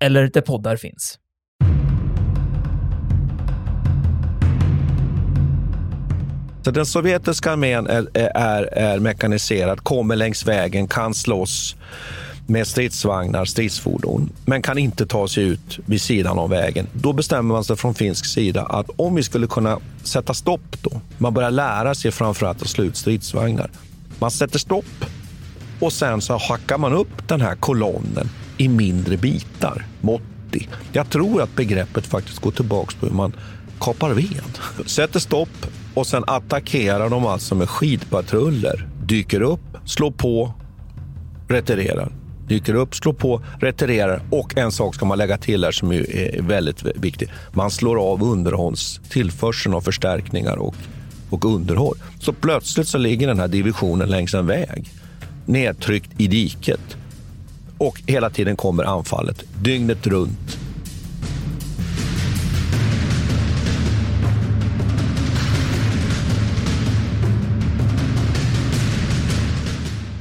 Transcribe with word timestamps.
eller 0.00 0.30
där 0.32 0.40
poddar 0.40 0.76
finns. 0.76 1.18
Så 6.64 6.70
den 6.70 6.86
sovjetiska 6.86 7.52
armén 7.52 7.86
är, 7.86 8.08
är, 8.14 8.62
är 8.62 8.98
mekaniserad, 8.98 9.80
kommer 9.80 10.16
längs 10.16 10.46
vägen, 10.46 10.88
kan 10.88 11.14
slåss 11.14 11.76
med 12.46 12.66
stridsvagnar, 12.66 13.44
stridsfordon, 13.44 14.30
men 14.44 14.62
kan 14.62 14.78
inte 14.78 15.06
ta 15.06 15.28
sig 15.28 15.44
ut 15.44 15.78
vid 15.86 16.00
sidan 16.00 16.38
av 16.38 16.50
vägen. 16.50 16.86
Då 16.92 17.12
bestämmer 17.12 17.54
man 17.54 17.64
sig 17.64 17.76
från 17.76 17.94
finsk 17.94 18.26
sida 18.26 18.62
att 18.62 18.90
om 18.96 19.14
vi 19.14 19.22
skulle 19.22 19.46
kunna 19.46 19.78
sätta 20.02 20.34
stopp 20.34 20.82
då, 20.82 21.00
man 21.18 21.34
börjar 21.34 21.50
lära 21.50 21.94
sig 21.94 22.10
framförallt 22.10 22.62
att 22.62 22.68
slå 22.68 22.84
ut 22.84 22.96
stridsvagnar. 22.96 23.70
Man 24.18 24.30
sätter 24.30 24.58
stopp 24.58 25.04
och 25.80 25.92
sen 25.92 26.20
så 26.20 26.36
hackar 26.36 26.78
man 26.78 26.92
upp 26.92 27.28
den 27.28 27.40
här 27.40 27.56
kolonnen 27.56 28.28
i 28.60 28.68
mindre 28.68 29.16
bitar, 29.16 29.86
motti. 30.00 30.68
Jag 30.92 31.10
tror 31.10 31.42
att 31.42 31.56
begreppet 31.56 32.06
faktiskt 32.06 32.38
går 32.38 32.50
tillbaka 32.50 32.96
på 33.00 33.06
hur 33.06 33.14
man 33.14 33.32
kapar 33.80 34.10
ved. 34.10 34.58
Sätter 34.86 35.20
stopp 35.20 35.66
och 35.94 36.06
sen 36.06 36.24
attackerar 36.26 37.10
de 37.10 37.26
alltså 37.26 37.54
med 37.54 37.68
skidpatruller. 37.68 38.88
Dyker 39.04 39.40
upp, 39.40 39.60
slår 39.84 40.10
på, 40.10 40.52
retirerar. 41.48 42.12
Dyker 42.48 42.74
upp, 42.74 42.94
slår 42.94 43.12
på, 43.12 43.42
retirerar 43.60 44.22
och 44.30 44.56
en 44.56 44.72
sak 44.72 44.94
ska 44.94 45.06
man 45.06 45.18
lägga 45.18 45.38
till 45.38 45.64
här 45.64 45.72
som 45.72 45.92
är 45.92 46.42
väldigt 46.42 46.82
viktig. 46.82 47.28
Man 47.52 47.70
slår 47.70 47.96
av 48.12 48.22
underhållstillförseln 48.22 49.74
av 49.74 49.80
förstärkningar 49.80 50.56
och, 50.56 50.74
och 51.30 51.44
underhåll. 51.44 51.96
Så 52.20 52.32
plötsligt 52.32 52.88
så 52.88 52.98
ligger 52.98 53.26
den 53.26 53.40
här 53.40 53.48
divisionen 53.48 54.08
längs 54.08 54.34
en 54.34 54.46
väg 54.46 54.90
nedtryckt 55.46 56.10
i 56.20 56.26
diket. 56.26 56.96
Och 57.80 58.02
hela 58.06 58.30
tiden 58.30 58.56
kommer 58.56 58.84
anfallet, 58.84 59.44
dygnet 59.62 60.06
runt. 60.06 60.58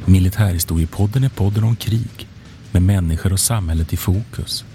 Militärhistoriepodden 0.05 1.23
är 1.23 1.29
podden 1.29 1.63
om 1.63 1.75
krig 1.75 2.27
med 2.71 2.81
människor 2.81 3.33
och 3.33 3.39
samhället 3.39 3.93
i 3.93 3.97
fokus. 3.97 4.65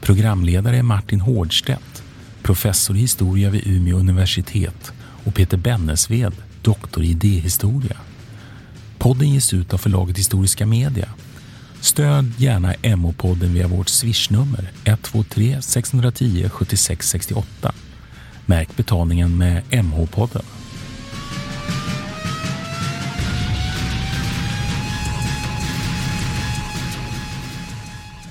Programledare 0.00 0.76
är 0.76 0.82
Martin 0.82 1.20
Hårdstedt, 1.20 2.02
professor 2.42 2.96
i 2.96 3.00
historia 3.00 3.50
vid 3.50 3.66
Umeå 3.66 3.96
universitet 3.96 4.92
och 5.24 5.34
Peter 5.34 5.56
Bennesved, 5.56 6.34
doktor 6.62 7.04
i 7.04 7.10
idéhistoria. 7.10 7.96
Podden 8.98 9.30
ges 9.30 9.54
ut 9.54 9.74
av 9.74 9.78
förlaget 9.78 10.18
Historiska 10.18 10.66
Media. 10.66 11.08
Stöd 11.86 12.32
gärna 12.38 12.74
MH-podden 12.74 13.54
via 13.54 13.68
vårt 13.68 13.88
swishnummer 13.88 14.70
123 14.84 15.62
610 15.62 16.48
76 16.48 17.08
68. 17.08 17.74
Märk 18.46 18.76
betalningen 18.76 19.38
med 19.38 19.62
MH-podden. 19.70 20.42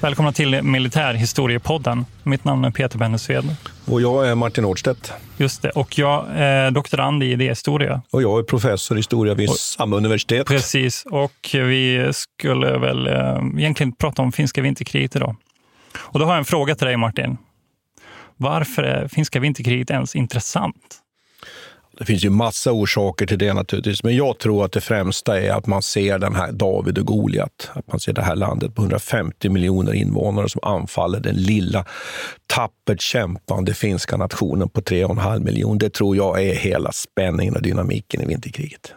Välkomna 0.06 0.32
till 0.32 0.62
Militärhistoriepodden. 0.62 2.06
Mitt 2.24 2.44
namn 2.44 2.66
är 2.66 2.72
Peter 2.72 2.98
Bennesved. 2.98 3.56
Och 3.86 4.02
jag 4.02 4.28
är 4.28 4.36
Martin 4.36 4.66
Årdstedt. 4.66 5.14
Just 5.38 5.62
det. 5.62 5.70
Och 5.70 5.98
jag 5.98 6.26
är 6.36 6.72
doktorand 6.72 7.24
i 7.24 7.26
idéhistoria. 7.26 8.02
Och 8.12 8.22
jag 8.22 8.40
är 8.40 8.44
professor 8.44 8.98
i 8.98 9.00
historia 9.00 9.34
vid 9.34 9.50
och, 9.50 9.56
samma 9.56 9.96
universitet. 9.96 10.48
Precis. 10.48 11.06
Och 11.12 11.50
vi 11.54 12.10
skulle 12.14 12.78
väl 12.78 13.08
äh, 13.08 13.14
egentligen 13.58 13.92
prata 13.92 14.22
om 14.22 14.32
finska 14.32 14.62
vinterkriget 14.62 15.16
idag. 15.16 15.36
Och 15.98 16.20
då 16.20 16.26
har 16.26 16.32
jag 16.32 16.40
en 16.40 16.46
fråga 16.46 16.76
till 16.76 16.88
dig 16.88 16.98
Martin. 16.98 17.38
Varför 18.38 18.84
är 18.84 19.08
finska 19.08 19.40
vinterkriget 19.40 19.92
ens 19.92 20.16
intressant? 20.16 21.02
Det 21.98 22.06
finns 22.06 22.26
ju 22.26 22.30
massa 22.30 22.72
orsaker 22.72 23.26
till 23.26 23.38
det 23.38 23.54
naturligtvis, 23.54 24.04
men 24.04 24.16
jag 24.16 24.40
tror 24.40 24.66
att 24.66 24.72
det 24.72 24.82
främsta 24.82 25.42
är 25.42 25.52
att 25.52 25.68
man 25.68 25.82
ser 25.82 26.20
den 26.20 26.36
här 26.36 26.52
David 26.52 26.98
och 26.98 27.06
Goliat. 27.06 27.72
Att 27.74 27.88
man 27.88 28.00
ser 28.00 28.14
det 28.14 28.22
här 28.22 28.36
landet 28.36 28.76
på 28.76 28.82
150 28.82 29.50
miljoner 29.50 29.94
invånare 29.94 30.50
som 30.50 30.62
anfaller 30.64 31.20
den 31.20 31.36
lilla, 31.36 31.86
tappert 32.48 33.02
kämpande 33.02 33.74
finska 33.74 34.18
nationen 34.18 34.70
på 34.70 34.82
3,5 34.82 35.40
miljoner. 35.40 35.80
Det 35.80 35.94
tror 35.94 36.16
jag 36.16 36.44
är 36.44 36.56
hela 36.56 36.92
spänningen 36.92 37.56
och 37.56 37.62
dynamiken 37.62 38.22
i 38.22 38.26
vinterkriget. 38.26 38.94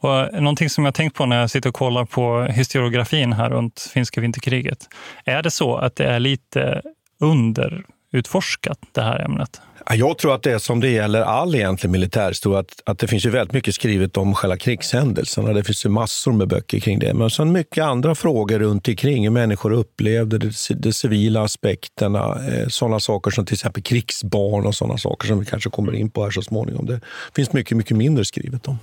Och 0.00 0.20
eh, 0.20 0.40
någonting 0.40 0.70
som 0.70 0.84
jag 0.84 0.94
tänkt 0.94 1.16
på 1.16 1.26
när 1.26 1.40
jag 1.40 1.50
sitter 1.50 1.68
och 1.68 1.74
kollar 1.74 2.04
på 2.04 2.42
historiografin 2.42 3.32
här 3.32 3.50
runt 3.50 3.80
finska 3.80 4.20
vinterkriget. 4.20 4.88
Är 5.24 5.42
det 5.42 5.50
så 5.50 5.76
att 5.76 5.96
det 5.96 6.04
är 6.04 6.20
lite 6.20 6.82
underutforskat, 7.20 8.78
det 8.92 9.02
här 9.02 9.24
ämnet? 9.24 9.60
Jag 9.94 10.18
tror 10.18 10.34
att 10.34 10.42
det 10.42 10.52
är 10.52 10.58
som 10.58 10.80
det 10.80 10.88
gäller 10.88 11.22
all 11.22 11.54
egentlig 11.54 11.90
militärhistoria, 11.90 12.58
att, 12.58 12.82
att 12.86 12.98
det 12.98 13.06
finns 13.06 13.26
ju 13.26 13.30
väldigt 13.30 13.52
mycket 13.52 13.74
skrivet 13.74 14.16
om 14.16 14.34
själva 14.34 14.56
krigshändelserna. 14.56 15.52
Det 15.52 15.64
finns 15.64 15.86
ju 15.86 15.88
massor 15.88 16.32
med 16.32 16.48
böcker 16.48 16.80
kring 16.80 16.98
det. 16.98 17.14
Men 17.14 17.30
sen 17.30 17.52
mycket 17.52 17.84
andra 17.84 18.14
frågor 18.14 18.58
runt 18.58 18.88
omkring, 18.88 19.24
hur 19.24 19.30
människor 19.30 19.72
upplevde 19.72 20.38
det, 20.38 20.52
de 20.74 20.92
civila 20.92 21.42
aspekterna, 21.42 22.18
eh, 22.18 22.68
sådana 22.68 23.00
saker 23.00 23.30
som 23.30 23.46
till 23.46 23.54
exempel 23.54 23.82
krigsbarn 23.82 24.66
och 24.66 24.74
sådana 24.74 24.98
saker 24.98 25.28
som 25.28 25.40
vi 25.40 25.46
kanske 25.46 25.70
kommer 25.70 25.94
in 25.94 26.10
på 26.10 26.24
här 26.24 26.30
så 26.30 26.42
småningom. 26.42 26.86
Det 26.86 27.00
finns 27.36 27.52
mycket, 27.52 27.76
mycket 27.76 27.96
mindre 27.96 28.24
skrivet 28.24 28.68
om. 28.68 28.78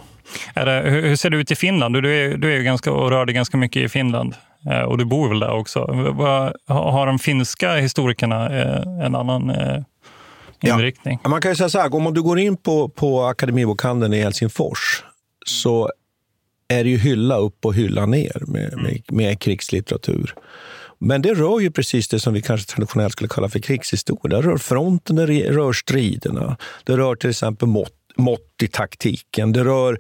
Är 0.54 0.66
det, 0.66 0.90
hur 0.90 1.16
ser 1.16 1.30
det 1.30 1.38
ut 1.38 1.52
i 1.52 1.56
Finland? 1.56 2.04
Du 2.04 2.16
är, 2.16 2.38
du 2.38 2.58
är 2.58 2.62
ganska, 2.62 2.92
och 2.92 3.10
rör 3.10 3.26
dig 3.26 3.36
ganska 3.36 3.58
mycket 3.58 3.84
i 3.84 3.90
Finland 3.90 4.36
eh, 4.72 4.82
och 4.82 4.98
du 4.98 5.06
bor 5.06 5.30
väl 5.30 5.40
där 5.40 5.52
också. 5.52 5.80
Har 6.68 7.06
de 7.06 7.20
finska 7.20 7.76
historikerna 7.76 8.62
eh, 8.62 9.06
en 9.06 9.16
annan 9.16 9.52
inriktning. 10.70 11.20
Ja. 11.24 11.30
Man 11.30 11.42
kan 11.42 11.52
ju 11.52 11.56
säga 11.56 11.70
så 11.70 11.80
här, 11.80 11.96
om 11.96 12.14
du 12.14 12.22
går 12.22 12.40
in 12.40 12.58
på, 12.58 12.90
på 12.90 13.24
Akademibokhandeln 13.24 14.14
i 14.14 14.22
Helsingfors 14.22 15.04
så 15.46 15.90
är 16.68 16.84
det 16.84 16.90
ju 16.90 16.98
hylla 16.98 17.38
upp 17.38 17.66
och 17.66 17.76
hylla 17.76 18.06
ner 18.06 18.44
med, 18.48 18.78
med, 18.78 19.02
med 19.08 19.40
krigslitteratur. 19.40 20.36
Men 21.00 21.22
det 21.22 21.34
rör 21.34 21.60
ju 21.60 21.72
precis 21.72 22.08
det 22.08 22.20
som 22.20 22.34
vi 22.34 22.42
kanske 22.42 22.74
traditionellt 22.74 23.12
skulle 23.12 23.30
kalla 23.30 23.50
för 23.50 23.60
krigshistoria. 23.60 24.42
Det 24.42 24.48
rör 24.48 24.58
fronten, 24.58 25.16
det 25.16 25.26
rör 25.26 25.74
striderna. 25.74 26.58
Det 26.84 26.98
rör 26.98 27.16
till 27.16 27.30
exempel 27.30 27.68
mått 27.68 27.94
mått 28.16 28.64
i 28.64 28.68
taktiken. 28.68 29.52
Det 29.52 29.64
rör 29.64 30.00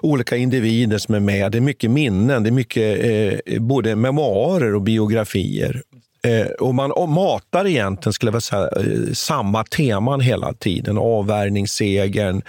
olika 0.00 0.36
individer 0.36 0.98
som 0.98 1.14
är 1.14 1.20
med. 1.20 1.52
Det 1.52 1.58
är 1.58 1.62
mycket 1.62 1.90
minnen, 1.90 2.42
det 2.42 2.48
är 2.48 2.52
mycket 2.52 3.04
eh, 3.46 3.60
både 3.60 3.96
memoarer 3.96 4.74
och 4.74 4.82
biografier. 4.82 5.82
Eh, 6.22 6.46
och 6.46 6.74
man 6.74 6.92
matar 7.10 7.66
egentligen, 7.66 8.12
skulle 8.12 8.32
jag 8.32 8.42
säga, 8.42 8.68
eh, 8.76 9.12
samma 9.12 9.64
teman 9.64 10.20
hela 10.20 10.52
tiden. 10.52 10.98
Avvärjningssegern 10.98 12.42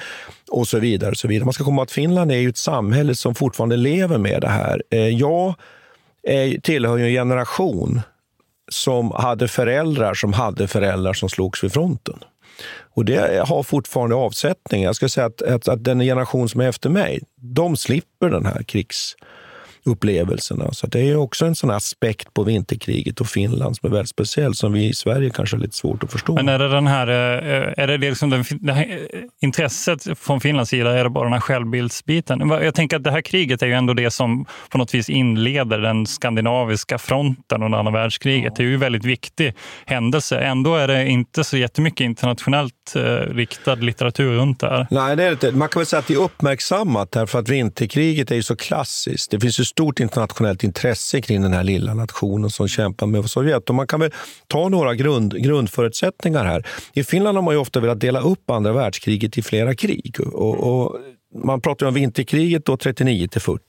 och 0.51 0.67
så 0.67 0.79
vidare. 0.79 1.11
Och 1.11 1.17
så 1.17 1.27
vidare. 1.27 1.45
Man 1.45 1.53
ska 1.53 1.63
komma 1.63 1.81
ihåg 1.81 1.83
att 1.83 1.91
Finland 1.91 2.31
är 2.31 2.35
ju 2.35 2.49
ett 2.49 2.57
samhälle 2.57 3.15
som 3.15 3.35
fortfarande 3.35 3.77
lever 3.77 4.17
med 4.17 4.41
det 4.41 4.49
här. 4.49 4.83
Eh, 4.89 5.07
jag 5.07 5.53
eh, 6.27 6.59
tillhör 6.61 6.97
ju 6.97 7.05
en 7.05 7.13
generation 7.13 8.01
som 8.71 9.11
hade 9.11 9.47
föräldrar 9.47 10.13
som 10.13 10.33
hade 10.33 10.67
föräldrar 10.67 11.13
som 11.13 11.29
slogs 11.29 11.63
vid 11.63 11.73
fronten. 11.73 12.19
Och 12.93 13.05
det 13.05 13.46
har 13.47 13.63
fortfarande 13.63 14.16
avsättning. 14.16 14.84
Jag 14.84 14.96
ska 14.96 15.09
säga 15.09 15.25
att, 15.25 15.41
att, 15.41 15.67
att 15.67 15.84
den 15.84 15.99
generation 15.99 16.49
som 16.49 16.61
är 16.61 16.69
efter 16.69 16.90
mig, 16.90 17.19
de 17.35 17.78
slipper 17.78 18.29
den 18.29 18.46
här 18.46 18.63
krigs 18.63 19.16
upplevelserna. 19.83 20.73
Så 20.73 20.87
det 20.87 20.99
är 20.99 21.16
också 21.16 21.45
en 21.45 21.55
sån 21.55 21.72
aspekt 21.72 22.33
på 22.33 22.43
vinterkriget 22.43 23.22
och 23.22 23.28
Finland 23.28 23.75
som 23.75 23.87
är 23.87 23.91
väldigt 23.93 24.09
speciell, 24.09 24.55
som 24.55 24.73
vi 24.73 24.85
i 24.85 24.93
Sverige 24.93 25.29
kanske 25.29 25.55
har 25.55 25.61
lite 25.61 25.75
svårt 25.75 26.03
att 26.03 26.11
förstå. 26.11 26.33
Men 26.35 26.49
är 26.49 26.59
det, 26.59 26.69
den 26.69 26.87
här, 26.87 27.07
eh, 27.07 27.83
är 27.83 27.87
det 27.87 27.97
liksom 27.97 28.29
den, 28.29 28.43
det 28.59 28.73
här 28.73 29.07
intresset 29.41 30.19
från 30.19 30.41
Finlands 30.41 30.69
sida, 30.69 30.99
är 30.99 31.03
det 31.03 31.09
bara 31.09 31.23
den 31.23 31.33
här 31.33 31.39
självbildsbiten? 31.39 32.49
Jag 32.49 32.75
tänker 32.75 32.97
att 32.97 33.03
det 33.03 33.11
här 33.11 33.22
kriget 33.22 33.61
är 33.61 33.67
ju 33.67 33.73
ändå 33.73 33.93
det 33.93 34.11
som 34.11 34.45
på 34.69 34.78
något 34.78 34.93
vis 34.93 35.09
inleder 35.09 35.79
den 35.79 36.05
skandinaviska 36.05 36.97
fronten 36.97 37.63
under 37.63 37.77
andra 37.77 37.91
världskriget. 37.91 38.55
Det 38.55 38.63
är 38.63 38.67
ju 38.67 38.73
en 38.73 38.79
väldigt 38.79 39.05
viktig 39.05 39.53
händelse. 39.85 40.39
Ändå 40.39 40.75
är 40.75 40.87
det 40.87 41.07
inte 41.07 41.43
så 41.43 41.57
jättemycket 41.57 42.05
internationellt 42.05 42.73
Eh, 42.96 43.02
riktad 43.35 43.76
litteratur 43.76 44.34
runt 44.34 44.59
det 44.59 44.70
här. 44.70 44.88
Nej, 44.91 45.16
det 45.16 45.23
är 45.23 45.32
inte. 45.32 45.52
Man 45.52 45.70
kan 45.70 45.79
väl 45.79 45.85
säga 45.85 45.99
att 45.99 46.08
det 46.08 46.14
är 46.14 46.23
uppmärksammat 46.23 47.11
därför 47.11 47.40
att 47.40 47.49
vinterkriget 47.49 48.32
är 48.32 48.35
ju 48.35 48.43
så 48.43 48.55
klassiskt. 48.55 49.32
Det 49.32 49.40
finns 49.40 49.59
ju 49.59 49.64
stort 49.64 49.99
internationellt 49.99 50.64
intresse 50.64 51.22
kring 51.22 51.41
den 51.41 51.53
här 51.53 51.64
lilla 51.64 51.93
nationen 51.93 52.49
som 52.49 52.67
kämpar 52.67 53.08
med 53.08 53.29
Sovjet. 53.29 53.70
Och 53.70 53.76
man 53.76 53.88
kan 53.88 53.99
väl 53.99 54.11
ta 54.47 54.70
några 54.70 54.96
grund, 54.96 55.43
grundförutsättningar 55.43 56.46
här. 56.46 56.67
I 56.93 57.03
Finland 57.03 57.38
har 57.38 57.41
man 57.41 57.53
ju 57.53 57.59
ofta 57.59 57.79
velat 57.79 57.99
dela 57.99 58.20
upp 58.22 58.49
andra 58.49 58.73
världskriget 58.73 59.37
i 59.37 59.41
flera 59.41 59.76
krig. 59.76 60.16
Och, 60.20 60.84
och 60.84 60.97
man 61.33 61.61
pratar 61.61 61.85
om 61.85 61.93
vinterkriget 61.93 62.66
då 62.66 62.78
39 62.78 63.28
till 63.28 63.41
40, 63.41 63.61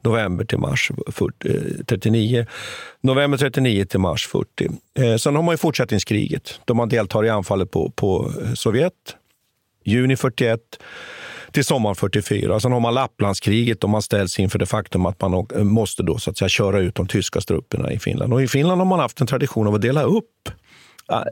november 0.00 0.44
till 0.44 0.58
mars 0.58 0.90
40, 1.06 1.84
39, 1.84 2.40
eh, 2.40 2.46
november 3.00 3.38
39 3.38 3.84
till 3.84 4.00
mars 4.00 4.26
40. 4.26 4.70
Eh, 4.98 5.16
sen 5.16 5.36
har 5.36 5.42
man 5.42 5.52
ju 5.52 5.56
fortsättningskriget 5.56 6.60
då 6.64 6.74
man 6.74 6.88
deltar 6.88 7.24
i 7.24 7.28
anfallet 7.28 7.70
på, 7.70 7.90
på 7.90 8.32
eh, 8.42 8.52
Sovjet, 8.54 9.16
juni 9.84 10.16
41 10.16 10.60
till 11.50 11.64
sommaren 11.64 11.96
44. 11.96 12.60
Sen 12.60 12.72
har 12.72 12.80
man 12.80 12.94
Lapplandskriget 12.94 13.84
och 13.84 13.90
man 13.90 14.02
ställs 14.02 14.38
inför 14.38 14.58
det 14.58 14.66
faktum 14.66 15.06
att 15.06 15.20
man 15.20 15.46
eh, 15.54 15.64
måste 15.64 16.02
då, 16.02 16.18
så 16.18 16.30
att 16.30 16.38
säga, 16.38 16.48
köra 16.48 16.80
ut 16.80 16.94
de 16.94 17.06
tyska 17.06 17.40
trupperna 17.40 17.92
i 17.92 17.98
Finland. 17.98 18.32
Och 18.32 18.42
I 18.42 18.48
Finland 18.48 18.80
har 18.80 18.86
man 18.86 19.00
haft 19.00 19.20
en 19.20 19.26
tradition 19.26 19.66
av 19.66 19.74
att 19.74 19.82
dela 19.82 20.02
upp 20.02 20.48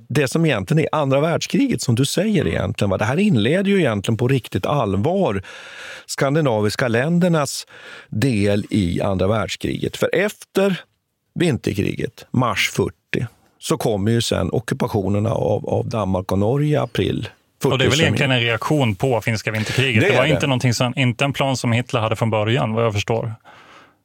det 0.08 0.28
som 0.28 0.44
egentligen 0.44 0.84
är 0.84 0.88
andra 1.00 1.20
världskriget, 1.20 1.82
som 1.82 1.94
du 1.94 2.04
säger 2.04 2.46
egentligen. 2.46 2.98
Det 2.98 3.04
här 3.04 3.18
inleder 3.18 3.70
ju 3.70 3.78
egentligen 3.78 4.16
på 4.16 4.28
riktigt 4.28 4.66
allvar 4.66 5.42
skandinaviska 6.06 6.88
ländernas 6.88 7.66
del 8.08 8.66
i 8.70 9.00
andra 9.00 9.26
världskriget. 9.26 9.96
För 9.96 10.10
efter 10.14 10.80
vinterkriget, 11.34 12.26
mars 12.30 12.70
40, 12.70 12.92
så 13.58 13.76
kommer 13.76 14.10
ju 14.10 14.22
sen 14.22 14.50
ockupationerna 14.52 15.30
av, 15.30 15.68
av 15.68 15.88
Danmark 15.88 16.32
och 16.32 16.38
Norge 16.38 16.72
i 16.72 16.76
april 16.76 17.28
och 17.64 17.78
det 17.78 17.84
är 17.84 17.90
väl 17.90 18.00
egentligen 18.00 18.32
en 18.32 18.40
reaktion 18.40 18.94
på 18.94 19.20
finska 19.20 19.50
vinterkriget. 19.50 20.02
Det, 20.02 20.10
det 20.10 20.16
var 20.16 20.24
inte, 20.24 20.46
Någonting 20.46 20.74
som, 20.74 20.92
inte 20.96 21.24
en 21.24 21.32
plan 21.32 21.56
som 21.56 21.72
Hitler 21.72 22.00
hade 22.00 22.16
från 22.16 22.30
början, 22.30 22.72
vad 22.72 22.84
jag 22.84 22.92
förstår. 22.92 23.32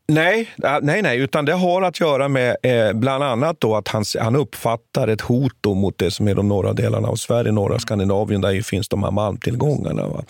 Nej, 0.08 0.50
nej, 0.82 1.02
nej, 1.02 1.20
utan 1.20 1.46
det 1.46 1.54
har 1.54 1.82
att 1.82 2.00
göra 2.00 2.28
med 2.28 2.58
eh, 2.64 2.94
bland 2.94 3.24
annat 3.24 3.60
då 3.60 3.76
att 3.76 3.88
han, 3.88 4.04
han 4.20 4.36
uppfattar 4.36 5.08
ett 5.08 5.22
hot 5.22 5.66
mot 5.66 5.98
det 5.98 6.12
som 6.12 6.28
är 6.28 6.36
de 6.36 6.48
norra 6.48 6.74
delarna 6.74 7.08
av 7.08 7.16
Sverige, 7.16 7.52
norra 7.52 7.80
Skandinavien, 7.80 8.42
där 8.42 8.52
ju 8.52 8.64
finns 8.64 8.90
de 8.90 9.04
här 9.04 9.12
malmtillgångarna. 9.12 10.08
Va? 10.08 10.24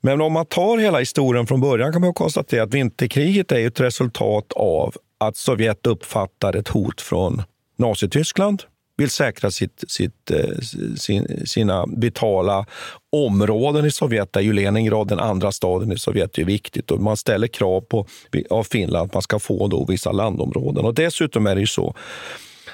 Men 0.00 0.20
om 0.20 0.32
man 0.32 0.46
tar 0.46 0.78
hela 0.78 0.98
historien 0.98 1.46
från 1.46 1.60
början 1.60 1.92
kan 1.92 2.00
man 2.00 2.14
konstatera 2.14 2.62
att 2.62 2.74
vinterkriget 2.74 3.52
är 3.52 3.66
ett 3.66 3.80
resultat 3.80 4.52
av 4.52 4.94
att 5.18 5.36
Sovjet 5.36 5.86
uppfattar 5.86 6.56
ett 6.56 6.68
hot 6.68 7.00
från 7.00 7.42
Nazityskland, 7.78 8.62
vill 9.00 9.10
säkra 9.10 9.50
sitt, 9.50 9.84
sitt, 9.88 10.30
eh, 10.30 10.58
sin, 10.96 11.46
sina 11.46 11.86
vitala 11.96 12.66
områden 13.12 13.86
i 13.86 13.90
Sovjet, 13.90 14.32
där 14.32 14.40
ju 14.40 14.52
Leningrad, 14.52 15.08
den 15.08 15.18
andra 15.18 15.52
staden 15.52 15.92
i 15.92 15.98
Sovjet, 15.98 16.38
är 16.38 16.44
viktigt. 16.44 16.90
Och 16.90 17.00
man 17.00 17.16
ställer 17.16 17.46
krav 17.46 17.80
på 17.80 18.06
av 18.50 18.64
Finland 18.64 19.06
att 19.06 19.14
man 19.14 19.22
ska 19.22 19.38
få 19.38 19.68
då 19.68 19.84
vissa 19.84 20.12
landområden. 20.12 20.84
Och 20.84 20.94
dessutom 20.94 21.46
är 21.46 21.54
det 21.54 21.60
ju 21.60 21.66
så 21.66 21.94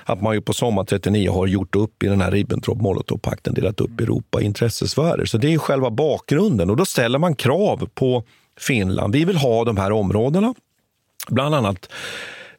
att 0.04 0.22
man 0.22 0.34
ju 0.34 0.40
på 0.40 0.52
sommaren 0.52 0.86
39 0.86 1.30
har 1.30 1.46
gjort 1.46 1.76
upp 1.76 2.02
i 2.02 2.06
den 2.06 2.20
här 2.20 2.30
Ribbentrop-Molotov-pakten, 2.30 3.54
delat 3.54 3.80
upp 3.80 4.00
Europa 4.00 4.40
i 4.40 4.44
intressesfärer. 4.44 5.24
Så 5.24 5.38
det 5.38 5.54
är 5.54 5.58
själva 5.58 5.90
bakgrunden. 5.90 6.70
Och 6.70 6.76
då 6.76 6.84
ställer 6.84 7.18
man 7.18 7.34
krav 7.34 7.88
på 7.94 8.24
Finland. 8.60 9.12
Vi 9.12 9.24
vill 9.24 9.36
ha 9.36 9.64
de 9.64 9.76
här 9.76 9.92
områdena. 9.92 10.54
Bland 11.28 11.54
annat 11.54 11.88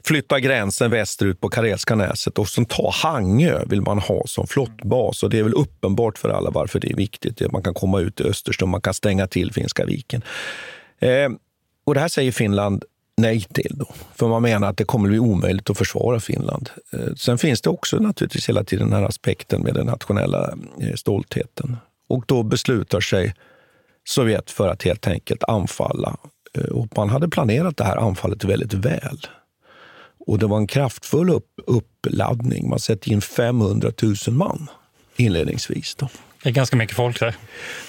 flytta 0.07 0.39
gränsen 0.39 0.91
västerut 0.91 1.41
på 1.41 1.49
Karelska 1.49 1.95
näset 1.95 2.39
och 2.39 2.49
sen 2.49 2.65
ta 2.65 2.91
Hangö 2.93 3.65
vill 3.65 3.81
man 3.81 3.99
ha 3.99 4.23
som 4.25 4.47
flottbas. 4.47 5.23
Och 5.23 5.29
det 5.29 5.39
är 5.39 5.43
väl 5.43 5.53
uppenbart 5.53 6.17
för 6.17 6.29
alla 6.29 6.49
varför 6.49 6.79
det 6.79 6.91
är 6.91 6.95
viktigt. 6.95 7.51
Man 7.51 7.63
kan 7.63 7.73
komma 7.73 7.99
ut 7.99 8.19
i 8.21 8.23
Östersjön, 8.23 8.69
man 8.69 8.81
kan 8.81 8.93
stänga 8.93 9.27
till 9.27 9.53
Finska 9.53 9.85
viken. 9.85 10.21
Eh, 10.99 11.29
och 11.85 11.93
det 11.93 11.99
här 11.99 12.07
säger 12.07 12.31
Finland 12.31 12.83
nej 13.17 13.41
till. 13.41 13.71
Då, 13.75 13.85
för 14.15 14.27
man 14.27 14.41
menar 14.41 14.69
att 14.69 14.77
det 14.77 14.83
kommer 14.83 15.09
bli 15.09 15.19
omöjligt 15.19 15.69
att 15.69 15.77
försvara 15.77 16.19
Finland. 16.19 16.69
Eh, 16.93 17.13
sen 17.15 17.37
finns 17.37 17.61
det 17.61 17.69
också 17.69 17.97
naturligtvis 17.97 18.49
hela 18.49 18.63
tiden 18.63 18.89
den 18.89 18.99
här 18.99 19.07
aspekten 19.07 19.61
med 19.61 19.73
den 19.73 19.85
nationella 19.85 20.57
eh, 20.81 20.95
stoltheten. 20.95 21.77
Och 22.09 22.23
då 22.27 22.43
beslutar 22.43 22.99
sig 22.99 23.33
Sovjet 24.07 24.51
för 24.51 24.67
att 24.69 24.83
helt 24.83 25.07
enkelt 25.07 25.43
anfalla. 25.43 26.17
Eh, 26.53 26.63
och 26.63 26.87
man 26.97 27.09
hade 27.09 27.29
planerat 27.29 27.77
det 27.77 27.83
här 27.83 27.97
anfallet 27.97 28.43
väldigt 28.43 28.73
väl. 28.73 29.19
Och 30.27 30.39
det 30.39 30.47
var 30.47 30.57
en 30.57 30.67
kraftfull 30.67 31.29
upp, 31.29 31.49
uppladdning. 31.67 32.69
Man 32.69 32.79
sätter 32.79 33.11
in 33.11 33.21
500 33.21 33.91
000 34.01 34.15
man 34.27 34.69
inledningsvis. 35.15 35.95
Då. 35.95 36.09
Det 36.43 36.49
är 36.49 36.53
ganska 36.53 36.75
mycket 36.75 36.95
folk 36.95 37.19
där. 37.19 37.35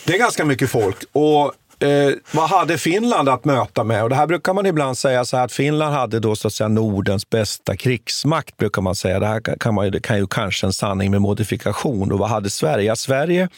Det 0.06 0.14
är 0.14 0.18
ganska 0.18 0.44
mycket 0.44 0.70
folk. 0.70 0.96
Och 1.12 1.54
Eh, 1.80 2.12
vad 2.32 2.50
hade 2.50 2.78
Finland 2.78 3.28
att 3.28 3.44
möta 3.44 3.84
med? 3.84 4.02
Och 4.02 4.08
det 4.08 4.14
här 4.14 4.26
brukar 4.26 4.54
man 4.54 4.66
ibland 4.66 4.98
säga 4.98 5.24
så 5.24 5.36
att 5.36 5.52
Finland 5.52 5.94
hade 5.94 6.20
då 6.20 6.36
så 6.36 6.48
att 6.48 6.54
säga 6.54 6.68
Nordens 6.68 7.30
bästa 7.30 7.76
krigsmakt. 7.76 8.56
brukar 8.56 8.82
man 8.82 8.94
säga. 8.94 9.20
Det 9.20 9.26
här 9.26 9.40
kan, 9.60 9.74
man, 9.74 9.90
det 9.90 10.00
kan 10.00 10.18
ju 10.18 10.26
kanske 10.26 10.66
en 10.66 10.72
sanning 10.72 11.10
med 11.10 11.20
modifikation. 11.22 12.12
Och 12.12 12.18
vad 12.18 12.28
hade 12.28 12.50
Sverige? 12.50 12.84
Ja, 12.84 12.96
Sverige 12.96 13.48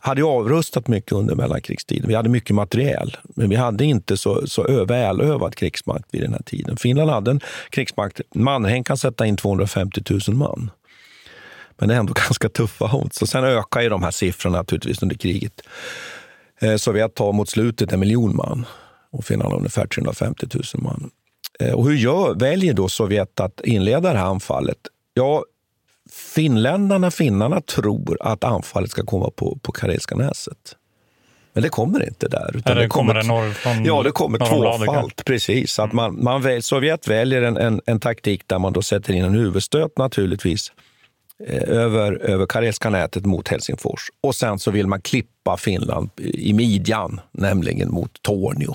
hade 0.00 0.20
ju 0.20 0.26
avrustat 0.26 0.88
mycket 0.88 1.12
under 1.12 1.34
mellankrigstiden. 1.34 2.08
Vi 2.08 2.14
hade 2.14 2.28
mycket 2.28 2.54
materiel, 2.54 3.16
men 3.22 3.50
vi 3.50 3.56
hade 3.56 3.84
inte 3.84 4.16
så, 4.16 4.46
så 4.46 4.84
välövad 4.84 5.54
krigsmakt 5.54 6.04
vid 6.10 6.22
den 6.22 6.32
här 6.32 6.42
tiden. 6.42 6.76
Finland 6.76 7.10
hade 7.10 7.30
en 7.30 7.40
krigsmakt. 7.70 8.20
Mannerheim 8.34 8.84
kan 8.84 8.96
sätta 8.96 9.26
in 9.26 9.36
250 9.36 10.02
000 10.28 10.36
man. 10.36 10.70
Men 11.78 11.88
det 11.88 11.94
är 11.94 11.98
ändå 11.98 12.12
ganska 12.28 12.48
tuffa 12.48 12.86
hot. 12.86 13.14
Så 13.14 13.26
sen 13.26 13.44
ökar 13.44 13.80
ju 13.80 13.88
de 13.88 14.02
här 14.02 14.10
siffrorna 14.10 14.58
naturligtvis 14.58 15.02
under 15.02 15.16
kriget. 15.16 15.60
Eh, 16.60 16.76
Sovjet 16.76 17.14
tar 17.14 17.32
mot 17.32 17.48
slutet 17.48 17.92
en 17.92 18.00
miljon 18.00 18.36
man 18.36 18.66
och 19.12 19.24
Finland 19.24 19.52
har 19.52 19.58
ungefär 19.58 19.86
350 19.86 20.46
000 20.54 20.62
man. 20.74 21.10
Eh, 21.60 21.72
och 21.72 21.88
hur 21.88 21.96
gör, 21.96 22.34
väljer 22.34 22.74
då 22.74 22.88
Sovjet 22.88 23.40
att 23.40 23.60
inleda 23.60 24.12
det 24.12 24.18
här 24.18 24.26
anfallet? 24.26 24.78
Ja, 25.14 25.44
finländarna, 26.12 27.10
finnarna, 27.10 27.60
tror 27.60 28.18
att 28.20 28.44
anfallet 28.44 28.90
ska 28.90 29.04
komma 29.04 29.30
på, 29.36 29.58
på 29.62 29.72
Karelska 29.72 30.16
näset. 30.16 30.76
Men 31.52 31.62
det 31.62 31.68
kommer 31.68 32.08
inte 32.08 32.28
där. 32.28 32.56
Utan 32.56 32.76
det, 32.76 32.82
det 32.82 32.88
kommer, 32.88 33.14
det 33.14 33.22
norr 33.22 33.50
från, 33.50 33.84
ja, 33.84 34.02
det 34.02 34.10
kommer 34.10 34.38
tvåfalt. 34.38 35.24
Precis. 35.24 35.78
Att 35.78 35.92
man, 35.92 36.24
man 36.24 36.42
väl, 36.42 36.62
Sovjet 36.62 37.08
väljer 37.08 37.42
en, 37.42 37.56
en, 37.56 37.80
en, 37.86 38.00
taktik 38.00 38.42
där 38.46 38.58
man 38.58 38.72
då 38.72 38.82
sätter 38.82 39.12
in 39.12 39.24
en 39.24 39.34
huvudstöt 39.34 39.98
naturligtvis 39.98 40.72
eh, 41.46 41.62
över, 41.68 42.12
över 42.12 42.46
Karelska 42.46 42.90
nätet 42.90 43.26
mot 43.26 43.48
Helsingfors. 43.48 44.00
Och 44.20 44.34
sen 44.34 44.58
så 44.58 44.70
vill 44.70 44.86
man 44.86 45.00
klippa 45.00 45.56
Finland 45.56 46.10
i 46.16 46.52
midjan, 46.52 47.20
nämligen 47.32 47.90
mot 47.90 48.22
Tornio. 48.22 48.74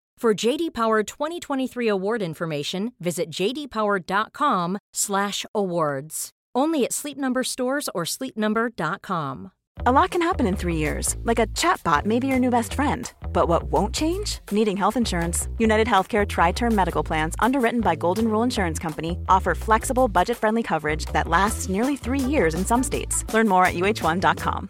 For 0.21 0.35
JD 0.35 0.75
Power 0.75 1.01
2023 1.01 1.87
award 1.87 2.21
information, 2.21 2.91
visit 2.99 3.31
jdpower.com/awards. 3.31 6.29
Only 6.53 6.85
at 6.85 6.93
Sleep 6.93 7.17
Number 7.17 7.43
stores 7.43 7.89
or 7.95 8.03
sleepnumber.com. 8.03 9.51
A 9.83 9.91
lot 9.91 10.11
can 10.11 10.21
happen 10.21 10.45
in 10.45 10.55
three 10.55 10.75
years, 10.75 11.17
like 11.23 11.39
a 11.39 11.47
chatbot 11.47 12.05
may 12.05 12.19
be 12.19 12.27
your 12.27 12.37
new 12.37 12.51
best 12.51 12.75
friend. 12.75 13.11
But 13.33 13.47
what 13.47 13.63
won't 13.63 13.95
change? 13.95 14.41
Needing 14.51 14.77
health 14.77 14.95
insurance. 14.95 15.49
United 15.57 15.87
Healthcare 15.87 16.27
Tri-Term 16.27 16.75
Medical 16.75 17.01
Plans, 17.01 17.33
underwritten 17.39 17.81
by 17.81 17.95
Golden 17.95 18.27
Rule 18.27 18.43
Insurance 18.43 18.77
Company, 18.77 19.17
offer 19.27 19.55
flexible, 19.55 20.07
budget-friendly 20.07 20.61
coverage 20.61 21.07
that 21.13 21.27
lasts 21.27 21.67
nearly 21.67 21.97
three 21.97 22.19
years 22.19 22.53
in 22.53 22.63
some 22.63 22.83
states. 22.83 23.25
Learn 23.33 23.47
more 23.47 23.65
at 23.65 23.73
uh1.com. 23.73 24.69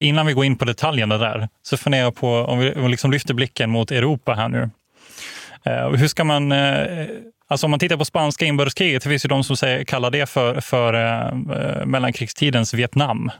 Innan 0.00 0.26
vi 0.26 0.32
går 0.32 0.44
in 0.44 0.56
på 0.56 0.64
detaljerna 0.64 1.18
där 1.18 1.48
så 1.62 1.76
funderar 1.76 2.02
jag 2.02 2.14
på 2.14 2.28
om 2.28 2.58
vi 2.58 2.88
liksom 2.88 3.10
lyfter 3.10 3.34
blicken 3.34 3.70
mot 3.70 3.90
Europa 3.90 4.34
här 4.34 4.48
nu. 4.48 4.70
Eh, 5.64 5.90
hur 5.90 6.08
ska 6.08 6.24
man... 6.24 6.52
Eh, 6.52 7.06
alltså 7.48 7.66
om 7.66 7.70
man 7.70 7.80
tittar 7.80 7.96
på 7.96 8.04
spanska 8.04 8.44
inbördeskriget, 8.44 9.02
det 9.02 9.08
finns 9.08 9.24
ju 9.24 9.28
de 9.28 9.44
som 9.44 9.56
säger, 9.56 9.84
kallar 9.84 10.10
det 10.10 10.26
för, 10.26 10.60
för 10.60 10.94
eh, 10.94 11.26
eh 11.26 11.86
mellankrigstidens 11.86 12.74
Vietnam. 12.74 13.30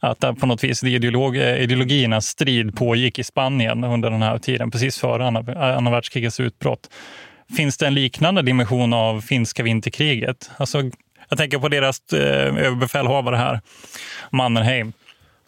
Att 0.00 0.20
på 0.20 0.46
något 0.46 0.64
vis 0.64 0.84
ideolog, 0.84 1.36
ideologiernas 1.36 2.26
strid 2.26 2.76
pågick 2.76 3.18
i 3.18 3.24
Spanien 3.24 3.84
under 3.84 4.10
den 4.10 4.22
här 4.22 4.38
tiden, 4.38 4.70
precis 4.70 4.98
före 4.98 5.26
andra, 5.26 5.76
andra 5.76 5.92
världskrigets 5.92 6.40
utbrott. 6.40 6.90
Finns 7.56 7.76
det 7.76 7.86
en 7.86 7.94
liknande 7.94 8.42
dimension 8.42 8.92
av 8.92 9.20
finska 9.20 9.62
vinterkriget? 9.62 10.50
Alltså, 10.56 10.82
jag 11.28 11.38
tänker 11.38 11.58
på 11.58 11.68
deras 11.68 12.12
eh, 12.12 12.56
överbefälhavare 12.66 13.36
här, 13.36 13.60
Mannerheim. 14.30 14.92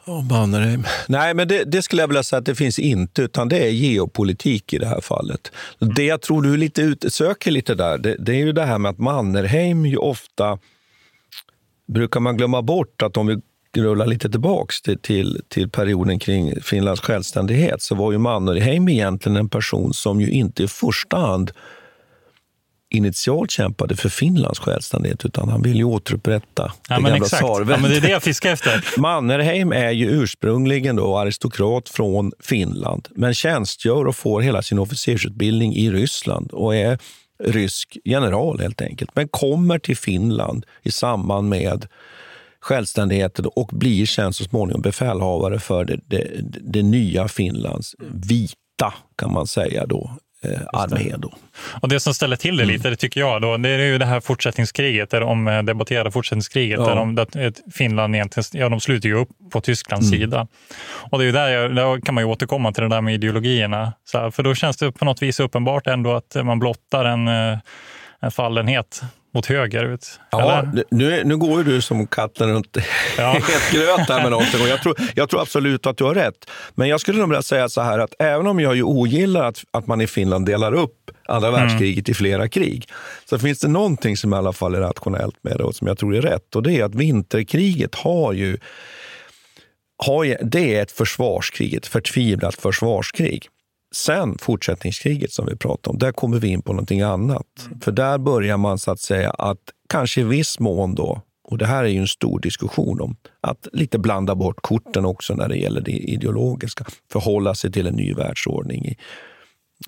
Oh, 0.06 0.24
Mannerheim. 0.24 0.84
Nej, 1.08 1.34
men 1.34 1.48
det, 1.48 1.64
det, 1.64 1.82
skulle 1.82 2.02
jag 2.02 2.08
vilja 2.08 2.22
säga 2.22 2.38
att 2.38 2.46
det 2.46 2.54
finns 2.54 2.78
inte, 2.78 3.22
utan 3.22 3.48
det 3.48 3.58
är 3.58 3.70
geopolitik 3.70 4.72
i 4.72 4.78
det 4.78 4.86
här 4.86 5.00
fallet. 5.00 5.52
Det 5.78 6.04
jag 6.04 6.22
tror 6.22 6.42
du 6.42 6.56
lite 6.56 6.82
ut, 6.82 7.12
söker 7.12 7.50
lite 7.50 7.74
där, 7.74 7.98
det, 7.98 8.16
det 8.18 8.32
är 8.32 8.36
ju 8.36 8.52
det 8.52 8.64
här 8.64 8.78
med 8.78 8.90
att 8.90 8.98
Mannerheim 8.98 9.86
ju 9.86 9.96
ofta 9.96 10.58
brukar 11.92 12.20
man 12.20 12.36
glömma 12.36 12.62
bort 12.62 13.02
att 13.02 13.16
om 13.16 13.26
vi 13.26 13.36
rullar 13.76 14.06
lite 14.06 14.30
tillbaks 14.30 14.82
till, 14.82 14.98
till, 14.98 15.42
till, 15.48 15.70
perioden 15.70 16.18
kring 16.18 16.60
Finlands 16.62 17.00
självständighet 17.00 17.82
så 17.82 17.94
var 17.94 18.12
ju 18.12 18.18
Mannerheim 18.18 18.88
egentligen 18.88 19.36
en 19.36 19.48
person 19.48 19.94
som 19.94 20.20
ju 20.20 20.30
inte 20.30 20.62
i 20.62 20.68
första 20.68 21.16
hand 21.16 21.50
initialt 22.90 23.50
kämpade 23.50 23.96
för 23.96 24.08
Finlands 24.08 24.58
självständighet, 24.58 25.24
utan 25.24 25.48
han 25.48 25.62
ville 25.62 25.78
ju 25.78 25.84
återupprätta 25.84 26.72
ja, 26.88 26.96
det 26.96 27.02
men 27.02 27.10
gamla 27.10 27.26
exakt. 27.26 27.42
Ja, 27.42 27.64
men 27.64 27.82
det 27.82 27.96
är 27.96 28.00
det 28.00 28.10
jag 28.10 28.22
fiskar 28.22 28.52
efter. 28.52 28.84
Mannerheim 29.00 29.72
är 29.72 29.90
ju 29.90 30.10
ursprungligen 30.10 30.96
då 30.96 31.18
aristokrat 31.18 31.88
från 31.88 32.32
Finland, 32.40 33.08
men 33.10 33.34
tjänstgör 33.34 34.06
och 34.06 34.16
får 34.16 34.40
hela 34.40 34.62
sin 34.62 34.78
officersutbildning 34.78 35.74
i 35.74 35.90
Ryssland 35.90 36.52
och 36.52 36.76
är 36.76 36.98
rysk 37.44 37.98
general 38.04 38.60
helt 38.60 38.80
enkelt, 38.80 39.10
men 39.14 39.28
kommer 39.28 39.78
till 39.78 39.96
Finland 39.96 40.66
i 40.82 40.90
samband 40.90 41.48
med 41.48 41.86
självständigheten 42.60 43.46
och 43.46 43.70
blir 43.72 44.06
sen 44.06 44.32
så 44.32 44.44
småningom 44.44 44.82
befälhavare 44.82 45.58
för 45.58 45.84
det, 45.84 46.00
det, 46.06 46.26
det 46.60 46.82
nya 46.82 47.28
Finlands 47.28 47.94
vita, 47.98 48.94
kan 49.16 49.32
man 49.32 49.46
säga 49.46 49.86
då, 49.86 50.10
armé. 50.72 51.14
Då. 51.18 51.32
Och 51.80 51.88
det 51.88 52.00
som 52.00 52.14
ställer 52.14 52.36
till 52.36 52.56
det 52.56 52.62
mm. 52.62 52.74
lite, 52.74 52.90
det 52.90 52.96
tycker 52.96 53.20
jag, 53.20 53.42
då, 53.42 53.56
det 53.56 53.68
är 53.68 53.78
ju 53.78 53.98
det 53.98 54.04
här 54.04 54.20
fortsättningskriget, 54.20 55.10
där 55.10 55.20
de 55.20 55.48
eh, 55.48 55.62
debatterade 55.62 56.10
fortsättningskriget, 56.10 56.80
ja. 56.80 56.86
där, 56.86 56.96
de, 56.96 57.14
där 57.14 57.52
Finland 57.72 58.14
egentligen, 58.14 58.44
ja, 58.52 58.68
de 58.68 58.80
sluter 58.80 59.08
ju 59.08 59.14
upp 59.14 59.28
på 59.52 59.60
Tysklands 59.60 60.12
mm. 60.12 60.20
sida. 60.20 60.46
Och 61.10 61.18
det 61.18 61.24
är 61.24 61.26
ju 61.26 61.32
där, 61.32 61.48
jag, 61.48 61.76
där 61.76 62.00
kan 62.00 62.14
man 62.14 62.24
ju 62.24 62.30
återkomma 62.30 62.72
till 62.72 62.82
det 62.82 62.88
där 62.88 63.00
med 63.00 63.14
ideologierna, 63.14 63.92
här, 64.14 64.30
för 64.30 64.42
då 64.42 64.54
känns 64.54 64.76
det 64.76 64.92
på 64.92 65.04
något 65.04 65.22
vis 65.22 65.40
uppenbart 65.40 65.86
ändå 65.86 66.12
att 66.12 66.36
man 66.44 66.58
blottar 66.58 67.04
en, 67.04 67.28
eh, 67.28 67.58
en 68.20 68.30
fallenhet 68.30 69.02
mot 69.38 69.46
höger 69.46 69.84
ut. 69.84 70.20
Ja, 70.30 70.64
nu, 70.90 71.24
nu 71.24 71.36
går 71.36 71.58
ju 71.58 71.64
du 71.64 71.80
som 71.80 72.06
katten 72.06 72.48
runt 72.48 72.76
ja. 73.18 73.32
het 73.48 73.72
gröt 73.72 74.08
här 74.08 74.22
med 74.22 74.30
någonting. 74.30 74.60
Och 74.62 74.68
jag, 74.68 74.82
tror, 74.82 74.94
jag 75.14 75.28
tror 75.28 75.42
absolut 75.42 75.86
att 75.86 75.96
du 75.96 76.04
har 76.04 76.14
rätt. 76.14 76.50
Men 76.74 76.88
jag 76.88 77.00
skulle 77.00 77.18
nog 77.18 77.28
vilja 77.28 77.42
säga 77.42 77.68
så 77.68 77.80
här 77.80 77.98
att 77.98 78.14
även 78.18 78.46
om 78.46 78.60
jag 78.60 78.76
ju 78.76 78.82
ogillar 78.82 79.44
att, 79.44 79.64
att 79.70 79.86
man 79.86 80.00
i 80.00 80.06
Finland 80.06 80.46
delar 80.46 80.72
upp 80.72 81.10
andra 81.28 81.48
mm. 81.48 81.60
världskriget 81.60 82.08
i 82.08 82.14
flera 82.14 82.48
krig, 82.48 82.88
så 83.30 83.38
finns 83.38 83.58
det 83.58 83.68
någonting 83.68 84.16
som 84.16 84.34
i 84.34 84.36
alla 84.36 84.52
fall 84.52 84.74
är 84.74 84.80
rationellt 84.80 85.36
med 85.42 85.56
det 85.56 85.64
och 85.64 85.74
som 85.74 85.86
jag 85.86 85.98
tror 85.98 86.16
är 86.16 86.22
rätt. 86.22 86.56
Och 86.56 86.62
det 86.62 86.72
är 86.72 86.84
att 86.84 86.94
vinterkriget 86.94 87.94
har 87.94 88.32
ju, 88.32 88.58
har 90.06 90.36
det 90.42 90.76
är 90.76 90.82
ett 90.82 90.92
försvarskrig, 90.92 91.74
ett 91.74 91.86
förtvivlat 91.86 92.54
försvarskrig. 92.54 93.48
Sen 93.94 94.38
fortsättningskriget 94.38 95.32
som 95.32 95.46
vi 95.46 95.56
pratade 95.56 95.92
om, 95.92 95.98
där 95.98 96.12
kommer 96.12 96.38
vi 96.38 96.48
in 96.48 96.62
på 96.62 96.72
någonting 96.72 97.00
annat. 97.00 97.46
Mm. 97.66 97.80
För 97.80 97.92
där 97.92 98.18
börjar 98.18 98.56
man 98.56 98.78
så 98.78 98.90
att 98.90 99.00
säga 99.00 99.30
att 99.30 99.58
kanske 99.88 100.20
i 100.20 100.24
viss 100.24 100.60
mån 100.60 100.94
då, 100.94 101.22
och 101.44 101.58
det 101.58 101.66
här 101.66 101.84
är 101.84 101.88
ju 101.88 102.00
en 102.00 102.08
stor 102.08 102.40
diskussion 102.40 103.00
om, 103.00 103.16
att 103.40 103.68
lite 103.72 103.98
blanda 103.98 104.34
bort 104.34 104.60
korten 104.60 105.04
också 105.04 105.34
när 105.34 105.48
det 105.48 105.56
gäller 105.56 105.80
det 105.80 105.92
ideologiska. 105.92 106.84
Förhålla 107.12 107.54
sig 107.54 107.72
till 107.72 107.86
en 107.86 107.94
ny 107.94 108.14
världsordning 108.14 108.84
i, 108.84 108.96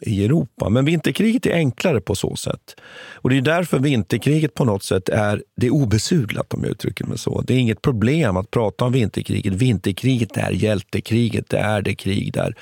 i 0.01 0.25
Europa. 0.25 0.69
Men 0.69 0.85
vinterkriget 0.85 1.47
är 1.47 1.55
enklare 1.55 2.01
på 2.01 2.15
så 2.15 2.37
sätt. 2.37 2.81
Och 3.15 3.31
Det 3.31 3.37
är 3.37 3.43
därför 3.43 3.79
vinterkriget 3.79 4.55
på 4.55 4.65
något 4.65 4.83
sätt 4.83 5.09
är, 5.09 5.43
det 5.57 5.67
är 5.67 5.71
obesudlat 5.71 6.55
om 6.55 6.61
jag 6.63 6.71
uttrycker 6.71 7.05
mig 7.05 7.19
så. 7.19 7.41
Det 7.41 7.55
är 7.55 7.59
inget 7.59 7.83
problem 7.83 8.37
att 8.37 8.51
prata 8.51 8.85
om 8.85 8.93
vinterkriget. 8.93 9.53
Vinterkriget 9.53 10.37
är 10.37 10.51
hjältekriget. 10.51 11.49
Det 11.49 11.59
är 11.59 11.83
det 11.83 11.95
krig 11.95 12.33
där 12.33 12.55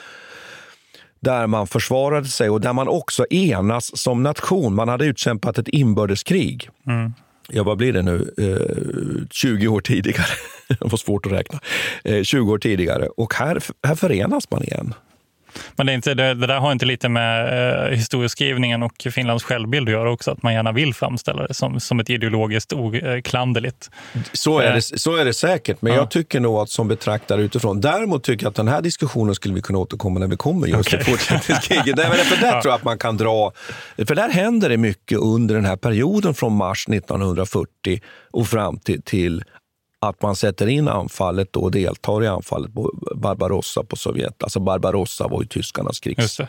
där 1.21 1.47
man 1.47 1.67
försvarade 1.67 2.29
sig 2.29 2.51
och 2.51 2.61
där 2.61 2.73
man 2.73 2.89
också 2.89 3.27
enas 3.31 3.99
som 3.99 4.23
nation. 4.23 4.75
Man 4.75 4.89
hade 4.89 5.05
utkämpat 5.07 5.59
ett 5.59 5.69
inbördeskrig. 5.69 6.71
Mm. 6.87 7.13
Ja, 7.49 7.63
vad 7.63 7.79
blir 7.79 7.93
det 7.93 8.03
nu? 8.03 8.35
Eh, 8.39 9.27
20 9.31 9.69
år 9.69 9.81
tidigare. 9.81 10.27
det 10.69 10.85
var 10.85 10.97
svårt 10.97 11.27
att 11.27 11.33
räkna. 11.33 11.61
Eh, 12.05 12.23
20 12.23 12.53
år 12.53 12.59
tidigare. 12.59 13.07
Och 13.07 13.35
här, 13.35 13.63
här 13.83 13.95
förenas 13.95 14.51
man 14.51 14.65
igen. 14.65 14.95
Men 15.77 15.87
det, 15.87 15.93
är 15.93 15.95
inte, 15.95 16.15
det, 16.15 16.35
det, 16.35 16.47
där 16.47 16.59
har 16.59 16.73
inte 16.73 16.87
lite 16.87 17.09
med 17.09 17.87
eh, 17.87 17.97
historieskrivningen 17.97 18.83
och 18.83 19.07
Finlands 19.11 19.45
självbild 19.45 19.89
att 19.89 19.93
göra 19.93 20.11
också, 20.11 20.31
att 20.31 20.43
man 20.43 20.55
gärna 20.55 20.73
vill 20.73 20.95
framställa 20.95 21.47
det 21.47 21.55
som, 21.55 21.81
som 21.81 22.01
ett 22.01 22.11
ideologiskt 22.11 22.73
oklanderligt. 22.73 23.91
Så 24.33 24.59
är, 24.59 24.73
det, 24.73 24.83
så 24.83 25.17
är 25.17 25.25
det 25.25 25.35
säkert, 25.35 25.83
men 25.83 25.93
ja. 25.93 25.99
jag 25.99 26.11
tycker 26.11 26.41
nog 26.41 26.59
att 26.59 26.71
som 26.71 26.89
betraktare 26.89 27.43
utifrån. 27.43 27.81
Däremot 27.81 28.25
tycker 28.25 28.45
jag 28.45 28.51
att 28.51 28.57
den 28.57 28.69
här 28.69 28.83
diskussionen 28.83 29.35
skulle 29.35 29.55
vi 29.55 29.63
kunna 29.63 29.79
återkomma 29.79 30.21
när 30.21 30.27
vi 30.27 30.37
kommer 30.37 30.67
just 30.67 30.89
okay. 30.89 31.05
till 31.05 31.13
fortsättningskriget. 31.13 32.01
för 32.01 32.37
där 32.41 32.47
ja. 32.53 32.63
tror 32.63 32.73
jag 32.73 32.75
att 32.75 32.85
man 32.85 32.99
kan 32.99 33.17
dra, 33.17 33.53
för 34.07 34.15
där 34.15 34.29
händer 34.29 34.69
det 34.69 34.77
mycket 34.77 35.19
under 35.19 35.55
den 35.55 35.65
här 35.65 35.77
perioden 35.77 36.35
från 36.35 36.57
mars 36.57 36.89
1940 36.89 38.01
och 38.31 38.47
fram 38.47 38.79
till, 38.79 39.03
till 39.03 39.45
att 40.01 40.23
man 40.23 40.37
sätter 40.37 40.67
in 40.67 40.89
anfallet 40.89 41.57
och 41.57 41.71
deltar 41.71 42.25
i 42.25 42.27
anfallet 42.27 42.75
på 42.75 42.93
Barbarossa 43.15 43.83
på 43.85 43.97
Sovjet. 43.97 44.43
Alltså 44.43 44.61
Barbarossa 44.61 45.29
var 45.29 45.43
ju 45.43 45.49
tyskarnas 45.49 46.01
krigs, 46.01 46.41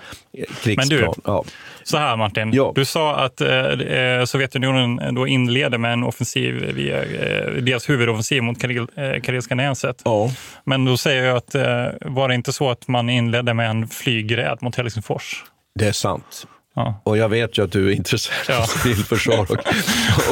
krigsplan. 0.64 0.76
Men 0.78 0.88
du, 0.88 1.12
ja. 1.26 1.44
så 1.84 1.98
här 1.98 2.18
Martin. 2.18 2.52
Ja. 2.54 2.72
Du 2.76 2.86
sa 2.86 3.16
att 3.16 3.42
eh, 3.42 3.50
eh 3.50 4.26
Sovjetunionen 4.26 5.16
då 5.16 5.28
inleder 5.28 5.78
med 5.78 5.94
en 5.94 6.04
offensiv, 6.04 6.54
via, 6.54 7.04
eh, 7.04 7.52
deras 7.54 7.90
huvudoffensiv 7.90 8.44
mot 8.44 8.62
Karel, 8.62 8.88
eh, 8.96 9.22
Karelska 9.22 9.56
näset. 9.56 10.02
Ja. 10.06 10.32
Men 10.64 10.86
då 10.86 10.98
säger 10.98 11.24
jag 11.24 11.38
att 11.38 11.56
eh, 11.56 11.64
var 12.02 12.28
det 12.28 12.36
inte 12.36 12.54
så 12.54 12.70
att 12.70 12.88
man 12.88 13.10
inledde 13.10 13.54
med 13.54 13.70
en 13.70 13.88
flygräd 13.88 14.58
mot 14.62 14.76
Helsingfors? 14.76 15.44
Det 15.80 15.88
är 15.88 15.92
sant. 15.92 16.48
Ja. 16.76 17.02
Och 17.06 17.18
jag 17.18 17.30
vet 17.30 17.58
ju 17.58 17.64
att 17.64 17.72
du 17.72 17.92
är 17.92 17.96
intresserad 17.96 18.46
ja. 18.48 18.64
av 18.64 18.66
civilförsvar 18.66 19.40
och, 19.52 19.58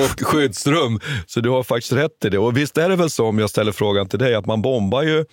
och 0.04 0.28
skyddsrum, 0.28 1.00
så 1.26 1.40
du 1.40 1.50
har 1.50 1.64
faktiskt 1.64 1.94
rätt 1.94 2.26
i 2.26 2.30
det. 2.30 2.38
Och 2.38 2.58
visst 2.58 2.78
är 2.78 2.90
det 2.90 2.96
väl 2.96 3.10
så, 3.10 3.28
om 3.28 3.40
jag 3.40 3.50
ställer 3.50 3.72
frågan 3.72 4.10
till 4.10 4.20
dig, 4.20 4.36
att 4.36 4.46
man 4.46 4.62
bombar 4.62 5.04
ju 5.04 5.26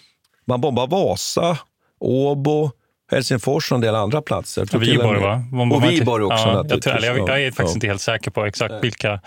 man 0.47 0.61
bombar 0.61 0.87
Vasa, 0.87 1.59
Åbo, 2.01 2.71
Helsingfors 3.11 3.73
och 3.73 3.75
en 3.75 3.81
del 3.81 3.95
andra 3.95 4.23
platser. 4.23 4.75
Och 4.75 4.83
Viborg, 4.83 5.21
va? 5.21 5.45
Och 5.75 5.85
Viborg 5.91 6.25
också 6.25 6.49
ja, 6.49 6.65
jag, 6.69 6.83
tror, 6.83 7.05
jag, 7.05 7.19
jag, 7.19 7.43
är 7.43 7.51
faktiskt 7.51 7.75
ja. 7.75 7.75
inte 7.75 7.87
helt 7.87 8.01
säker 8.01 8.31
på 8.31 8.45
exakt 8.45 8.71
Nej. 8.71 8.81
vilka. 8.83 9.21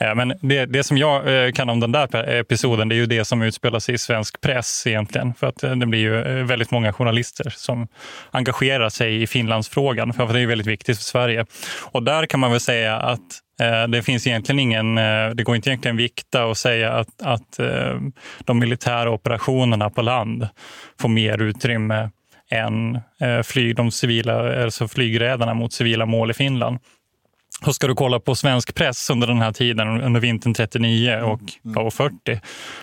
Eh, 0.00 0.14
men 0.14 0.32
det, 0.40 0.66
det 0.66 0.84
som 0.84 0.98
jag 0.98 1.46
eh, 1.46 1.52
kan 1.52 1.70
om 1.70 1.80
den 1.80 1.92
där 1.92 2.28
episoden, 2.28 2.88
det 2.88 2.94
är 2.94 2.96
ju 2.96 3.06
det 3.06 3.24
som 3.24 3.42
utspelar 3.42 3.78
sig 3.78 3.94
i 3.94 3.98
svensk 3.98 4.40
press 4.40 4.86
egentligen. 4.86 5.34
För 5.34 5.46
att 5.46 5.62
eh, 5.62 5.76
det 5.76 5.86
blir 5.86 6.00
ju 6.00 6.42
väldigt 6.42 6.70
många 6.70 6.92
journalister 6.92 7.52
som 7.56 7.88
engagerar 8.30 8.88
sig 8.88 9.22
i 9.22 9.26
Finlandsfrågan, 9.26 10.12
för 10.12 10.32
det 10.32 10.40
är 10.40 10.46
väldigt 10.46 10.66
viktigt 10.66 10.96
för 10.96 11.04
Sverige. 11.04 11.46
Och 11.82 12.02
där 12.02 12.26
kan 12.26 12.40
man 12.40 12.50
väl 12.50 12.60
säga 12.60 12.96
att 12.96 13.42
det 13.88 14.02
finns 14.02 14.26
egentligen 14.26 14.58
ingen, 14.58 14.94
det 15.34 15.42
går 15.44 15.56
inte 15.56 15.70
egentligen 15.70 15.96
vikta 15.96 16.44
och 16.44 16.56
säga 16.56 16.92
att, 16.92 17.22
att 17.22 17.60
de 18.44 18.58
militära 18.58 19.10
operationerna 19.10 19.90
på 19.90 20.02
land 20.02 20.48
får 21.00 21.08
mer 21.08 21.42
utrymme 21.42 22.10
än 22.50 22.94
eh, 23.20 23.42
flyg, 23.44 23.76
de 23.76 23.90
civila, 23.90 24.64
alltså 24.64 24.88
flygrädarna 24.88 25.54
mot 25.54 25.72
civila 25.72 26.06
mål 26.06 26.30
i 26.30 26.34
Finland. 26.34 26.78
Och 27.66 27.74
ska 27.74 27.86
du 27.86 27.94
kolla 27.94 28.20
på 28.20 28.34
svensk 28.34 28.74
press 28.74 29.10
under 29.10 29.26
den 29.26 29.40
här 29.40 29.52
tiden, 29.52 29.88
under 30.02 30.20
vintern 30.20 30.54
39 30.54 31.16
och, 31.16 31.40
och 31.86 31.94
40, 31.94 32.40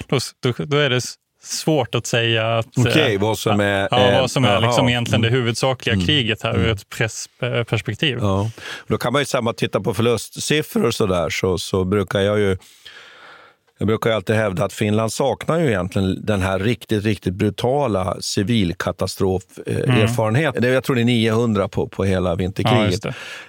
då, 0.08 0.20
då, 0.66 0.78
är 0.78 0.90
det 0.90 1.02
svårt 1.44 1.96
att 1.96 2.06
säga 2.06 2.58
att, 2.58 2.68
Okej, 2.78 2.92
okay, 2.92 3.18
vad 3.18 3.38
som 3.38 3.60
är, 3.60 3.88
ja, 3.92 4.20
vad 4.22 4.32
som 4.32 4.46
är 4.46 4.62
liksom 4.62 4.90
egentligen 4.90 5.22
det 5.22 5.30
huvudsakliga 5.30 5.94
mm. 5.94 6.06
kriget 6.06 6.44
här 6.44 6.58
ur 6.58 6.70
ett 6.70 6.90
pressperspektiv. 6.90 8.18
Ja. 8.22 8.50
Då 8.88 8.98
kan 8.98 9.14
man 9.14 9.22
ju 9.22 9.26
samma 9.26 9.54
titta 9.54 9.80
på 9.80 9.94
förlustsiffror 9.94 10.86
och 10.86 10.94
så 10.94 11.06
där, 11.06 11.30
så, 11.30 11.58
så 11.58 11.84
brukar 11.84 12.20
jag 12.20 12.40
ju 12.40 12.58
jag 13.84 13.88
brukar 13.88 14.10
ju 14.10 14.16
alltid 14.16 14.36
hävda 14.36 14.66
att 14.66 14.74
Finland 14.74 15.14
saknar 15.14 15.60
ju 15.60 15.68
egentligen 15.68 16.26
den 16.26 16.42
här 16.42 16.60
riktigt, 16.60 17.06
riktigt 17.06 17.34
brutala 17.34 18.18
civilkatastroferfarenheten. 18.22 20.64
Mm. 20.64 20.74
Jag 20.74 20.84
tror 20.84 20.96
det 20.96 21.02
är 21.02 21.06
900 21.06 21.68
på, 21.68 21.88
på 21.88 22.04
hela 22.04 22.36
vinterkriget. 22.36 23.06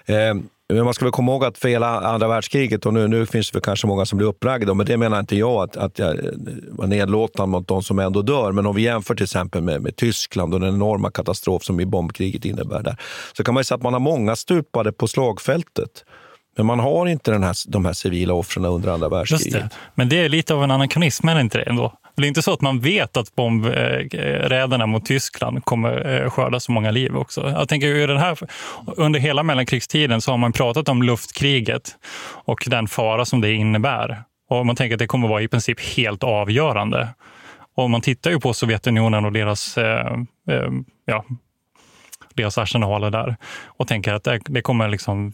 Ja, 0.06 0.34
men 0.68 0.84
man 0.84 0.94
ska 0.94 1.04
väl 1.04 1.12
komma 1.12 1.32
ihåg 1.32 1.44
att 1.44 1.58
för 1.58 1.68
hela 1.68 2.00
andra 2.00 2.28
världskriget, 2.28 2.86
och 2.86 2.94
nu, 2.94 3.08
nu 3.08 3.26
finns 3.26 3.50
det 3.50 3.60
kanske 3.60 3.86
många 3.86 4.06
som 4.06 4.18
blir 4.18 4.28
uppragda, 4.28 4.74
men 4.74 4.86
det 4.86 4.96
menar 4.96 5.20
inte 5.20 5.36
jag 5.36 5.62
att, 5.62 5.76
att 5.76 5.98
jag 5.98 6.16
var 6.70 6.86
nedlåtande 6.86 7.50
mot 7.50 7.68
de 7.68 7.82
som 7.82 7.98
ändå 7.98 8.22
dör. 8.22 8.52
Men 8.52 8.66
om 8.66 8.76
vi 8.76 8.82
jämför 8.82 9.14
till 9.14 9.24
exempel 9.24 9.62
med, 9.62 9.82
med 9.82 9.96
Tyskland 9.96 10.54
och 10.54 10.60
den 10.60 10.74
enorma 10.74 11.10
katastrof 11.10 11.64
som 11.64 11.80
i 11.80 11.86
bombkriget 11.86 12.44
innebär 12.44 12.82
där, 12.82 12.96
så 13.36 13.44
kan 13.44 13.54
man 13.54 13.64
säga 13.64 13.76
att 13.76 13.82
man 13.82 13.92
har 13.92 14.00
många 14.00 14.36
stupade 14.36 14.92
på 14.92 15.08
slagfältet. 15.08 16.04
Men 16.56 16.66
man 16.66 16.80
har 16.80 17.06
inte 17.06 17.30
den 17.30 17.42
här, 17.42 17.56
de 17.66 17.84
här 17.84 17.92
civila 17.92 18.34
offren 18.34 18.64
under 18.64 18.88
andra 18.88 19.08
världskriget. 19.08 19.52
Det. 19.52 19.70
Men 19.94 20.08
det 20.08 20.16
är 20.16 20.28
lite 20.28 20.54
av 20.54 20.64
en 20.64 20.70
anakronism, 20.70 21.28
är 21.28 21.34
det 21.34 21.40
inte 21.40 21.58
det? 21.58 21.64
Ändå? 21.64 21.92
Det 22.16 22.22
är 22.22 22.28
inte 22.28 22.42
så 22.42 22.52
att 22.52 22.60
man 22.60 22.80
vet 22.80 23.16
att 23.16 23.34
bombräderna 23.34 24.86
mot 24.86 25.06
Tyskland 25.06 25.64
kommer 25.64 26.22
eh, 26.22 26.30
skörda 26.30 26.60
så 26.60 26.72
många 26.72 26.90
liv 26.90 27.16
också. 27.16 27.50
Jag 27.50 27.68
tänker 27.68 28.08
den 28.08 28.16
här, 28.16 28.38
under 28.86 29.20
hela 29.20 29.42
mellankrigstiden 29.42 30.20
så 30.20 30.30
har 30.30 30.38
man 30.38 30.52
pratat 30.52 30.88
om 30.88 31.02
luftkriget 31.02 31.96
och 32.44 32.64
den 32.66 32.88
fara 32.88 33.24
som 33.24 33.40
det 33.40 33.52
innebär. 33.52 34.22
Och 34.48 34.66
man 34.66 34.76
tänker 34.76 34.94
att 34.94 34.98
det 34.98 35.06
kommer 35.06 35.28
vara 35.28 35.42
i 35.42 35.48
princip 35.48 35.80
helt 35.80 36.24
avgörande. 36.24 37.08
Och 37.76 37.90
man 37.90 38.00
tittar 38.00 38.30
ju 38.30 38.40
på 38.40 38.54
Sovjetunionen 38.54 39.24
och 39.24 39.32
deras, 39.32 39.78
eh, 39.78 40.12
eh, 40.50 40.70
ja, 41.04 41.24
deras 42.34 42.58
arsenaler 42.58 43.10
där 43.10 43.36
och 43.64 43.88
tänker 43.88 44.14
att 44.14 44.24
det, 44.24 44.40
det 44.46 44.62
kommer 44.62 44.88
liksom 44.88 45.32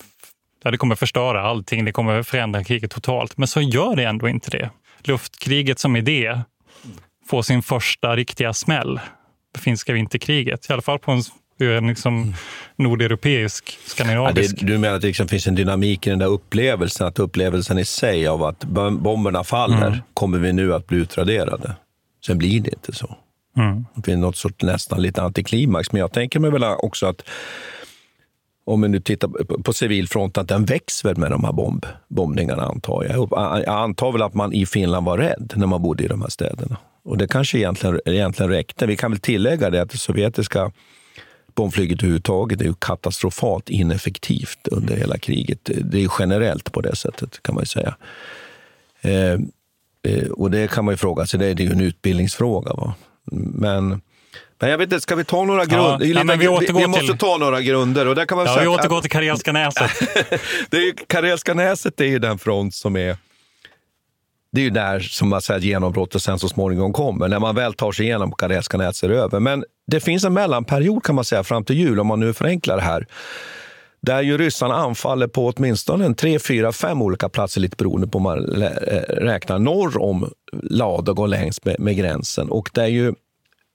det 0.62 0.76
kommer 0.76 0.94
förstöra 0.94 1.42
allting, 1.42 1.84
det 1.84 1.92
kommer 1.92 2.22
förändra 2.22 2.64
kriget 2.64 2.90
totalt. 2.90 3.36
Men 3.36 3.48
så 3.48 3.60
gör 3.60 3.96
det 3.96 4.04
ändå 4.04 4.28
inte 4.28 4.50
det. 4.50 4.70
Luftkriget 5.04 5.78
som 5.78 5.96
idé 5.96 6.40
får 7.28 7.42
sin 7.42 7.62
första 7.62 8.16
riktiga 8.16 8.52
smäll. 8.52 9.00
Det 9.54 9.60
finska 9.60 9.92
vinterkriget, 9.92 10.70
i 10.70 10.72
alla 10.72 10.82
fall 10.82 10.98
på 10.98 11.10
en 11.10 11.22
en 11.64 11.86
liksom 11.86 12.34
nordeuropeisk, 12.76 13.78
skandinavisk. 13.86 14.54
Ja, 14.54 14.56
det, 14.60 14.72
du 14.72 14.78
menar 14.78 14.94
att 14.94 15.00
det 15.00 15.06
liksom 15.06 15.28
finns 15.28 15.46
en 15.46 15.54
dynamik 15.54 16.06
i 16.06 16.10
den 16.10 16.18
där 16.18 16.26
upplevelsen, 16.26 17.06
att 17.06 17.18
upplevelsen 17.18 17.78
i 17.78 17.84
sig 17.84 18.26
av 18.26 18.44
att 18.44 18.64
bomberna 18.64 19.44
faller, 19.44 19.86
mm. 19.86 19.98
kommer 20.14 20.38
vi 20.38 20.52
nu 20.52 20.74
att 20.74 20.86
bli 20.86 20.98
utraderade? 20.98 21.74
Sen 22.26 22.38
blir 22.38 22.60
det 22.60 22.70
inte 22.70 22.92
så. 22.92 23.16
Mm. 23.56 23.86
Det 23.94 24.00
blir 24.00 24.16
något 24.16 24.36
sorts 24.36 24.62
nästan 24.62 25.02
lite 25.02 25.22
antiklimax, 25.22 25.92
men 25.92 26.00
jag 26.00 26.12
tänker 26.12 26.40
mig 26.40 26.50
väl 26.50 26.64
också 26.64 27.06
att 27.06 27.22
om 28.70 28.80
vi 28.80 28.88
nu 28.88 29.00
tittar 29.00 29.28
på 29.62 29.72
civilfronten, 29.72 30.40
att 30.42 30.48
den 30.48 30.64
växer 30.64 31.14
med 31.14 31.30
de 31.30 31.44
här 31.44 31.52
bomb, 31.52 31.86
bombningarna 32.08 32.62
antar 32.62 33.04
jag. 33.04 33.28
Jag 33.66 33.68
antar 33.68 34.12
väl 34.12 34.22
att 34.22 34.34
man 34.34 34.52
i 34.52 34.66
Finland 34.66 35.06
var 35.06 35.18
rädd 35.18 35.52
när 35.56 35.66
man 35.66 35.82
bodde 35.82 36.04
i 36.04 36.08
de 36.08 36.22
här 36.22 36.28
städerna. 36.28 36.76
Och 37.02 37.18
det 37.18 37.28
kanske 37.28 37.58
egentligen, 37.58 38.00
egentligen 38.04 38.50
räckte. 38.50 38.86
Vi 38.86 38.96
kan 38.96 39.10
väl 39.10 39.20
tillägga 39.20 39.70
det 39.70 39.82
att 39.82 39.90
det 39.90 39.98
sovjetiska 39.98 40.72
bombflyget 41.54 41.98
överhuvudtaget 41.98 42.60
är 42.60 42.64
ju 42.64 42.74
katastrofalt 42.74 43.70
ineffektivt 43.70 44.68
under 44.68 44.96
hela 44.96 45.18
kriget. 45.18 45.70
Det 45.84 46.04
är 46.04 46.10
generellt 46.18 46.72
på 46.72 46.80
det 46.80 46.96
sättet 46.96 47.42
kan 47.42 47.54
man 47.54 47.66
säga. 47.66 47.96
Eh, 49.00 49.32
eh, 50.02 50.28
och 50.30 50.50
det 50.50 50.70
kan 50.70 50.84
man 50.84 50.92
ju 50.92 50.96
fråga 50.96 51.26
sig, 51.26 51.38
det 51.38 51.46
är 51.46 51.60
ju 51.60 51.72
en 51.72 51.80
utbildningsfråga. 51.80 52.72
Va? 52.72 52.94
Men 53.54 54.00
men 54.60 54.70
jag 54.70 54.78
vet 54.78 54.86
inte, 54.86 55.00
ska 55.00 55.14
vi 55.14 55.24
ta 55.24 55.44
några 55.44 55.64
grunder? 55.64 56.06
Ja, 56.06 56.22
vi, 56.22 56.36
vi, 56.36 56.72
vi 56.72 56.86
måste 56.86 57.16
ta 57.16 57.36
några 57.36 57.60
grunder. 57.60 58.08
Och 58.08 58.14
där 58.14 58.26
kan 58.26 58.38
man 58.38 58.46
ja, 58.46 58.52
säga 58.52 58.62
vi 58.62 58.68
återgår 58.68 59.00
till 59.00 59.10
Karelska 59.10 59.52
näset. 59.52 59.90
det 60.70 60.76
är, 60.76 61.06
Karelska 61.06 61.54
näset 61.54 62.00
är 62.00 62.04
ju 62.04 62.18
den 62.18 62.38
front 62.38 62.74
som 62.74 62.96
är... 62.96 63.16
Det 64.52 64.60
är 64.60 64.64
ju 64.64 64.70
där 64.70 65.00
som 65.00 65.28
man 65.28 65.42
säger 65.42 65.60
genombrottet 65.60 66.22
sen 66.22 66.38
så 66.38 66.48
småningom 66.48 66.92
kommer. 66.92 67.28
När 67.28 67.38
man 67.38 67.54
väl 67.54 67.74
tar 67.74 67.92
sig 67.92 68.06
igenom 68.06 68.32
Karelska 68.32 68.76
näset 68.76 69.10
över. 69.10 69.40
Men 69.40 69.64
det 69.86 70.00
finns 70.00 70.24
en 70.24 70.34
mellanperiod 70.34 71.04
kan 71.04 71.14
man 71.14 71.24
säga 71.24 71.44
fram 71.44 71.64
till 71.64 71.76
jul, 71.76 72.00
om 72.00 72.06
man 72.06 72.20
nu 72.20 72.32
förenklar 72.32 72.76
det 72.76 72.82
här 72.82 73.06
där 74.02 74.22
ju 74.22 74.38
ryssarna 74.38 74.74
anfaller 74.74 75.26
på 75.26 75.46
åtminstone 75.46 76.04
en 76.04 76.14
tre, 76.14 76.38
fyra, 76.38 76.72
fem 76.72 77.02
olika 77.02 77.28
platser, 77.28 77.60
lite 77.60 77.76
beroende 77.76 78.06
på 78.06 78.18
hur 78.18 78.22
man 78.22 78.38
räknar, 79.08 79.58
norr 79.58 80.02
om 80.02 80.30
Ladog 80.62 81.18
och 81.18 81.28
längs 81.28 81.64
med, 81.64 81.80
med 81.80 81.96
gränsen. 81.96 82.50
Och 82.50 82.70
där 82.72 82.86
ju 82.86 83.14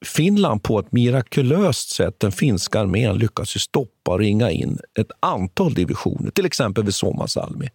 Finland 0.05 0.63
på 0.63 0.79
ett 0.79 0.91
mirakulöst 0.91 1.89
sätt, 1.89 2.19
den 2.19 2.31
finska 2.31 2.79
armén, 2.79 3.17
lyckas 3.17 3.55
ju 3.55 3.59
stoppa 3.59 4.11
och 4.11 4.19
ringa 4.19 4.51
in 4.51 4.79
ett 4.99 5.11
antal 5.19 5.73
divisioner, 5.73 6.31
till 6.31 6.45
exempel 6.45 6.83
vid 6.83 6.95
Suomasalmi. 6.95 7.69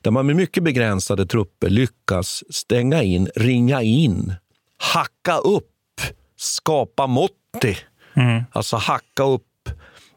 Där 0.00 0.10
man 0.10 0.26
med 0.26 0.36
mycket 0.36 0.62
begränsade 0.62 1.26
trupper 1.26 1.70
lyckas 1.70 2.44
stänga 2.50 3.02
in, 3.02 3.28
ringa 3.36 3.82
in, 3.82 4.34
hacka 4.76 5.38
upp, 5.38 6.00
skapa 6.36 7.06
motti. 7.06 7.76
Mm. 8.14 8.42
Alltså 8.52 8.76
hacka 8.76 9.22
upp 9.22 9.68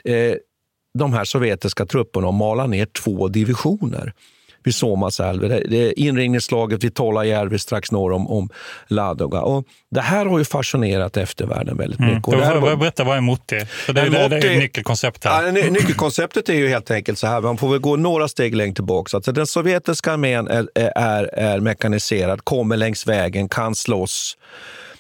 eh, 0.04 0.36
de 0.94 1.14
här 1.14 1.26
sovjetiska 1.26 1.86
trupperna 1.86 2.28
och 2.28 2.34
mala 2.34 2.68
ner 2.68 2.86
två 2.86 3.28
divisioner 3.28 4.14
vid 4.64 4.76
Suomasalve. 4.76 5.48
Det 5.48 5.78
är 5.78 6.00
inringningsslaget 6.00 6.84
vid 6.84 6.96
Tolajärvi 6.96 7.60
strax 7.60 7.92
norr 7.92 8.12
om, 8.12 8.28
om 8.28 8.50
Ladoga. 8.88 9.42
Och 9.42 9.66
det 9.92 10.02
här 10.02 10.26
har 10.26 10.40
ju 10.40 10.46
fascinerat 10.46 11.18
eftervärlden 11.18 11.78
väldigt 11.78 12.00
mm. 12.00 12.16
mycket. 12.16 12.34
Mm. 12.34 12.62
Var, 12.62 12.76
berätta, 12.76 13.04
vad 13.04 13.18
är 13.18 13.22
Mutti? 13.22 13.56
Det, 13.88 13.94
det, 13.94 14.10
det, 14.10 14.28
det 14.28 14.54
är 14.54 14.58
nyckelkonceptet. 14.58 15.32
Ja, 15.32 15.52
nyckelkonceptet 15.52 16.50
är 16.50 16.54
ju 16.54 16.68
helt 16.68 16.92
enkelt 16.92 17.20
så 17.20 17.28
här, 17.28 17.42
man 17.42 17.58
får 17.58 17.70
väl 17.70 17.80
gå 17.80 17.96
några 17.96 18.28
steg 18.28 18.56
längre 18.56 18.76
tillbaka. 18.76 19.18
Alltså, 19.18 19.32
den 19.32 19.48
sovjetiska 19.48 20.12
armén 20.12 20.48
är, 20.48 20.68
är, 20.76 21.24
är 21.24 21.60
mekaniserad, 21.60 22.44
kommer 22.44 22.78
längs 22.78 23.08
vägen, 23.08 23.50
kan 23.50 23.76
slåss 23.76 24.38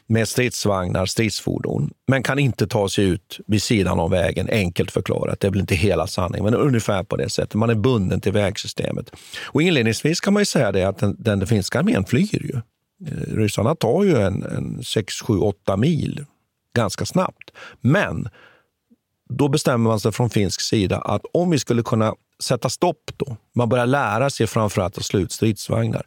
med 0.07 0.27
stridsvagnar, 0.27 1.05
stridsfordon, 1.05 1.93
men 2.07 2.23
kan 2.23 2.39
inte 2.39 2.67
ta 2.67 2.89
sig 2.89 3.05
ut 3.05 3.39
vid 3.47 3.63
sidan 3.63 3.99
av 3.99 4.09
vägen, 4.09 4.49
enkelt 4.51 4.91
förklarat. 4.91 5.39
Det 5.39 5.47
är 5.47 5.51
väl 5.51 5.59
inte 5.59 5.75
hela 5.75 6.07
sanningen, 6.07 6.45
men 6.45 6.55
ungefär 6.55 7.03
på 7.03 7.15
det 7.17 7.29
sättet. 7.29 7.53
Man 7.53 7.69
är 7.69 7.75
bunden 7.75 8.21
till 8.21 8.31
vägsystemet. 8.31 9.11
Och 9.41 9.61
inledningsvis 9.61 10.19
kan 10.19 10.33
man 10.33 10.41
ju 10.41 10.45
säga 10.45 10.71
det 10.71 10.83
att 10.83 10.97
den, 10.97 11.15
den 11.19 11.47
finska 11.47 11.79
armén 11.79 12.05
flyr 12.05 12.43
ju. 12.43 12.61
Eh, 13.07 13.35
ryssarna 13.35 13.75
tar 13.75 14.03
ju 14.03 14.17
en, 14.17 14.43
en 14.43 14.83
6, 14.83 15.21
7, 15.21 15.37
8 15.37 15.77
mil 15.77 16.25
ganska 16.75 17.05
snabbt. 17.05 17.51
Men 17.81 18.29
då 19.29 19.47
bestämmer 19.47 19.89
man 19.89 19.99
sig 19.99 20.11
från 20.11 20.29
finsk 20.29 20.61
sida 20.61 20.97
att 20.97 21.21
om 21.33 21.49
vi 21.49 21.59
skulle 21.59 21.83
kunna 21.83 22.13
sätta 22.43 22.69
stopp 22.69 23.11
då, 23.17 23.37
man 23.55 23.69
börjar 23.69 23.85
lära 23.85 24.29
sig 24.29 24.47
framförallt 24.47 24.97
att 24.97 25.05
slå 25.05 25.19
ut 25.19 25.31
stridsvagnar. 25.31 26.05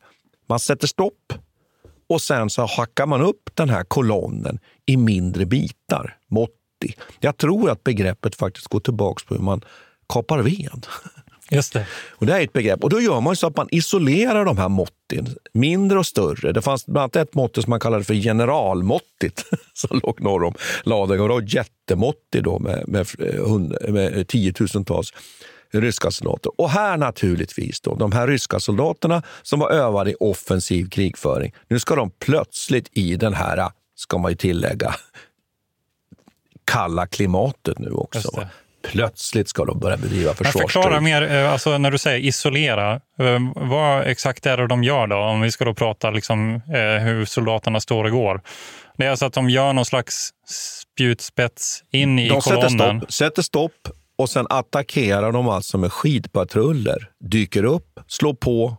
Man 0.49 0.59
sätter 0.59 0.87
stopp 0.87 1.33
och 2.09 2.23
sen 2.23 2.51
så 2.51 2.67
hackar 2.67 3.07
man 3.07 3.23
upp 3.23 3.51
den 3.55 3.69
här 3.69 3.85
kolonnen 3.85 4.59
i 4.87 4.97
mindre 4.97 5.47
bitar, 5.47 6.17
motti. 6.31 6.97
Jag 7.21 7.37
tror 7.37 7.71
att 7.71 7.85
begreppet 7.85 8.35
faktiskt 8.35 8.67
går 8.67 8.81
tillbaka 8.81 9.25
på 9.29 9.35
hur 9.35 9.43
man 9.43 9.65
kapar 10.09 10.39
ved. 10.39 10.87
Just 11.51 11.73
det. 11.73 11.87
Och 12.11 12.27
det 12.27 12.33
är 12.33 12.41
ett 12.41 12.53
begrepp. 12.53 12.85
Och 12.85 12.91
då 12.91 13.01
gör 13.01 13.21
man 13.21 13.37
så 13.37 13.47
att 13.47 13.57
man 13.57 13.69
isolerar 13.71 14.45
de 14.45 14.59
här 14.59 14.69
måtten, 14.69 15.37
mindre 15.53 15.99
och 15.99 16.07
större. 16.07 16.53
Det 16.53 16.63
fanns 16.63 16.87
bland 16.87 16.99
annat 16.99 17.17
ett 17.17 17.35
mått 17.35 17.55
som 17.55 17.71
man 17.71 17.81
kallade 17.81 18.05
för 18.05 18.15
generalmåttigt 18.15 19.45
som 19.75 20.01
låg 20.03 20.21
norr 20.21 20.45
om 20.45 20.55
Ladugård. 20.85 21.31
Och 21.31 21.41
då 21.41 21.47
jättemåttig 21.49 22.45
då 22.45 22.59
med, 22.59 22.89
med, 22.89 23.07
med 23.89 24.29
tiotusentals 24.29 25.13
ryska 25.71 26.11
soldater. 26.11 26.53
Och 26.61 26.71
här 26.71 26.97
naturligtvis, 26.97 27.81
då, 27.81 27.95
de 27.95 28.13
här 28.13 28.27
ryska 28.27 28.61
soldaterna 28.61 29.23
som 29.43 29.61
var 29.61 29.71
övade 29.71 30.11
i 30.11 30.15
offensiv 30.21 30.89
krigföring, 30.89 31.53
nu 31.69 31.79
ska 31.79 31.95
de 31.95 32.11
plötsligt 32.11 32.89
i 32.93 33.17
den 33.17 33.35
här, 33.35 33.71
ska 33.97 34.19
man 34.19 34.33
ju 34.33 34.37
tillägga, 34.37 34.95
kalla 36.65 37.07
klimatet 37.07 37.79
nu 37.79 37.91
också. 37.91 38.49
Plötsligt 38.83 39.49
ska 39.49 39.65
de 39.65 39.79
börja 39.79 39.97
bedriva 39.97 40.35
försvarsstrid. 40.35 40.71
Förklara 40.71 41.01
mer, 41.01 41.23
eh, 41.23 41.53
alltså 41.53 41.79
när 41.79 41.91
du 41.91 41.99
säger 41.99 42.19
isolera, 42.19 42.93
eh, 42.95 43.39
vad 43.55 44.07
exakt 44.07 44.47
är 44.47 44.57
det 44.57 44.67
de 44.67 44.85
gör 44.85 45.07
då? 45.07 45.17
Om 45.17 45.41
vi 45.41 45.51
ska 45.51 45.65
då 45.65 45.75
prata 45.75 46.11
liksom, 46.11 46.55
eh, 46.55 47.03
hur 47.05 47.25
soldaterna 47.25 47.81
står 47.81 48.05
och 48.05 48.11
går. 48.11 48.41
Det 48.97 49.07
är 49.07 49.11
alltså 49.11 49.27
att 49.27 49.33
de 49.33 49.51
gör 49.51 49.73
någon 49.73 49.85
slags 49.85 50.31
spjutspets 50.47 51.85
in 51.91 52.19
i 52.19 52.29
de 52.29 52.41
kolonnen. 52.41 52.71
Sätter 52.71 53.01
stopp, 53.01 53.13
sätter 53.13 53.43
stopp 53.43 53.89
och 54.17 54.31
sen 54.31 54.47
attackerar 54.51 55.33
de 55.33 55.49
alltså 55.49 55.79
med 55.79 55.93
skidpatruller. 55.93 57.11
Dyker 57.19 57.65
upp, 57.65 58.01
slår 58.07 58.35
på, 58.35 58.77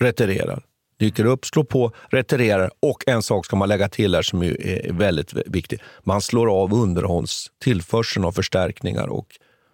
retirerar. 0.00 0.64
Dyker 0.98 1.24
upp, 1.24 1.46
slår 1.46 1.64
på, 1.64 1.92
retirerar. 2.10 2.70
Och 2.80 3.04
en 3.06 3.22
sak 3.22 3.46
ska 3.46 3.56
man 3.56 3.68
lägga 3.68 3.88
till 3.88 4.14
här 4.14 4.22
som 4.22 4.42
är 4.42 4.92
väldigt 4.92 5.32
viktig. 5.46 5.80
Man 6.02 6.20
slår 6.20 6.62
av 6.62 6.74
underhållstillförseln 6.74 8.24
av 8.24 8.32
förstärkningar 8.32 9.06
och, 9.06 9.26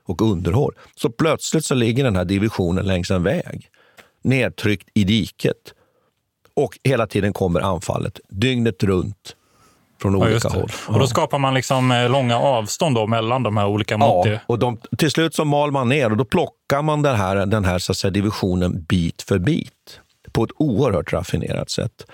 och 0.04 0.22
underhåll. 0.22 0.74
Så 0.96 1.10
plötsligt 1.10 1.64
så 1.64 1.74
ligger 1.74 2.04
den 2.04 2.16
här 2.16 2.24
divisionen 2.24 2.86
längs 2.86 3.10
en 3.10 3.22
väg, 3.22 3.68
nedtryckt 4.22 4.88
i 4.94 5.04
diket. 5.04 5.74
Och 6.54 6.78
hela 6.84 7.06
tiden 7.06 7.32
kommer 7.32 7.60
anfallet, 7.60 8.20
dygnet 8.28 8.82
runt, 8.82 9.36
från 10.00 10.18
Ja, 10.18 10.26
olika 10.26 10.48
håll. 10.48 10.70
Och 10.86 10.98
då 10.98 11.06
skapar 11.06 11.38
man 11.38 11.54
liksom 11.54 11.90
eh, 11.90 12.10
långa 12.10 12.38
avstånd 12.38 12.94
då 12.94 13.06
mellan 13.06 13.42
de 13.42 13.56
här 13.56 13.66
olika 13.66 13.98
mot 13.98 14.26
Ja, 14.26 14.38
och 14.46 14.58
de, 14.58 14.78
till 14.98 15.10
slut 15.10 15.34
så 15.34 15.44
mal 15.44 15.70
man 15.70 15.88
ner 15.88 16.10
och 16.10 16.16
då 16.16 16.24
plockar 16.24 16.82
man 16.82 17.02
den 17.02 17.16
här, 17.16 17.46
den 17.46 17.64
här 17.64 17.78
så 17.78 17.94
säga, 17.94 18.10
divisionen 18.10 18.82
bit 18.82 19.22
för 19.22 19.38
bit 19.38 20.00
på 20.32 20.44
ett 20.44 20.50
oerhört 20.56 21.12
raffinerat 21.12 21.70
sätt. 21.70 22.06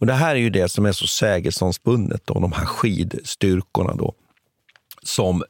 Och 0.00 0.06
Det 0.06 0.12
här 0.12 0.34
är 0.34 0.40
ju 0.40 0.50
det 0.50 0.68
som 0.68 0.86
är 0.86 0.92
så 0.92 1.06
sägesomspunnet, 1.06 2.22
då, 2.24 2.34
de 2.34 2.52
här 2.52 2.64
skidstyrkorna. 2.66 3.94
Då, 3.94 4.14
som, 5.02 5.42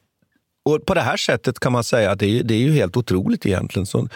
och 0.65 0.85
på 0.85 0.93
det 0.93 1.01
här 1.01 1.17
sättet 1.17 1.59
kan 1.59 1.71
man 1.71 1.83
säga 1.83 2.11
att 2.11 2.19
det 2.19 2.39
är, 2.39 2.43
det 2.43 2.53
är 2.53 2.59
ju 2.59 2.71
helt 2.71 2.97
otroligt 2.97 3.45
egentligen. 3.45 3.85
Så 3.85 4.07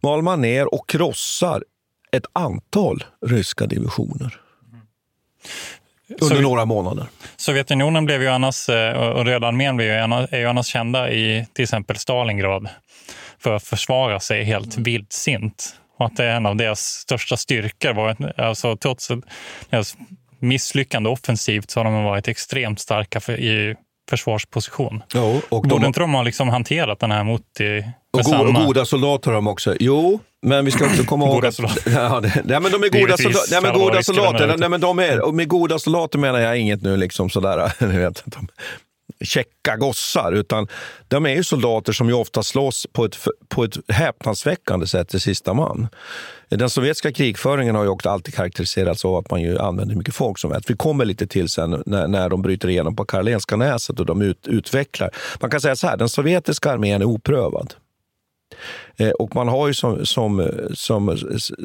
mal 0.00 0.22
man 0.22 0.40
ner 0.40 0.74
och 0.74 0.88
krossar 0.88 1.64
ett 2.12 2.26
antal 2.32 3.04
ryska 3.26 3.66
divisioner 3.66 4.40
under 6.20 6.40
några 6.42 6.64
månader. 6.64 7.06
Sovjetunionen 7.36 8.04
blev 8.04 8.22
ju 8.22 8.28
annars, 8.28 8.68
eh, 8.68 8.92
och 8.92 9.24
Röda 9.26 9.46
armén 9.46 9.76
blev 9.76 9.88
ju 9.88 9.94
annars, 9.98 10.32
är 10.32 10.38
ju 10.38 10.46
annars 10.46 10.66
kända 10.66 11.10
i 11.10 11.46
till 11.52 11.62
exempel 11.62 11.96
Stalingrad 11.96 12.68
för 13.38 13.54
att 13.56 13.62
försvara 13.64 14.20
sig 14.20 14.44
helt 14.44 14.74
Mm. 14.74 14.82
vildsint. 14.84 15.74
Och 15.98 16.06
att 16.06 16.16
det 16.16 16.24
är 16.24 16.36
en 16.36 16.46
av 16.46 16.56
deras 16.56 16.80
största 16.80 17.36
styrkor. 17.36 17.92
Var, 17.92 18.32
alltså, 18.40 18.76
trots 18.76 19.10
ett- 19.10 19.18
deras 19.70 19.96
misslyckande 20.40 21.10
offensivt 21.10 21.70
så 21.70 21.80
har 21.80 21.84
de 21.84 22.04
varit 22.04 22.28
extremt 22.28 22.80
starka 22.80 23.20
för, 23.20 23.40
i 23.40 23.76
försvarsposition. 24.10 25.02
Jo, 25.14 25.40
och 25.48 25.62
de- 25.62 25.68
Borde 25.68 25.86
inte 25.86 26.00
de 26.00 26.14
ha 26.14 26.22
liksom 26.22 26.48
hanterat 26.48 27.00
den 27.00 27.10
här 27.10 27.24
mot 27.24 27.40
Och 28.12 28.22
goda, 28.24 28.38
samma- 28.38 28.64
goda 28.66 28.84
soldater 28.84 29.30
har 29.30 29.34
de 29.34 29.46
också. 29.48 29.74
Jo, 29.80 30.20
men 30.46 30.64
vi 30.64 30.70
ska 30.70 30.84
också 30.84 31.04
komma 31.04 31.24
ihåg 31.26 31.34
Goda 31.34 31.48
att... 31.48 31.78
Ja, 31.86 32.20
det, 32.20 32.42
nej, 32.44 32.60
men 32.60 32.72
de 32.72 32.82
är 32.84 33.00
goda 33.00 33.16
soldater. 33.16 33.50
Nej, 33.50 33.62
men 33.62 33.72
goda 33.80 34.02
soldater. 34.02 34.46
de 34.48 34.56
Nej, 34.60 34.68
men 34.68 34.80
de 34.80 34.98
är, 34.98 35.20
och 35.20 35.34
med 35.34 35.48
goda 35.48 35.78
soldater 35.78 36.18
menar 36.18 36.38
jag 36.38 36.58
inget 36.58 36.82
nu 36.82 36.96
liksom 36.96 37.30
sådär, 37.30 37.72
ni 37.92 37.98
vet, 37.98 38.22
de, 38.26 38.48
käcka 39.20 39.76
gossar, 39.76 40.32
utan 40.32 40.68
de 41.08 41.26
är 41.26 41.34
ju 41.34 41.44
soldater 41.44 41.92
som 41.92 42.08
ju 42.08 42.14
ofta 42.14 42.42
slåss 42.42 42.86
på 42.92 43.04
ett, 43.04 43.18
på 43.48 43.64
ett 43.64 43.76
häpnadsväckande 43.88 44.86
sätt 44.86 45.08
till 45.08 45.20
sista 45.20 45.54
man. 45.54 45.88
Den 46.48 46.70
sovjetiska 46.70 47.12
krigföringen 47.12 47.74
har 47.74 47.82
ju 47.82 47.88
också 47.88 48.08
alltid 48.08 48.34
karaktäriserats 48.34 49.04
av 49.04 49.16
att 49.16 49.30
man 49.30 49.40
ju 49.40 49.58
använder 49.58 49.96
mycket 49.96 50.14
folk 50.14 50.38
som 50.38 50.50
vet. 50.50 50.70
Vi 50.70 50.76
kommer 50.76 51.04
lite 51.04 51.26
till 51.26 51.48
sen 51.48 51.82
när, 51.86 52.08
när 52.08 52.28
de 52.28 52.42
bryter 52.42 52.68
igenom 52.68 52.96
på 52.96 53.04
Karolinska 53.04 53.56
näset 53.56 54.00
och 54.00 54.06
de 54.06 54.22
ut, 54.22 54.46
utvecklar. 54.46 55.10
Man 55.40 55.50
kan 55.50 55.60
säga 55.60 55.76
så 55.76 55.86
här, 55.86 55.96
den 55.96 56.08
sovjetiska 56.08 56.70
armén 56.70 57.02
är 57.02 57.06
oprövad. 57.06 57.74
Eh, 58.96 59.10
och 59.10 59.34
man 59.34 59.48
har 59.48 59.68
ju 59.68 59.74
som, 59.74 60.06
som, 60.06 60.50
som 60.74 61.18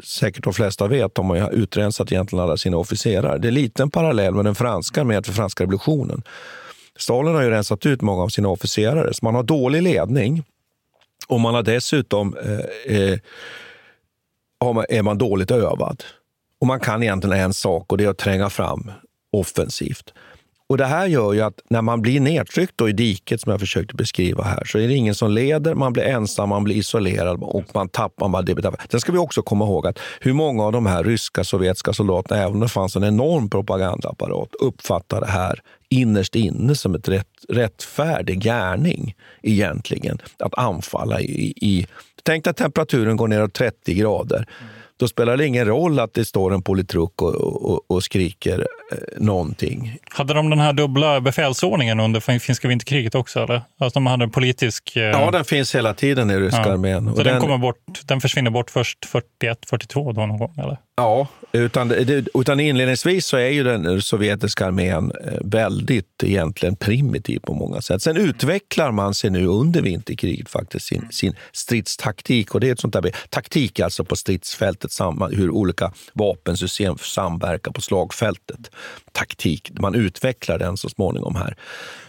säkert 0.04 0.44
de 0.44 0.52
flesta 0.52 0.86
vet, 0.86 1.14
de 1.14 1.30
har 1.30 1.36
ju 1.36 1.48
utrensat 1.48 2.12
egentligen 2.12 2.42
alla 2.42 2.56
sina 2.56 2.76
officerare. 2.76 3.38
Det 3.38 3.48
är 3.48 3.52
lite 3.52 3.82
en 3.82 3.90
parallell 3.90 4.34
med 4.34 4.44
den 4.44 4.54
franska 4.54 5.00
armén 5.00 5.22
för 5.22 5.32
franska 5.32 5.64
revolutionen. 5.64 6.22
Stalin 6.98 7.34
har 7.34 7.42
ju 7.42 7.50
rensat 7.50 7.86
ut 7.86 8.02
många 8.02 8.22
av 8.22 8.28
sina 8.28 8.48
officerare, 8.48 9.14
så 9.14 9.24
man 9.24 9.34
har 9.34 9.42
dålig 9.42 9.82
ledning. 9.82 10.44
Och 11.28 11.40
man 11.40 11.54
har 11.54 11.62
dessutom 11.62 12.36
eh, 12.36 12.96
eh, 12.96 13.18
är 14.88 15.02
man 15.02 15.18
dåligt 15.18 15.50
övad. 15.50 16.04
Och 16.60 16.66
man 16.66 16.80
kan 16.80 17.02
egentligen 17.02 17.40
en 17.40 17.54
sak 17.54 17.92
och 17.92 17.98
det 17.98 18.04
är 18.04 18.08
att 18.08 18.18
tränga 18.18 18.50
fram 18.50 18.90
offensivt. 19.32 20.12
Och 20.68 20.78
Det 20.78 20.84
här 20.84 21.06
gör 21.06 21.32
ju 21.32 21.40
att 21.40 21.60
när 21.70 21.82
man 21.82 22.02
blir 22.02 22.20
nedtryckt 22.20 22.72
då 22.76 22.88
i 22.88 22.92
diket, 22.92 23.40
som 23.40 23.50
jag 23.50 23.60
försökte 23.60 23.94
beskriva 23.94 24.44
här, 24.44 24.64
så 24.64 24.78
är 24.78 24.88
det 24.88 24.94
ingen 24.94 25.14
som 25.14 25.30
leder, 25.30 25.74
man 25.74 25.92
blir 25.92 26.02
ensam, 26.02 26.48
man 26.48 26.64
blir 26.64 26.76
isolerad 26.76 27.42
och 27.42 27.64
man 27.74 27.88
tappar. 27.88 28.28
Man 28.28 28.44
det. 28.44 28.72
Sen 28.90 29.00
ska 29.00 29.12
vi 29.12 29.18
också 29.18 29.42
komma 29.42 29.64
ihåg 29.64 29.86
att 29.86 29.98
hur 30.20 30.32
många 30.32 30.64
av 30.64 30.72
de 30.72 30.86
här 30.86 31.04
ryska, 31.04 31.44
sovjetiska 31.44 31.92
soldaterna, 31.92 32.40
även 32.40 32.52
om 32.52 32.60
det 32.60 32.68
fanns 32.68 32.96
en 32.96 33.04
enorm 33.04 33.50
propagandaapparat, 33.50 34.48
uppfattar 34.60 35.20
det 35.20 35.26
här 35.26 35.60
innerst 35.94 36.34
inne 36.34 36.74
som 36.74 36.94
ett 36.94 37.08
rätt, 37.08 37.26
rättfärdig 37.48 38.42
gärning 38.42 39.14
egentligen, 39.42 40.18
att 40.38 40.54
anfalla 40.58 41.20
i, 41.20 41.52
i... 41.56 41.86
Tänk 42.22 42.46
att 42.46 42.56
temperaturen 42.56 43.16
går 43.16 43.28
ner 43.28 43.46
30 43.48 43.94
grader. 43.94 44.46
Då 44.96 45.08
spelar 45.08 45.36
det 45.36 45.46
ingen 45.46 45.66
roll 45.66 45.98
att 46.00 46.14
det 46.14 46.24
står 46.24 46.54
en 46.54 46.62
politruk 46.62 47.22
och, 47.22 47.34
och, 47.34 47.90
och 47.90 48.04
skriker 48.04 48.58
eh, 48.92 48.98
någonting. 49.24 49.96
Hade 50.10 50.34
de 50.34 50.50
den 50.50 50.58
här 50.58 50.72
dubbla 50.72 51.20
befälsordningen 51.20 52.00
under 52.00 52.20
fin- 52.20 52.40
finska 52.40 52.68
vinterkriget 52.68 53.14
också? 53.14 53.40
Eller? 53.40 53.62
Alltså 53.78 53.96
de 53.96 54.06
hade 54.06 54.24
en 54.24 54.30
politisk... 54.30 54.96
eh, 54.96 55.02
Ja, 55.02 55.30
den 55.30 55.44
finns 55.44 55.74
hela 55.74 55.94
tiden 55.94 56.30
i 56.30 56.36
ryska 56.38 56.60
ja. 56.64 56.72
armén. 56.72 57.10
Så 57.16 57.22
den, 57.22 57.32
den- 57.32 57.40
kommer 57.40 57.58
bort, 57.58 58.00
den 58.04 58.20
försvinner 58.20 58.50
bort 58.50 58.70
först 58.70 59.04
41, 59.06 59.58
42 59.66 60.12
då 60.12 60.26
någon 60.26 60.38
gång? 60.38 60.54
Eller? 60.58 60.78
Ja, 60.96 61.28
utan, 61.52 61.92
utan 62.34 62.60
inledningsvis 62.60 63.26
så 63.26 63.36
är 63.36 63.48
ju 63.48 63.64
den 63.64 64.02
sovjetiska 64.02 64.66
armén 64.66 65.12
eh, 65.24 65.38
väldigt 65.44 66.22
egentligen 66.22 66.76
primitiv 66.76 67.38
på 67.38 67.54
många 67.54 67.80
sätt. 67.80 68.02
Sen 68.02 68.16
utvecklar 68.16 68.92
man 68.92 69.14
sig 69.14 69.30
nu 69.30 69.46
under 69.46 69.82
vinterkriget 69.82 70.48
faktiskt 70.48 70.86
sin, 70.86 71.08
sin 71.10 71.36
stridstaktik. 71.52 72.54
Och 72.54 72.60
det 72.60 72.68
är 72.68 72.72
ett 72.72 72.80
sånt 72.80 72.92
där, 72.92 73.10
taktik 73.28 73.80
alltså 73.80 74.04
på 74.04 74.16
stridsfältet, 74.16 74.90
hur 75.30 75.50
olika 75.50 75.92
vapensystem 76.12 76.98
samverkar 76.98 77.72
på 77.72 77.80
slagfältet. 77.80 78.70
Taktik, 79.12 79.70
man 79.80 79.94
utvecklar 79.94 80.58
den 80.58 80.76
så 80.76 80.88
småningom 80.88 81.36
här. 81.36 81.56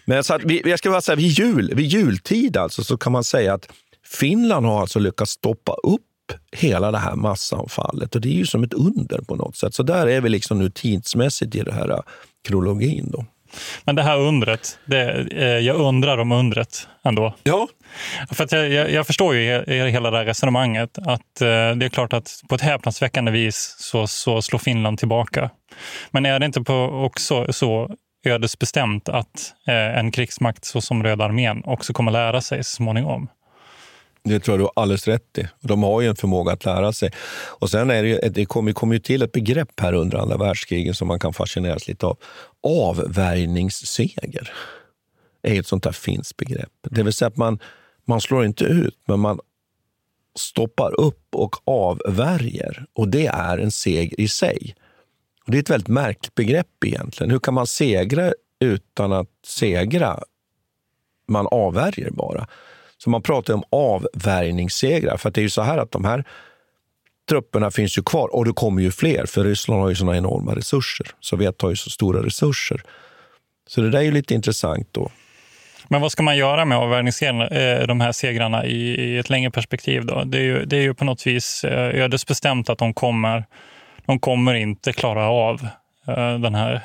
Men 0.06 0.24
så 0.24 0.34
att 0.34 0.44
vi, 0.44 0.62
jag 0.66 0.80
ska 0.80 0.90
bara 0.90 1.02
säga, 1.02 1.16
vid, 1.16 1.32
jul, 1.32 1.74
vid 1.76 1.86
jultid 1.86 2.58
alltså, 2.58 2.84
så 2.84 2.98
kan 2.98 3.12
man 3.12 3.24
säga 3.24 3.54
att 3.54 3.68
Finland 4.04 4.66
har 4.66 4.82
alltså 4.82 5.00
lyckats 5.00 5.32
stoppa 5.32 5.74
upp 5.74 6.02
hela 6.52 6.92
det 6.92 6.98
här 6.98 7.16
massanfallet. 7.16 8.16
Och 8.16 8.22
det 8.22 8.30
är 8.30 8.34
ju 8.34 8.46
som 8.46 8.64
ett 8.64 8.74
under 8.74 9.18
på 9.28 9.36
något 9.36 9.56
sätt. 9.56 9.74
Så 9.74 9.84
där 9.84 10.08
är 10.08 10.22
vi 10.22 10.30
liksom 10.30 10.60
nu 10.60 10.70
tidsmässigt 10.70 11.56
i 11.56 11.60
den 11.62 11.74
här 11.74 12.02
kronologin. 12.48 13.10
Då. 13.12 13.26
Men 13.84 13.96
det 13.96 14.04
här 14.04 14.18
undret, 14.18 14.80
det, 14.86 15.28
eh, 15.32 15.44
jag 15.44 15.76
undrar 15.76 16.18
om 16.18 16.32
undret 16.32 16.88
ändå. 17.04 17.36
Ja. 17.44 17.68
För 18.32 18.44
att 18.44 18.52
jag, 18.52 18.70
jag, 18.70 18.92
jag 18.92 19.08
förstår 19.08 19.36
ju 19.36 19.42
he- 19.42 19.88
hela 19.88 20.12
det 20.12 20.18
här 20.18 20.26
resonemanget. 20.26 20.98
Att 20.98 21.42
eh, 21.42 21.48
Det 21.48 21.86
är 21.86 21.90
klart 21.90 22.14
att 22.14 22.42
på 22.50 22.56
ett 22.56 22.62
häpnadsväckande 22.62 23.32
vis 23.32 23.76
så, 23.80 24.08
så 24.08 24.42
slår 24.42 24.60
Finland 24.60 25.00
tillbaka. 25.00 25.50
Men 26.12 26.26
är 26.26 26.40
det 26.40 26.46
inte 26.46 26.62
på 26.62 26.86
också 27.06 27.54
så 27.54 27.96
ödesbestämt 28.28 29.10
att 29.10 29.54
eh, 29.68 29.98
en 30.00 30.12
krigsmakt 30.12 30.66
så 30.66 30.82
som 30.82 31.04
Röda 31.04 31.26
armén 31.26 31.62
också 31.66 31.94
kommer 31.94 32.12
lära 32.12 32.42
sig 32.42 32.64
så 32.64 32.76
småningom? 32.76 33.28
Det 34.26 34.40
tror 34.40 34.54
jag 34.54 34.60
du 34.60 34.64
har 34.64 34.84
alldeles 34.84 35.08
rätt 35.08 35.38
i. 35.38 35.48
De 35.62 35.84
har 35.84 36.02
ju 36.02 36.08
en 36.08 36.16
förmåga 36.16 36.54
att 36.54 36.66
lära 36.66 36.94
sig. 36.94 37.12
Och 37.48 37.70
sen 37.70 37.90
är 37.90 38.04
det, 38.04 38.10
ju, 38.10 38.20
det 38.30 38.46
kommer, 38.46 38.72
kommer 38.72 38.94
ju 38.94 39.00
till 39.00 39.22
ett 39.22 39.32
begrepp 39.32 39.80
här 39.80 39.94
under 39.94 40.18
andra 40.18 40.38
världskriget 40.38 40.98
som 40.98 41.08
man 41.08 41.20
kan 41.20 41.34
fascineras 41.34 41.88
lite 41.88 42.06
av. 42.06 42.18
Avvärjningsseger 42.64 44.54
är 45.42 45.60
ett 45.60 45.68
sånt 45.68 45.84
där 45.84 45.92
finskt 45.92 46.38
begrepp. 46.38 46.72
Det 46.90 47.04
vill 47.04 47.14
säga 47.14 47.28
att 47.28 47.38
man, 47.38 47.60
man 48.06 48.22
slår 48.22 48.46
inte 48.46 48.64
ut, 48.64 48.98
men 49.08 49.20
man 49.20 49.40
stoppar 50.36 51.00
upp 51.00 51.28
och 51.32 51.56
avvärjer. 51.66 52.86
Och 52.94 53.08
det 53.08 53.28
är 53.28 53.58
en 53.58 53.72
seger 53.72 54.20
i 54.20 54.28
sig. 54.28 54.76
Och 55.46 55.52
det 55.52 55.58
är 55.58 55.62
ett 55.62 55.70
väldigt 55.70 55.88
märkligt 55.88 56.36
begrepp 56.36 56.84
egentligen. 56.86 57.32
Hur 57.32 57.40
kan 57.40 57.54
man 57.54 57.68
segra 57.68 58.34
utan 58.60 59.14
att 59.14 59.30
segra? 59.46 60.20
Man 61.28 61.48
avvärjer 61.52 62.12
bara. 62.12 62.48
Så 62.98 63.10
man 63.10 63.22
pratar 63.22 63.54
om 63.54 63.64
avvärjningssegrar. 63.70 65.18
För 65.18 65.30
att 65.30 65.36
det 65.36 65.42
är 65.42 65.44
ju 65.44 65.50
så 65.50 65.62
här 65.62 65.78
att 65.78 65.92
de 65.92 66.06
här 66.06 66.24
trupperna 67.30 67.72
finns 67.72 67.98
ju 67.98 68.04
kvar 68.04 68.36
och 68.36 68.46
det 68.46 68.54
kommer 68.54 68.82
ju 68.82 68.92
fler. 68.92 69.26
För 69.26 69.44
Ryssland 69.44 69.82
har 69.82 69.90
ju 69.90 69.96
såna 69.96 70.18
enorma 70.18 70.56
resurser. 70.56 71.08
Sovjet 71.20 71.62
har 71.62 71.70
ju 71.70 71.76
så 71.76 71.90
stora 71.90 72.26
resurser. 72.26 72.82
Så 73.68 73.82
det 73.82 73.90
där 73.90 74.00
är 74.00 74.04
ju 74.04 74.12
lite 74.12 74.34
intressant 74.34 74.88
då. 74.92 75.12
Men 75.88 76.02
vad 76.02 76.12
ska 76.12 76.24
man 76.24 76.38
göra 76.38 76.66
med 76.66 76.78
avvärjningssegrarna, 76.78 77.48
eh, 77.48 77.88
de 77.88 78.02
här 78.02 78.12
segrarna 78.12 78.66
i, 78.66 79.18
ett 79.18 79.30
längre 79.30 79.52
perspektiv? 79.52 80.06
Då? 80.06 80.24
Det, 80.24 80.38
är 80.38 80.42
ju, 80.42 80.66
det 80.66 80.78
är 80.78 80.82
ju 80.82 80.94
på 80.94 81.06
något 81.06 81.28
vis 81.28 81.64
eh, 81.64 82.04
ödesbestämt 82.04 82.70
att 82.70 82.78
de 82.78 82.94
kommer, 82.94 83.46
de 84.06 84.20
kommer 84.20 84.54
inte 84.54 84.94
klara 84.94 85.30
av 85.30 85.68
eh, 86.08 86.40
den 86.40 86.56
här 86.56 86.82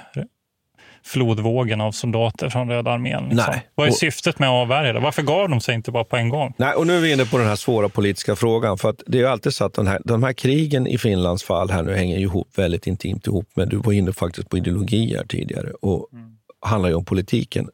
flodvågen 1.04 1.80
av 1.80 1.92
soldater 1.92 2.48
från 2.48 2.68
Röda 2.68 2.90
armén. 2.90 3.22
Liksom. 3.28 3.44
Nej. 3.50 3.62
Vad 3.74 3.86
är 3.86 3.90
Och- 3.90 3.96
syftet 3.96 4.38
med 4.38 4.48
att 4.48 4.52
avvärja 4.62 4.92
det? 4.92 5.00
Varför 5.00 5.22
gav 5.22 5.48
de 5.48 5.60
sig 5.60 5.74
inte 5.74 5.90
bara 5.90 6.04
på 6.04 6.16
en 6.16 6.28
gång? 6.28 6.54
Nej, 6.56 6.74
och 6.74 6.86
nu 6.86 6.96
är 6.96 7.00
vi 7.00 7.12
inne 7.12 7.24
på 7.24 7.38
den 7.38 7.46
här 7.46 7.56
svåra 7.56 7.88
politiska 7.88 8.36
frågan. 8.36 8.78
För 8.78 8.90
att 8.90 9.02
det 9.06 9.18
är 9.18 9.22
ju 9.22 9.28
alltid 9.28 9.54
så 9.54 9.64
att 9.64 9.74
den 9.74 9.86
här, 9.86 10.00
de 10.04 10.22
här 10.22 10.32
krigen 10.32 10.86
i 10.86 10.98
Finlands 10.98 11.44
fall 11.44 11.70
här 11.70 11.82
nu 11.82 11.94
hänger 11.94 12.18
ihop 12.18 12.48
väldigt 12.56 12.86
intimt 12.86 13.26
ihop 13.26 13.48
med, 13.56 13.68
du 13.68 13.76
var 13.76 13.92
inne 13.92 14.12
faktiskt 14.12 14.48
på 14.48 14.56
ideologi 14.58 15.16
här 15.16 15.24
tidigare 15.24 15.70
och 15.82 16.08
handlar 16.66 16.88
ju 16.88 16.94
om 16.94 17.04
politiken. 17.04 17.68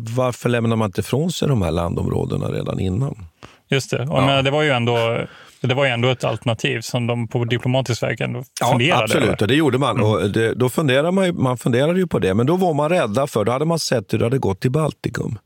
Varför 0.00 0.48
lämnar 0.48 0.76
man 0.76 0.86
inte 0.86 1.00
ifrån 1.00 1.32
sig 1.32 1.48
de 1.48 1.62
här 1.62 1.70
landområdena 1.70 2.46
redan 2.48 2.80
innan? 2.80 3.24
Just 3.68 3.90
det. 3.90 4.02
Och 4.02 4.22
men 4.22 4.44
det, 4.44 4.50
var 4.50 4.62
ju 4.62 4.70
ändå, 4.70 5.26
det 5.60 5.74
var 5.74 5.84
ju 5.84 5.90
ändå 5.90 6.08
ett 6.08 6.24
alternativ 6.24 6.80
som 6.80 7.06
de 7.06 7.28
på 7.28 7.44
diplomatisk 7.44 8.02
väg 8.02 8.20
ändå 8.20 8.44
funderade 8.70 9.02
absolut, 9.02 9.24
över. 9.24 9.42
och 9.42 9.48
det 9.48 9.54
gjorde 9.54 9.78
man. 9.78 10.02
Och 10.02 10.30
det, 10.30 10.54
då 10.54 10.68
funderar 10.68 11.10
man, 11.10 11.26
ju, 11.26 11.32
man 11.32 11.58
funderade 11.58 11.98
ju 11.98 12.06
på 12.06 12.18
det, 12.18 12.34
men 12.34 12.46
då 12.46 12.56
var 12.56 12.74
man 12.74 12.88
rädda 12.88 13.26
för, 13.26 13.44
då 13.44 13.52
hade 13.52 13.64
man 13.64 13.78
sett 13.78 14.12
hur 14.12 14.18
det 14.18 14.24
hade 14.24 14.38
gått 14.38 14.64
i 14.64 14.70
Baltikum. 14.70 15.38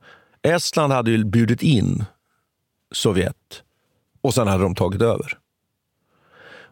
Estland 0.42 0.92
hade 0.92 1.10
ju 1.10 1.24
bjudit 1.24 1.62
in 1.62 2.04
Sovjet 2.92 3.62
och 4.20 4.34
sen 4.34 4.48
hade 4.48 4.62
de 4.62 4.74
tagit 4.74 5.02
över. 5.02 5.38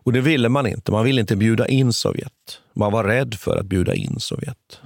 Och 0.02 0.12
det 0.12 0.20
ville 0.20 0.48
man 0.48 0.66
inte. 0.66 0.92
Man 0.92 1.04
ville 1.04 1.20
inte 1.20 1.36
bjuda 1.36 1.68
in 1.68 1.92
Sovjet. 1.92 2.32
Man 2.72 2.92
var 2.92 3.04
rädd 3.04 3.34
för 3.34 3.56
att 3.56 3.66
bjuda 3.66 3.94
in 3.94 4.16
Sovjet. 4.18 4.80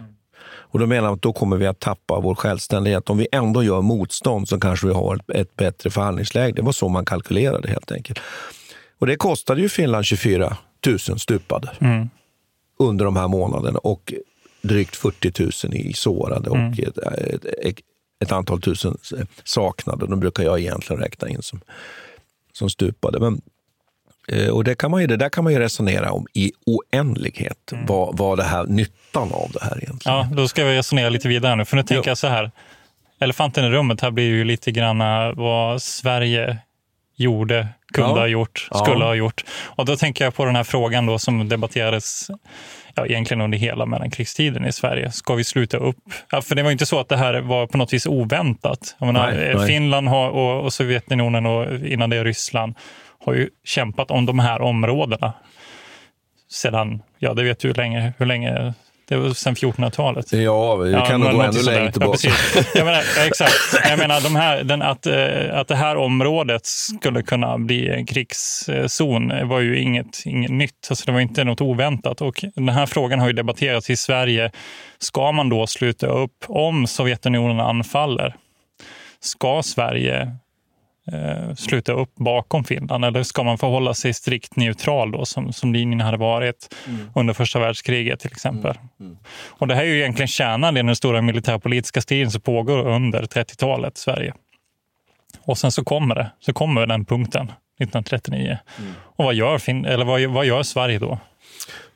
Och 0.75 0.81
då 0.81 0.87
menar 0.87 1.03
man 1.03 1.15
att 1.15 1.23
då 1.23 1.33
kommer 1.33 1.57
vi 1.57 1.67
att 1.67 1.81
tappa 1.81 2.21
vår 2.21 2.35
självständighet. 2.35 3.11
Om 3.11 3.19
vi 3.19 3.27
ändå 3.33 3.63
gör 3.63 3.83
motstånd 3.83 4.49
så 4.49 4.61
kanske 4.61 4.87
vi 4.87 4.93
har 4.93 5.17
ett, 5.17 5.31
ett 5.31 5.57
bättre 5.57 5.91
förhandlingsläge. 5.91 6.53
Det 6.57 6.63
var 6.63 6.73
så 6.73 6.89
man 6.89 7.05
kalkylerade 7.05 7.69
helt 7.69 7.93
enkelt. 7.93 8.19
Och 8.99 9.07
det 9.07 9.17
kostade 9.17 9.61
ju 9.61 9.69
Finland 9.69 10.05
24 10.05 10.57
000 10.87 10.99
stupade 10.99 11.71
Mm. 11.81 12.09
under 12.79 13.05
de 13.05 13.17
här 13.17 13.29
månaderna 13.29 13.79
och 13.79 14.15
drygt 14.63 14.97
40 14.97 15.67
000 15.67 15.75
i 15.75 15.93
sårade 15.93 16.51
Mm. 16.51 16.73
och 16.73 16.79
ett, 16.79 16.99
ett, 16.99 17.79
ett, 18.23 18.33
antal 18.33 18.61
tusen 18.61 18.97
saknade. 19.45 20.07
De 20.07 20.21
brukar 20.21 20.45
jag 20.45 20.61
egentligen 20.61 21.03
räkna 21.03 21.29
in 21.29 21.43
som, 21.43 21.61
som 22.53 22.71
stupade. 22.71 23.21
Men, 23.21 23.41
och 24.53 24.65
det, 24.65 24.75
kan 24.75 24.91
man 24.91 25.01
ju, 25.01 25.07
det 25.07 25.17
där 25.17 25.29
kan 25.29 25.45
man 25.45 25.53
ju 25.53 25.59
resonera 25.59 26.13
om 26.13 26.27
i 26.33 26.53
oändlighet. 26.67 27.73
Mm. 27.73 27.87
Vad, 27.87 28.19
vad 28.19 28.39
det 28.39 28.45
här, 28.45 28.65
nyttan 28.65 29.33
av 29.33 29.51
det 29.53 29.65
här 29.65 29.79
egentligen. 29.83 30.19
Ja, 30.19 30.29
då 30.33 30.49
ska 30.49 30.65
vi 30.65 30.77
resonera 30.77 31.09
lite 31.09 31.29
vidare 31.29 31.57
nu. 31.57 31.65
För 31.65 31.77
nu 31.77 31.83
tänker 31.83 32.11
jag 32.11 32.19
så 32.19 32.27
här. 32.29 32.51
Elefanten 33.21 33.65
i 33.65 33.69
rummet 33.71 34.01
här 34.01 34.11
blir 34.11 34.25
ju 34.25 34.45
lite 34.45 34.71
grann 34.71 34.99
vad 35.37 35.83
Sverige 35.83 36.59
gjorde, 37.17 37.69
kunde 37.95 38.11
Ja. 38.11 38.17
ha 38.19 38.27
gjort, 38.27 38.69
Ja. 38.71 38.77
skulle 38.79 39.05
ha 39.05 39.15
gjort. 39.15 39.45
Och 39.65 39.85
då 39.85 39.97
tänker 39.97 40.25
jag 40.25 40.35
på 40.35 40.45
den 40.45 40.57
här 40.57 40.65
frågan 40.65 41.07
då 41.07 41.19
som 41.19 41.49
debatterades 41.49 42.31
ja, 42.95 43.07
egentligen 43.07 43.41
under 43.41 43.59
hela 43.59 43.87
mellankrigstiden 43.87 44.67
i 44.67 44.73
Sverige. 44.73 45.13
Ska 45.13 45.35
vi 45.35 45.45
sluta 45.45 45.77
upp? 45.77 45.97
Ja, 46.31 46.43
för 46.43 46.55
det 46.55 46.63
var 46.63 46.71
inte 46.71 46.87
så 46.87 47.01
att 47.01 47.09
det 47.09 47.17
här 47.17 47.35
var 47.35 47.67
på 47.67 47.79
något 47.79 47.93
vis 47.93 48.07
oväntat. 48.07 48.97
Jag 48.99 49.07
menar, 49.07 49.33
eh, 49.33 49.57
nej. 49.59 49.67
Finland 49.67 50.09
har, 50.09 50.29
och, 50.31 50.65
och 50.65 50.73
Sovjetunionen 50.73 51.47
och 51.47 51.75
innan 51.87 52.11
det 52.11 52.25
Ryssland 52.25 52.75
har 53.25 53.35
ju 53.35 53.51
kämpat 53.65 54.11
om 54.11 54.27
de 54.27 54.39
här 54.39 54.61
områdena 54.61 55.33
sedan, 56.51 57.03
ja 57.19 57.35
det 57.35 57.43
vet 57.43 57.61
du 57.61 57.69
hur 57.69 57.75
länge, 57.75 58.13
hur 58.19 58.27
länge 58.27 58.75
det 59.09 59.17
var 59.17 59.31
sedan 59.31 59.55
1400-talet. 59.55 60.33
Ja, 60.33 60.77
vi 60.77 60.93
kan 60.93 61.21
nog 61.21 61.33
gå 61.33 61.43
ännu 61.43 61.63
längre 61.63 61.93
tillbaka. 61.93 62.29
Ja, 62.29 62.63
jag 62.75 62.85
menar, 62.85 63.03
exakt. 63.27 63.89
Jag 63.89 63.99
menar 63.99 64.21
de 64.21 64.37
här, 64.37 64.65
den, 64.65 64.83
att, 64.83 65.07
eh, 65.07 65.59
att 65.59 65.69
det 65.69 65.77
här 65.77 65.97
området 65.97 66.67
skulle 66.67 67.23
kunna 67.23 67.59
bli 67.59 67.89
en 67.89 68.07
krigszon 68.07 69.49
var 69.49 69.61
ju 69.61 69.79
inget, 69.79 70.23
inget 70.27 70.51
nytt. 70.51 70.87
Alltså 70.91 71.05
det 71.07 71.13
var 71.13 71.21
inte 71.21 71.45
något 71.45 71.61
oväntat. 71.61 72.21
Och 72.21 72.45
den 72.55 72.69
här 72.69 72.87
frågan 72.87 73.21
har 73.21 73.27
ju 73.27 73.33
debatterats 73.33 73.91
i 73.91 73.97
Sverige. 73.97 74.51
Ska 74.99 75.33
man 75.33 75.49
då 75.49 75.67
sluta 75.67 76.07
upp 76.07 76.45
om 76.49 76.87
Sovjetunionen 76.87 77.61
anfaller? 77.61 78.35
Ska 79.21 79.63
Sverige 79.63 80.37
sluta 81.57 81.93
upp 81.93 82.15
bakom 82.15 82.65
Finland 82.65 83.05
eller 83.05 83.23
ska 83.23 83.43
man 83.43 83.59
förhålla 83.59 83.95
sig 83.95 84.15
strikt 84.15 84.57
neutral 84.57 85.11
då 85.11 85.25
som, 85.25 85.53
som 85.53 85.73
linjen 85.73 86.01
hade 86.01 86.17
varit 86.17 86.75
under 87.15 87.35
första 87.35 87.59
världskriget 87.59 88.21
till 88.21 88.31
exempel. 88.33 88.75
Och 89.47 89.69
det 89.69 89.75
här 89.75 89.83
är 89.83 89.87
ju 89.87 89.99
egentligen 89.99 90.29
kärnan 90.29 90.77
i 90.77 90.83
den 90.83 90.97
stora 90.97 91.23
militärpolitiska 91.23 92.01
striden 92.01 92.31
som 92.31 92.41
pågår 92.41 92.87
under 92.89 93.23
30-talet 93.23 93.99
i 93.99 94.01
Sverige. 94.01 94.35
Och 95.41 95.59
sen 95.59 95.73
så 95.73 95.85
kommer 95.85 96.15
det, 96.15 96.31
så 96.41 96.53
kommer 96.53 96.87
den 96.87 97.05
punkten 97.05 97.43
1939. 97.45 98.59
Och 99.17 99.25
vad 99.25 99.35
gör, 99.35 99.59
fin- 99.59 99.85
eller 99.85 100.05
vad, 100.05 100.23
vad 100.23 100.47
gör 100.47 100.63
Sverige 100.63 100.99
då? 100.99 101.19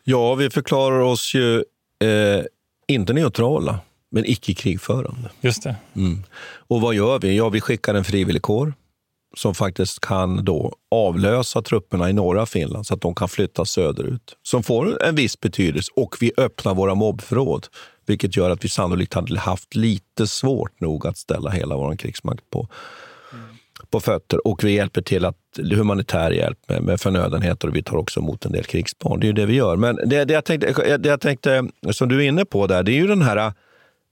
Ja, 0.05 0.35
vi 0.35 0.51
förklarar 0.51 1.01
oss 1.01 1.35
ju 1.35 1.57
eh, 2.05 2.45
inte 2.89 3.13
neutrala, 3.13 3.81
men 4.11 4.25
icke 4.27 4.55
krigförande. 4.55 5.31
Just 5.41 5.63
det. 5.63 5.77
Mm. 5.97 6.23
Och 6.69 6.81
vad 6.81 6.95
gör 6.95 7.19
vi? 7.19 7.37
Ja, 7.37 7.49
vi 7.49 7.61
skickar 7.61 7.95
en 7.95 8.05
frivilligkår 8.05 8.73
som 9.37 9.55
faktiskt 9.55 10.01
kan 10.01 10.45
då 10.45 10.75
avlösa 10.91 11.63
trupperna 11.63 12.11
i 12.11 12.13
norra 12.13 12.47
Finland 12.47 12.87
så 12.87 12.95
att 12.95 13.01
de 13.01 13.15
kan 13.15 13.29
flytta 13.29 13.65
söderut. 13.65 14.37
Som 14.43 14.63
får 14.63 15.03
en 15.03 15.15
viss 15.15 15.41
betydelse. 15.41 15.93
Och 15.97 16.17
vi 16.21 16.33
öppnar 16.37 16.75
våra 16.75 16.95
mobbförråd, 16.95 17.67
vilket 18.07 18.37
gör 18.37 18.51
att 18.51 18.65
vi 18.65 18.69
sannolikt 18.69 19.15
hade 19.15 19.39
haft 19.39 19.75
lite 19.75 20.27
svårt 20.27 20.81
nog 20.81 21.07
att 21.07 21.19
ställa 21.19 21.51
hela 21.51 21.77
vår 21.77 21.97
krigsmakt 21.97 22.51
på, 22.51 22.69
på 23.91 24.01
fötter. 24.01 24.47
Och 24.47 24.65
vi 24.65 24.73
hjälper 24.73 25.03
till 25.03 25.25
att 25.25 25.37
humanitär 25.57 26.31
hjälp 26.31 26.59
med, 26.69 26.83
med 26.83 27.01
förnödenheter 27.01 27.69
och 27.69 27.77
vi 27.77 27.83
tar 27.83 27.97
också 27.97 28.21
emot 28.21 28.45
en 28.45 28.53
del 28.53 28.65
krigsbarn. 28.65 29.21
Det 29.21 29.25
är 29.25 29.29
ju 29.29 29.33
det 29.33 29.47
vi 29.47 29.55
gör. 29.55 29.77
Men 29.77 29.97
det, 29.97 30.25
det, 30.25 30.35
jag 30.35 30.45
tänkte, 30.45 30.97
det 30.99 31.09
jag 31.09 31.21
tänkte, 31.21 31.69
som 31.91 32.09
du 32.09 32.17
är 32.25 32.29
inne 32.29 32.45
på 32.45 32.67
där, 32.67 32.83
det 32.83 32.93
är 32.93 32.97
ju 32.97 33.07
den 33.07 33.23
här 33.23 33.53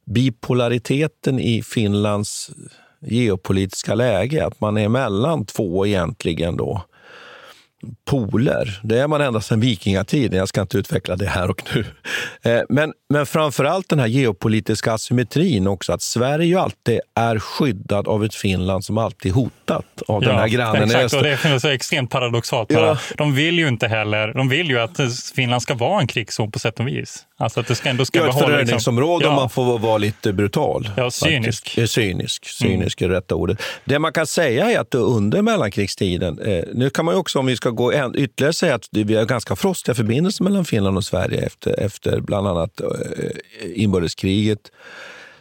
bipolariteten 0.06 1.40
i 1.40 1.62
Finlands 1.62 2.50
geopolitiska 3.00 3.94
läge. 3.94 4.46
Att 4.46 4.60
man 4.60 4.76
är 4.76 4.88
mellan 4.88 5.46
två 5.46 5.86
egentligen 5.86 6.56
då 6.56 6.82
poler. 8.04 8.80
Det 8.82 8.98
är 8.98 9.08
man 9.08 9.20
ända 9.20 9.40
sedan 9.40 9.60
vikingatiden. 9.60 10.38
Jag 10.38 10.48
ska 10.48 10.60
inte 10.60 10.78
utveckla 10.78 11.16
det 11.16 11.26
här 11.26 11.50
och 11.50 11.62
nu. 11.74 11.84
Eh, 12.52 12.62
Men, 12.68 12.92
men 13.08 13.26
framför 13.26 13.64
allt 13.64 13.88
den 13.88 13.98
här 13.98 14.06
geopolitiska 14.06 14.92
asymmetrin 14.92 15.66
också. 15.66 15.92
Att 15.92 16.02
Sverige 16.02 16.46
ju 16.46 16.56
alltid 16.56 17.00
är 17.14 17.38
skyddad 17.38 18.08
av 18.08 18.24
ett 18.24 18.34
Finland 18.34 18.84
som 18.84 18.98
alltid 18.98 19.32
är 19.32 19.34
hotat 19.34 20.02
av 20.08 20.20
den 20.20 20.36
här 20.36 20.48
grannen 20.48 20.82
i 20.82 20.84
exakt, 20.84 21.04
öster. 21.04 21.18
och 21.18 21.24
det 21.24 21.30
är 21.30 21.58
så 21.58 21.68
extremt 21.68 22.10
paradoxalt. 22.10 22.70
Ja. 22.70 22.98
De 23.16 23.34
vill 23.34 23.58
ju 23.58 23.68
inte 23.68 23.88
heller, 23.88 24.34
de 24.34 24.48
vill 24.48 24.68
ju 24.68 24.78
att 24.78 25.00
Finland 25.34 25.62
ska 25.62 25.74
vara 25.74 26.00
en 26.00 26.06
krigszon 26.06 26.50
på 26.50 26.58
sätt 26.58 26.80
och 26.80 26.88
vis. 26.88 27.26
Alltså 27.38 27.60
att 27.60 27.66
det 27.66 27.74
ska 27.74 27.88
ändå 27.88 28.04
ska 28.04 28.18
Ja, 28.18 28.24
ett 28.24 28.28
behålla... 28.30 28.46
liksom- 28.46 28.56
förödningsområde 28.66 29.26
om 29.26 29.32
Ja. 29.32 29.36
man 29.40 29.50
får 29.50 29.78
vara 29.78 29.98
lite 29.98 30.32
brutal. 30.32 30.90
Ja, 30.96 31.10
cynisk. 31.10 31.64
faktiskt. 31.68 31.92
Cynisk, 31.92 32.44
cynisk 32.46 33.02
är 33.02 33.08
det 33.08 33.14
rätta 33.16 33.34
ordet. 33.34 33.58
Det 33.84 33.98
man 33.98 34.12
kan 34.12 34.26
säga 34.26 34.70
är 34.70 34.78
att 34.78 34.94
under 34.94 35.42
mellankrigstiden, 35.42 36.38
eh, 36.38 36.64
nu 36.74 36.90
kan 36.90 37.04
man 37.04 37.14
ju 37.14 37.18
också 37.18 37.38
om 37.38 37.46
vi 37.46 37.56
ska 37.56 37.70
gå 37.70 37.92
än- 37.92 38.14
ytterligare 38.18 38.52
säga 38.52 38.74
att 38.74 38.88
vi 38.90 39.14
har 39.16 39.24
ganska 39.24 39.56
frostiga 39.56 39.94
förbindelser 39.94 40.44
mellan 40.44 40.64
Finland 40.64 40.96
och 40.96 41.04
Sverige 41.04 41.40
efter, 41.46 41.80
efter 41.80 42.20
bland 42.20 42.48
annat 42.48 42.80
eh, 42.80 42.86
inbördeskriget. 43.74 44.58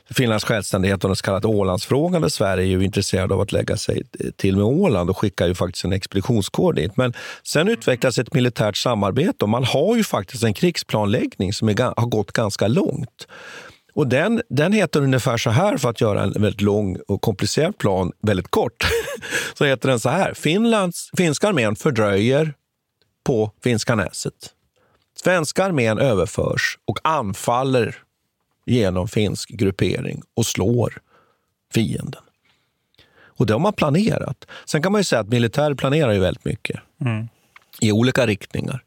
Finlands 0.09 0.45
självständighet 0.45 1.03
och 1.03 1.09
den 1.09 1.15
så 1.15 1.23
kallade 1.23 1.47
Ålandsfrågan 1.47 2.21
där 2.21 2.29
Sverige 2.29 2.63
är 2.63 2.67
ju 2.67 2.85
intresserad 2.85 3.31
av 3.31 3.41
att 3.41 3.51
lägga 3.51 3.77
sig 3.77 4.03
eh, 4.19 4.31
till 4.31 4.55
med 4.55 4.65
Åland 4.65 5.09
och 5.09 5.17
skickar 5.17 5.47
ju 5.47 5.55
faktiskt 5.55 5.85
en 5.85 5.93
expeditionskår 5.93 6.73
dit. 6.73 6.97
Men 6.97 7.13
sen 7.43 7.67
utvecklas 7.67 8.17
ett 8.17 8.33
militärt 8.33 8.77
samarbete 8.77 9.45
och 9.45 9.49
man 9.49 9.63
har 9.63 9.95
ju 9.95 10.03
faktiskt 10.03 10.43
en 10.43 10.53
krigsplanläggning 10.53 11.53
som 11.53 11.69
är, 11.69 11.99
har 12.01 12.07
gått 12.07 12.31
ganska 12.31 12.67
långt. 12.67 13.27
Och 13.93 14.07
den, 14.07 14.41
den 14.49 14.73
heter 14.73 15.01
ungefär 15.01 15.37
så 15.37 15.49
här, 15.49 15.77
för 15.77 15.89
att 15.89 16.01
göra 16.01 16.23
en 16.23 16.31
väldigt 16.31 16.61
lång 16.61 16.97
och 17.07 17.21
komplicerad 17.21 17.77
plan 17.77 18.11
väldigt 18.21 18.51
kort. 18.51 18.87
så 19.57 19.65
heter 19.65 19.89
den 19.89 19.99
så 19.99 20.09
här. 20.09 20.33
Finlands, 20.33 21.09
finska 21.17 21.47
armén 21.47 21.75
fördröjer 21.75 22.53
på 23.25 23.51
Finska 23.63 23.95
näset. 23.95 24.33
Svenska 25.23 25.63
armén 25.63 25.99
överförs 25.99 26.77
och 26.87 26.99
anfaller 27.03 27.95
genom 28.65 29.07
finsk 29.07 29.49
gruppering 29.49 30.21
och 30.33 30.45
slår 30.45 30.93
fienden. 31.73 32.21
Och 33.37 33.45
det 33.45 33.53
har 33.53 33.59
man 33.59 33.73
planerat. 33.73 34.45
Sen 34.65 34.81
kan 34.81 34.91
man 34.91 34.99
ju 34.99 35.03
säga 35.05 35.19
att 35.19 35.27
militär 35.29 35.73
planerar 35.73 36.11
ju 36.11 36.19
väldigt 36.19 36.45
mycket 36.45 36.79
Mm. 37.01 37.27
i 37.81 37.91
olika 37.91 38.27
riktningar. 38.27 38.83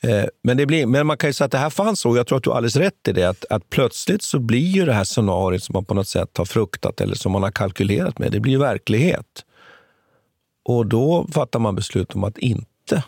Eh, 0.00 0.24
Men, 0.42 0.56
det 0.56 0.66
blir, 0.66 0.86
men 0.86 1.06
man 1.06 1.16
kan 1.16 1.28
ju 1.30 1.34
säga 1.34 1.46
att 1.46 1.52
det 1.52 1.58
här 1.58 1.70
fanns 1.70 2.04
och 2.06 2.18
jag 2.18 2.26
tror 2.26 2.38
att 2.38 2.44
du 2.44 2.50
har 2.50 2.56
alldeles 2.56 2.76
rätt 2.76 3.08
i 3.08 3.12
det, 3.12 3.24
att, 3.24 3.44
att 3.50 3.70
plötsligt 3.70 4.22
så 4.22 4.38
blir 4.38 4.66
ju 4.68 4.84
det 4.84 4.92
här 4.92 5.04
scenariot 5.04 5.62
som 5.62 5.72
man 5.72 5.84
på 5.84 5.94
något 5.94 6.08
sätt 6.08 6.36
har 6.38 6.44
fruktat 6.44 7.00
eller 7.00 7.14
som 7.14 7.32
man 7.32 7.42
har 7.42 7.50
kalkylerat 7.50 8.18
med, 8.18 8.32
det 8.32 8.40
blir 8.40 8.58
verklighet. 8.58 9.44
Och 10.64 10.86
då 10.86 11.26
fattar 11.32 11.58
man 11.58 11.74
beslut 11.74 12.14
om 12.14 12.24
att 12.24 12.38
inte 12.38 13.02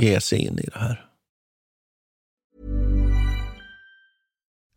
ge 0.00 0.20
sig 0.20 0.38
in 0.38 0.58
i 0.58 0.68
det 0.72 0.78
här. 0.78 1.06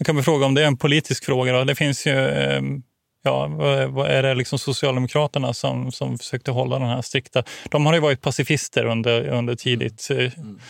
Jag 0.00 0.06
kan 0.06 0.16
väl 0.16 0.24
fråga 0.24 0.46
om 0.46 0.54
det 0.54 0.62
är 0.62 0.66
en 0.66 0.76
politisk 0.76 1.24
fråga. 1.24 1.52
Då. 1.52 1.64
Det 1.64 1.74
finns 1.74 2.06
ju, 2.06 2.28
eh, 2.28 2.62
ja, 3.22 3.46
vad 3.88 4.10
är 4.10 4.22
det 4.22 4.34
liksom 4.34 4.58
Socialdemokraterna 4.58 5.54
som, 5.54 5.92
som 5.92 6.18
försökte 6.18 6.50
hålla 6.50 6.78
den 6.78 6.88
här 6.88 7.02
strikta... 7.02 7.42
De 7.70 7.86
har 7.86 7.94
ju 7.94 8.00
varit 8.00 8.20
pacifister 8.20 8.84
under, 8.84 9.28
under 9.28 9.54
tidigt, 9.54 10.10
mm. 10.10 10.60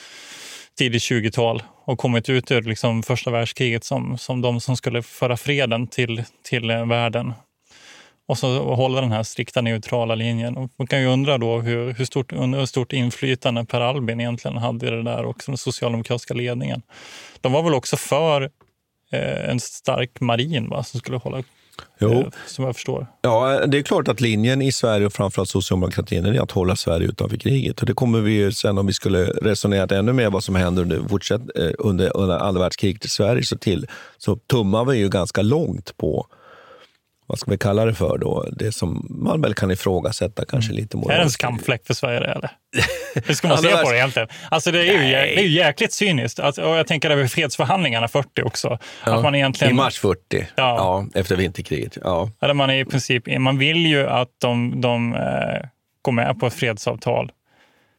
tidigt 0.78 1.02
20-tal 1.02 1.62
och 1.84 1.98
kommit 1.98 2.28
ut 2.28 2.50
ur 2.50 2.62
liksom 2.62 3.02
första 3.02 3.30
världskriget 3.30 3.84
som, 3.84 4.18
som 4.18 4.40
de 4.40 4.60
som 4.60 4.76
skulle 4.76 5.02
föra 5.02 5.36
freden 5.36 5.86
till, 5.86 6.24
till 6.42 6.66
världen. 6.66 7.32
Och 8.28 8.38
så 8.38 8.74
hålla 8.74 9.00
den 9.00 9.12
här 9.12 9.22
strikta 9.22 9.60
neutrala 9.60 10.14
linjen. 10.14 10.56
Och 10.56 10.70
man 10.76 10.86
kan 10.86 11.00
ju 11.00 11.06
undra 11.06 11.38
då 11.38 11.60
hur, 11.60 11.92
hur, 11.92 12.04
stort, 12.04 12.32
hur 12.32 12.66
stort 12.66 12.92
inflytande 12.92 13.64
Per 13.64 13.80
Albin 13.80 14.20
egentligen 14.20 14.56
hade 14.56 14.86
i 14.86 14.90
det 14.90 15.02
där 15.02 15.24
och 15.24 15.42
den 15.46 15.56
socialdemokratiska 15.56 16.34
ledningen. 16.34 16.82
De 17.40 17.52
var 17.52 17.62
väl 17.62 17.74
också 17.74 17.96
för 17.96 18.42
Eh, 18.42 18.48
en 19.18 19.60
stark 19.60 20.20
marin 20.20 20.68
va, 20.68 20.82
som 20.82 21.00
skulle 21.00 21.16
hålla 21.16 21.42
Jo. 21.98 22.12
Eh, 22.12 22.26
som 22.46 22.64
jag 22.64 22.74
förstår. 22.74 23.06
Ja, 23.22 23.66
det 23.66 23.78
är 23.78 23.82
klart 23.82 24.08
att 24.08 24.20
linjen 24.20 24.62
i 24.62 24.72
Sverige 24.72 25.06
och 25.06 25.12
framförallt 25.12 25.48
socialdemokratin 25.48 26.26
är 26.26 26.40
att 26.40 26.50
hålla 26.50 26.76
Sverige 26.76 27.08
utanför 27.08 27.36
kriget. 27.36 27.80
Och 27.80 27.86
det 27.86 27.94
kommer 27.94 28.20
vi 28.20 28.32
ju 28.32 28.52
sen 28.52 28.78
om 28.78 28.86
vi 28.86 28.92
skulle 28.92 29.24
resonera 29.24 29.98
ännu 29.98 30.12
mer 30.12 30.30
vad 30.30 30.44
som 30.44 30.54
händer 30.54 30.82
under, 30.82 30.96
eh, 30.96 31.72
under, 31.78 32.16
under 32.16 32.38
andra 32.38 32.60
världskriget 32.62 33.04
i 33.04 33.08
Sverige 33.08 33.42
så, 33.42 33.58
till, 33.58 33.86
så 34.18 34.36
tummar 34.36 34.84
vi 34.84 34.98
ju 34.98 35.08
ganska 35.08 35.42
långt 35.42 35.96
på 35.96 36.26
vad 37.26 37.38
ska 37.38 37.50
vi 37.50 37.58
kalla 37.58 37.84
det 37.84 37.94
för 37.94 38.18
då? 38.18 38.46
Det 38.52 38.72
som 38.72 39.06
man 39.10 39.40
väl 39.40 39.54
kan 39.54 39.70
ifrågasätta 39.70 40.44
kanske 40.44 40.72
lite 40.72 40.96
moraliskt. 40.96 41.14
Är 41.14 41.18
det 41.18 41.24
en 41.24 41.30
skamfläck 41.30 41.86
för 41.86 41.94
Sverige 41.94 42.20
det, 42.20 42.26
eller? 42.26 42.50
Hur 43.14 43.34
ska 43.34 43.48
man 43.48 43.58
se 43.58 43.76
på 43.76 43.90
det 43.90 43.96
egentligen? 43.96 44.28
Alltså 44.48 44.70
det 44.70 44.78
är 44.78 44.84
ju, 44.84 44.98
det 44.98 45.38
är 45.38 45.42
ju 45.42 45.48
jäkligt 45.48 45.92
cyniskt. 45.92 46.40
Alltså, 46.40 46.62
och 46.62 46.76
jag 46.76 46.86
tänker 46.86 47.10
över 47.10 47.26
fredsförhandlingarna 47.26 48.08
40 48.08 48.42
också. 48.42 48.78
Ja, 49.06 49.14
att 49.16 49.22
man 49.22 49.34
egentligen, 49.34 49.74
I 49.74 49.76
mars 49.76 49.98
40, 49.98 50.18
ja. 50.30 50.44
ja 50.54 51.20
efter 51.20 51.36
vinterkriget. 51.36 51.98
Ja. 52.02 52.30
Eller 52.42 52.54
man, 52.54 52.70
är 52.70 52.74
i 52.74 52.84
princip, 52.84 53.38
man 53.38 53.58
vill 53.58 53.86
ju 53.86 54.06
att 54.08 54.28
de, 54.40 54.80
de 54.80 55.14
eh, 55.14 55.68
går 56.02 56.12
med 56.12 56.38
på 56.40 56.46
ett 56.46 56.54
fredsavtal. 56.54 57.32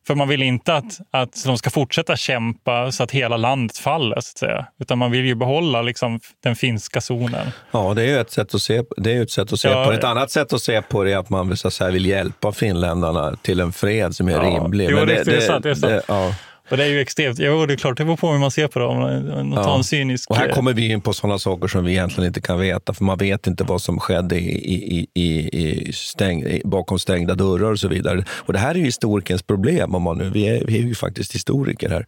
För 0.07 0.15
man 0.15 0.27
vill 0.27 0.41
inte 0.41 0.75
att, 0.75 0.99
att 1.11 1.43
de 1.45 1.57
ska 1.57 1.69
fortsätta 1.69 2.15
kämpa 2.15 2.91
så 2.91 3.03
att 3.03 3.11
hela 3.11 3.37
landet 3.37 3.77
faller, 3.77 4.15
så 4.15 4.17
att 4.19 4.37
säga. 4.37 4.67
Utan 4.79 4.97
man 4.97 5.11
vill 5.11 5.25
ju 5.25 5.35
behålla 5.35 5.81
liksom, 5.81 6.19
den 6.43 6.55
finska 6.55 7.01
zonen. 7.01 7.51
Ja, 7.71 7.93
det 7.93 8.01
är 8.01 8.07
ju 8.07 8.19
ett 8.19 8.31
sätt 8.31 8.55
att 8.55 8.61
se, 8.61 8.83
det 8.97 9.13
är 9.13 9.21
ett 9.21 9.31
sätt 9.31 9.53
att 9.53 9.59
se 9.59 9.69
ja, 9.69 9.85
på 9.85 9.91
det. 9.91 9.97
Ett 9.97 10.03
annat 10.03 10.31
sätt 10.31 10.53
att 10.53 10.61
se 10.61 10.81
på 10.81 11.03
det 11.03 11.11
är 11.11 11.17
att 11.17 11.29
man 11.29 11.57
så 11.57 11.67
att 11.67 11.73
säga, 11.73 11.91
vill 11.91 12.05
hjälpa 12.05 12.51
finländarna 12.51 13.35
till 13.41 13.59
en 13.59 13.71
fred 13.71 14.15
som 14.15 14.27
är 14.27 14.31
ja, 14.31 14.41
rimlig. 14.41 14.89
Jo, 14.89 14.97
Men 14.97 15.07
det, 15.07 15.13
det, 15.13 15.23
det, 15.23 15.37
är 15.37 15.41
sant. 15.41 15.63
Det 15.63 15.69
är 15.69 15.75
sant. 15.75 15.93
Det, 15.93 16.01
ja. 16.07 16.35
Och 16.71 16.77
det 16.77 16.83
är 16.83 16.87
ju 16.87 16.99
extremt. 17.01 17.39
Jo, 17.39 17.65
det 17.65 17.73
är 17.73 17.77
klart, 17.77 17.97
det 17.97 18.05
beror 18.05 18.17
på 18.17 18.31
hur 18.31 18.39
man 18.39 18.51
ser 18.51 18.67
på 18.67 18.79
det. 18.79 18.85
Om 18.85 19.49
man 19.49 19.63
tar 19.63 19.77
en 19.77 19.83
cynisk... 19.83 20.29
Och 20.29 20.35
här 20.35 20.49
kommer 20.49 20.73
vi 20.73 20.91
in 20.91 21.01
på 21.01 21.13
sådana 21.13 21.39
saker 21.39 21.67
som 21.67 21.85
vi 21.85 21.91
egentligen 21.91 22.27
inte 22.27 22.41
kan 22.41 22.59
veta, 22.59 22.93
för 22.93 23.03
man 23.03 23.17
vet 23.17 23.47
inte 23.47 23.63
vad 23.63 23.81
som 23.81 23.99
skedde 23.99 24.39
i, 24.39 24.97
i, 24.97 25.07
i, 25.13 25.59
i 25.61 25.93
stäng, 25.93 26.61
bakom 26.65 26.99
stängda 26.99 27.35
dörrar 27.35 27.71
och 27.71 27.79
så 27.79 27.87
vidare. 27.87 28.25
Och 28.29 28.53
det 28.53 28.59
här 28.59 28.75
är 28.75 28.79
ju 28.79 28.85
historikens 28.85 29.43
problem. 29.43 29.95
Om 29.95 30.03
man 30.03 30.17
nu, 30.17 30.29
vi, 30.29 30.43
är, 30.47 30.65
vi 30.65 30.77
är 30.77 30.81
ju 30.81 30.95
faktiskt 30.95 31.35
historiker 31.35 31.89
här. 31.89 32.05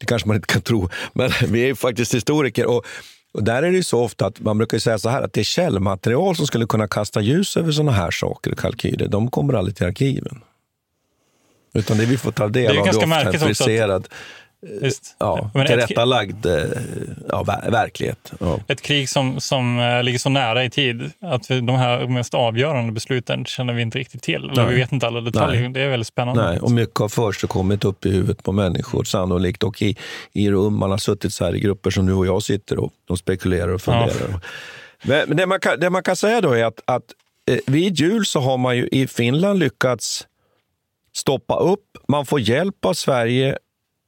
Det 0.00 0.06
kanske 0.06 0.28
man 0.28 0.36
inte 0.36 0.52
kan 0.52 0.62
tro, 0.62 0.88
men 1.12 1.30
vi 1.48 1.62
är 1.62 1.66
ju 1.66 1.74
faktiskt 1.74 2.14
historiker. 2.14 2.66
Och, 2.66 2.86
och 3.34 3.44
där 3.44 3.62
är 3.62 3.70
det 3.70 3.76
ju 3.76 3.82
så 3.82 4.00
ofta 4.00 4.26
att 4.26 4.40
man 4.40 4.58
brukar 4.58 4.78
säga 4.78 4.98
så 4.98 5.08
här 5.08 5.22
att 5.22 5.32
det 5.32 5.40
är 5.40 5.44
källmaterial 5.44 6.36
som 6.36 6.46
skulle 6.46 6.66
kunna 6.66 6.88
kasta 6.88 7.20
ljus 7.20 7.56
över 7.56 7.72
sådana 7.72 7.92
här 7.92 8.10
saker 8.10 8.52
och 8.52 8.58
kalkyler. 8.58 9.08
De 9.08 9.30
kommer 9.30 9.54
aldrig 9.54 9.76
till 9.76 9.86
arkiven. 9.86 10.40
Utan 11.74 11.98
det 11.98 12.04
vi 12.04 12.18
får 12.18 12.32
ta 12.32 12.48
del 12.48 12.78
av 12.78 12.86
är 12.86 12.96
ofta 12.96 13.20
en 13.20 13.40
friserad, 13.40 14.08
Just. 14.82 15.16
Ja, 15.18 15.50
tillrättalagd 15.66 16.46
eh, 16.46 16.64
ja, 17.28 17.42
verklighet. 17.68 18.32
Ja. 18.40 18.60
Ett 18.68 18.82
krig 18.82 19.08
som, 19.08 19.40
som 19.40 19.80
eh, 19.80 20.02
ligger 20.02 20.18
så 20.18 20.28
nära 20.28 20.64
i 20.64 20.70
tid 20.70 21.10
att 21.20 21.48
de 21.48 21.68
här 21.68 22.06
mest 22.06 22.34
avgörande 22.34 22.92
besluten 22.92 23.44
känner 23.44 23.72
vi 23.72 23.82
inte 23.82 23.98
riktigt 23.98 24.22
till. 24.22 24.50
Eller 24.50 24.66
vi 24.66 24.74
vet 24.74 24.92
inte 24.92 25.06
alla 25.06 25.20
detaljer. 25.20 25.62
Nej. 25.62 25.72
Det 25.72 25.80
är 25.80 25.88
väldigt 25.88 26.06
spännande. 26.06 26.50
Nej, 26.50 26.60
och 26.60 26.70
mycket 26.70 26.98
har 26.98 27.08
försigkommit 27.08 27.84
upp 27.84 28.06
i 28.06 28.10
huvudet 28.10 28.42
på 28.42 28.52
människor 28.52 29.04
sannolikt. 29.04 29.62
Och 29.62 29.82
i, 29.82 29.96
i 30.32 30.50
rum, 30.50 30.78
man 30.78 30.90
har 30.90 30.98
suttit 30.98 31.32
så 31.32 31.44
här 31.44 31.54
i 31.54 31.60
grupper 31.60 31.90
som 31.90 32.06
du 32.06 32.12
och 32.12 32.26
jag 32.26 32.42
sitter 32.42 32.78
och 32.78 32.92
de 33.08 33.16
spekulerar 33.16 33.68
och 33.68 33.82
funderar. 33.82 34.28
Ja. 34.30 34.40
Men, 35.26 35.36
det, 35.36 35.46
man 35.46 35.60
kan, 35.60 35.80
det 35.80 35.90
man 35.90 36.02
kan 36.02 36.16
säga 36.16 36.40
då 36.40 36.52
är 36.52 36.64
att, 36.64 36.80
att 36.84 37.04
eh, 37.50 37.58
vid 37.66 37.98
jul 37.98 38.26
så 38.26 38.40
har 38.40 38.58
man 38.58 38.76
ju 38.76 38.88
i 38.92 39.06
Finland 39.06 39.58
lyckats 39.58 40.26
stoppa 41.16 41.56
upp. 41.56 41.98
Man 42.08 42.26
får 42.26 42.40
hjälp 42.40 42.84
av 42.84 42.94
Sverige 42.94 43.58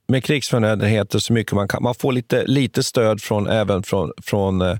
med 0.08 0.24
krigsförnödenheter 0.24 1.18
så 1.18 1.32
mycket 1.32 1.52
man 1.52 1.68
kan. 1.68 1.82
Man 1.82 1.94
får 1.94 2.12
lite, 2.12 2.44
lite 2.46 2.82
stöd 2.82 3.22
från, 3.22 3.46
även 3.46 3.82
från, 3.82 4.12
från 4.22 4.62
eh, 4.62 4.78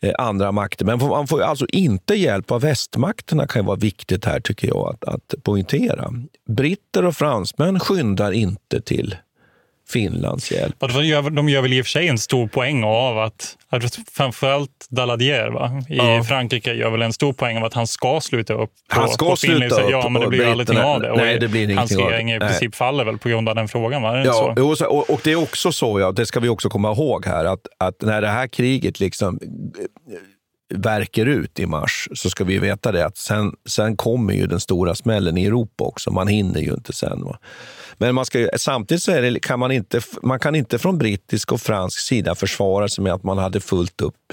eh, 0.00 0.12
andra 0.18 0.52
makter. 0.52 0.84
Men 0.84 0.98
man 0.98 1.26
får 1.26 1.42
alltså 1.42 1.66
inte 1.66 2.14
hjälp 2.14 2.50
av 2.50 2.60
västmakterna, 2.60 3.46
kan 3.46 3.62
ju 3.62 3.66
vara 3.66 3.76
viktigt 3.76 4.24
här 4.24 4.40
tycker 4.40 4.68
jag 4.68 4.88
att, 4.88 5.14
att 5.14 5.34
poängtera. 5.42 6.12
Britter 6.48 7.04
och 7.04 7.16
fransmän 7.16 7.80
skyndar 7.80 8.32
inte 8.32 8.80
till 8.80 9.16
Finlands 9.92 10.52
hjälp. 10.52 10.76
De 10.78 11.06
gör, 11.06 11.30
de 11.30 11.48
gör 11.48 11.62
väl 11.62 11.72
i 11.72 11.80
och 11.80 11.86
för 11.86 11.90
sig 11.90 12.08
en 12.08 12.18
stor 12.18 12.46
poäng 12.46 12.84
av 12.84 13.18
att, 13.18 13.56
att 13.68 13.98
framförallt 14.12 14.86
Daladier 14.90 15.48
va? 15.48 15.82
i 15.88 15.96
ja. 15.96 16.24
Frankrike 16.24 16.72
gör 16.72 16.90
väl 16.90 17.02
en 17.02 17.12
stor 17.12 17.32
poäng 17.32 17.56
av 17.56 17.64
att 17.64 17.74
han 17.74 17.86
ska 17.86 18.20
sluta 18.20 18.54
upp. 18.54 18.70
På, 18.94 19.00
han 19.00 19.08
ska 19.08 19.30
på 19.30 19.36
sluta 19.36 19.82
upp. 19.82 19.90
Ja, 19.90 20.08
men 20.08 20.22
det 20.22 20.28
blir 20.28 20.46
aldrig 20.46 20.78
av 20.78 21.00
det. 21.00 21.14
Nej, 21.16 21.38
det 21.38 21.48
blir 21.48 21.76
hans 21.76 21.96
regering 21.96 22.32
i 22.32 22.38
princip 22.38 22.74
faller 22.74 23.04
väl 23.04 23.18
på 23.18 23.28
grund 23.28 23.48
av 23.48 23.54
den 23.54 23.68
frågan. 23.68 24.02
Va? 24.02 24.24
Ja, 24.24 24.54
så? 24.76 24.86
Och, 24.86 25.10
och, 25.10 25.20
det 25.24 25.32
är 25.32 25.36
också 25.36 25.72
så, 25.72 26.00
ja, 26.00 26.12
det 26.12 26.26
ska 26.26 26.40
vi 26.40 26.48
också 26.48 26.68
komma 26.68 26.92
ihåg 26.92 27.26
här, 27.26 27.44
att, 27.44 27.66
att 27.78 28.00
när 28.00 28.20
det 28.20 28.28
här 28.28 28.46
kriget 28.46 29.00
liksom 29.00 29.40
verkar 30.74 31.26
ut 31.26 31.60
i 31.60 31.66
mars 31.66 32.08
så 32.14 32.30
ska 32.30 32.44
vi 32.44 32.58
veta 32.58 32.92
det 32.92 33.06
att 33.06 33.16
sen, 33.16 33.52
sen 33.66 33.96
kommer 33.96 34.34
ju 34.34 34.46
den 34.46 34.60
stora 34.60 34.94
smällen 34.94 35.38
i 35.38 35.46
Europa 35.46 35.84
också. 35.84 36.10
Man 36.10 36.28
hinner 36.28 36.60
ju 36.60 36.72
inte 36.72 36.92
sen. 36.92 37.24
Va? 37.24 37.38
Men 37.98 38.14
man 38.14 38.26
ska, 38.26 38.48
samtidigt 38.56 39.02
så 39.02 39.10
det, 39.10 39.40
kan 39.40 39.58
man 39.58 39.72
inte, 39.72 40.00
man 40.22 40.38
kan 40.38 40.54
inte 40.54 40.78
från 40.78 40.98
brittisk 40.98 41.52
och 41.52 41.60
fransk 41.60 41.98
sida 42.00 42.34
försvara 42.34 42.88
sig 42.88 43.04
med 43.04 43.12
att 43.12 43.22
man 43.22 43.38
hade 43.38 43.60
fullt 43.60 44.00
upp 44.00 44.32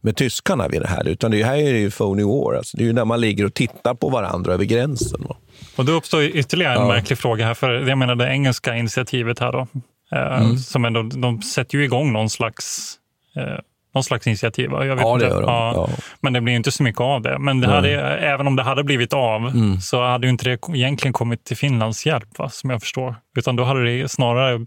med 0.00 0.16
tyskarna 0.16 0.68
vid 0.68 0.80
det 0.80 0.88
här. 0.88 1.08
Utan 1.08 1.30
det 1.30 1.44
här 1.44 1.56
är 1.56 1.74
ju 1.74 1.90
phony 1.90 2.22
war. 2.22 2.54
Alltså 2.54 2.76
det 2.76 2.82
är 2.82 2.86
ju 2.86 2.92
när 2.92 3.04
man 3.04 3.20
ligger 3.20 3.44
och 3.44 3.54
tittar 3.54 3.94
på 3.94 4.08
varandra 4.08 4.54
över 4.54 4.64
gränsen. 4.64 5.20
Va? 5.28 5.36
Och 5.76 5.84
då 5.84 5.92
uppstår 5.92 6.22
ytterligare 6.22 6.74
en 6.74 6.80
ja. 6.80 6.88
märklig 6.88 7.18
fråga 7.18 7.46
här. 7.46 7.54
För 7.54 7.88
jag 7.88 7.98
menar 7.98 8.14
det 8.14 8.28
engelska 8.28 8.76
initiativet 8.76 9.38
här 9.38 9.52
då. 9.52 9.66
Eh, 10.12 10.40
mm. 10.40 10.56
Som 10.56 10.84
ändå, 10.84 11.02
de 11.02 11.42
sätter 11.42 11.78
ju 11.78 11.84
igång 11.84 12.12
någon 12.12 12.30
slags 12.30 12.94
eh, 13.36 13.58
någon 13.94 14.04
slags 14.04 14.26
initiativ. 14.26 14.70
Jag 14.70 14.96
vet 14.96 15.00
ja, 15.00 15.16
det 15.16 15.24
gör 15.24 15.40
de. 15.40 15.50
Ja. 15.50 15.72
Ja. 15.76 15.88
Men 16.20 16.32
det 16.32 16.40
blir 16.40 16.54
inte 16.54 16.72
så 16.72 16.82
mycket 16.82 17.00
av 17.00 17.22
det. 17.22 17.38
Men 17.38 17.60
det 17.60 17.66
hade, 17.66 18.00
även 18.18 18.46
om 18.46 18.56
det 18.56 18.62
hade 18.62 18.84
blivit 18.84 19.12
av 19.12 19.46
mm. 19.46 19.80
så 19.80 20.02
hade 20.02 20.26
ju 20.26 20.30
inte 20.30 20.44
det 20.44 20.58
egentligen 20.74 21.12
kommit 21.12 21.44
till 21.44 21.56
Finlands 21.56 22.06
hjälp, 22.06 22.38
va, 22.38 22.48
som 22.48 22.70
jag 22.70 22.80
förstår. 22.80 23.14
Utan 23.36 23.56
då 23.56 23.64
hade 23.64 23.84
det 23.84 24.08
snarare 24.08 24.66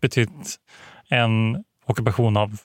betytt 0.00 0.56
en 1.08 1.64
ockupation 1.86 2.36
av 2.36 2.56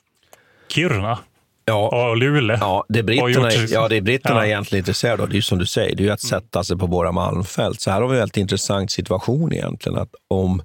Kiruna. 0.68 1.18
Ja, 1.64 2.08
och 2.08 2.16
Luleå. 2.16 2.56
Ja, 2.60 2.84
det 2.88 3.02
britterna, 3.02 3.50
ja, 3.52 3.88
det 3.88 4.00
britterna 4.00 4.36
ja. 4.40 4.46
egentligen 4.46 4.78
är 4.78 4.80
intresserade 4.80 5.22
av, 5.22 5.28
det 5.28 5.32
är 5.32 5.36
ju 5.36 5.42
som 5.42 5.58
du 5.58 5.66
säger, 5.66 5.96
det 5.96 6.02
är 6.02 6.04
ju 6.04 6.10
att 6.10 6.24
mm. 6.24 6.40
sätta 6.40 6.64
sig 6.64 6.78
på 6.78 6.86
våra 6.86 7.12
malmfält. 7.12 7.80
Så 7.80 7.90
här 7.90 8.00
har 8.00 8.08
vi 8.08 8.14
en 8.14 8.18
väldigt 8.18 8.36
intressant 8.36 8.90
situation 8.90 9.52
egentligen, 9.52 9.98
att 9.98 10.14
om 10.28 10.62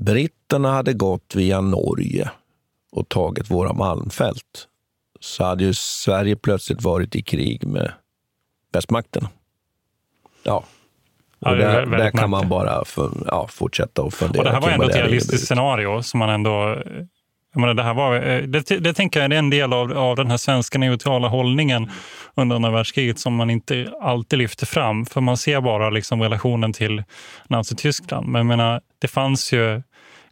britterna 0.00 0.72
hade 0.72 0.92
gått 0.92 1.34
via 1.34 1.60
Norge 1.60 2.30
och 2.92 3.08
tagit 3.08 3.50
våra 3.50 3.72
malmfält, 3.72 4.66
så 5.20 5.44
hade 5.44 5.64
ju 5.64 5.74
Sverige 5.74 6.36
plötsligt 6.36 6.82
varit 6.82 7.16
i 7.16 7.22
krig 7.22 7.66
med 7.66 7.92
västmakterna. 8.72 9.28
Ja. 10.42 10.64
Ja, 11.40 11.54
där, 11.54 11.86
där 11.86 12.10
kan 12.10 12.30
man 12.30 12.48
bara 12.48 12.84
för, 12.84 13.10
ja, 13.26 13.48
fortsätta 13.50 14.02
och 14.02 14.14
fundera. 14.14 14.38
Och 14.38 14.44
det 14.44 14.50
här 14.50 14.60
var 14.60 14.70
ändå 14.70 14.88
ett 14.88 14.96
realistiskt 14.96 15.46
scenario 15.46 16.02
som 16.02 16.18
man 16.18 16.30
ändå 16.30 16.82
Jag 17.52 17.60
menar, 17.60 17.74
det, 17.74 17.82
här 17.82 17.94
var, 17.94 18.16
eh, 18.16 18.42
det, 18.42 18.78
det 18.78 18.94
tänker 18.94 19.20
jag 19.20 19.32
är 19.32 19.38
en 19.38 19.50
del 19.50 19.72
av, 19.72 19.98
av 19.98 20.16
den 20.16 20.30
här 20.30 20.36
svenska 20.36 20.78
neutrala 20.78 21.28
hållningen 21.28 21.90
under 22.34 22.56
andra 22.56 22.70
världskriget 22.70 23.18
som 23.18 23.34
man 23.34 23.50
inte 23.50 23.92
alltid 24.00 24.38
lyfter 24.38 24.66
fram. 24.66 25.06
För 25.06 25.20
man 25.20 25.36
ser 25.36 25.60
bara 25.60 25.90
liksom 25.90 26.22
relationen 26.22 26.72
till 26.72 27.04
Nazityskland. 27.48 28.28
Men 28.28 28.38
jag 28.38 28.46
menar, 28.46 28.80
det 28.98 29.08
fanns 29.08 29.52
ju... 29.52 29.82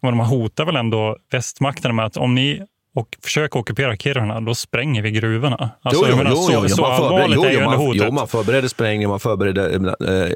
Man 0.00 0.20
hotar 0.20 0.64
väl 0.64 0.76
ändå 0.76 1.16
västmakterna 1.30 1.94
med 1.94 2.04
att 2.04 2.16
om 2.16 2.34
ni 2.34 2.66
och 2.96 3.16
försöker 3.24 3.58
ockupera 3.58 3.96
Kiruna, 3.96 4.40
då 4.40 4.54
spränger 4.54 5.02
vi 5.02 5.10
gruvorna. 5.10 5.70
Alltså, 5.82 6.02
jo, 6.04 6.08
jo, 6.10 6.16
menar, 6.16 6.30
jo, 6.30 6.36
så, 6.36 6.52
jo, 6.62 6.68
så 6.68 6.80
man 6.82 6.92
allvarligt 6.92 7.36
jo, 7.36 7.44
är 7.44 7.50
ju 7.50 7.58
ändå 7.58 7.76
hotet. 7.76 8.02
jo, 8.06 8.12
man 8.12 8.28
förbereder 8.28 8.68
sprängning, 8.68 9.08
man 9.08 9.20
förbereder 9.20 9.70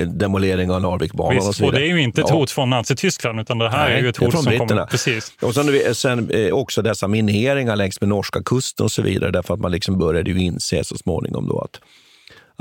äh, 0.00 0.06
demolering 0.08 0.70
av 0.70 0.80
Narvikbanan 0.82 1.36
och 1.36 1.42
så 1.42 1.48
och 1.48 1.68
vidare. 1.72 1.80
det 1.80 1.86
är 1.90 1.94
ju 1.96 2.02
inte 2.02 2.20
ett 2.20 2.26
Ja. 2.30 2.34
hot 2.34 2.50
från 2.50 2.70
Nazityskland, 2.70 3.40
utan 3.40 3.58
det 3.58 3.68
här 3.70 3.88
Nej, 3.88 3.98
är 3.98 4.02
ju 4.02 4.08
ett 4.08 4.16
hot 4.16 4.32
från 4.32 4.42
som 4.42 4.48
britterna. 4.50 4.68
kommer... 4.68 4.86
Precis. 4.86 5.32
Och 5.42 5.54
sen, 5.54 5.72
vi- 5.72 5.94
sen 5.94 6.30
eh, 6.30 6.52
också 6.52 6.82
dessa 6.82 7.08
mineringar 7.08 7.76
längs 7.76 8.00
med 8.00 8.08
norska 8.08 8.42
kusten 8.42 8.84
och 8.84 8.92
så 8.92 9.02
vidare, 9.02 9.30
därför 9.30 9.54
att 9.54 9.60
man 9.60 9.72
liksom 9.72 9.98
började 9.98 10.30
ju 10.30 10.40
inse 10.42 10.84
så 10.84 10.96
småningom 10.96 11.48
då 11.48 11.58
att, 11.60 11.80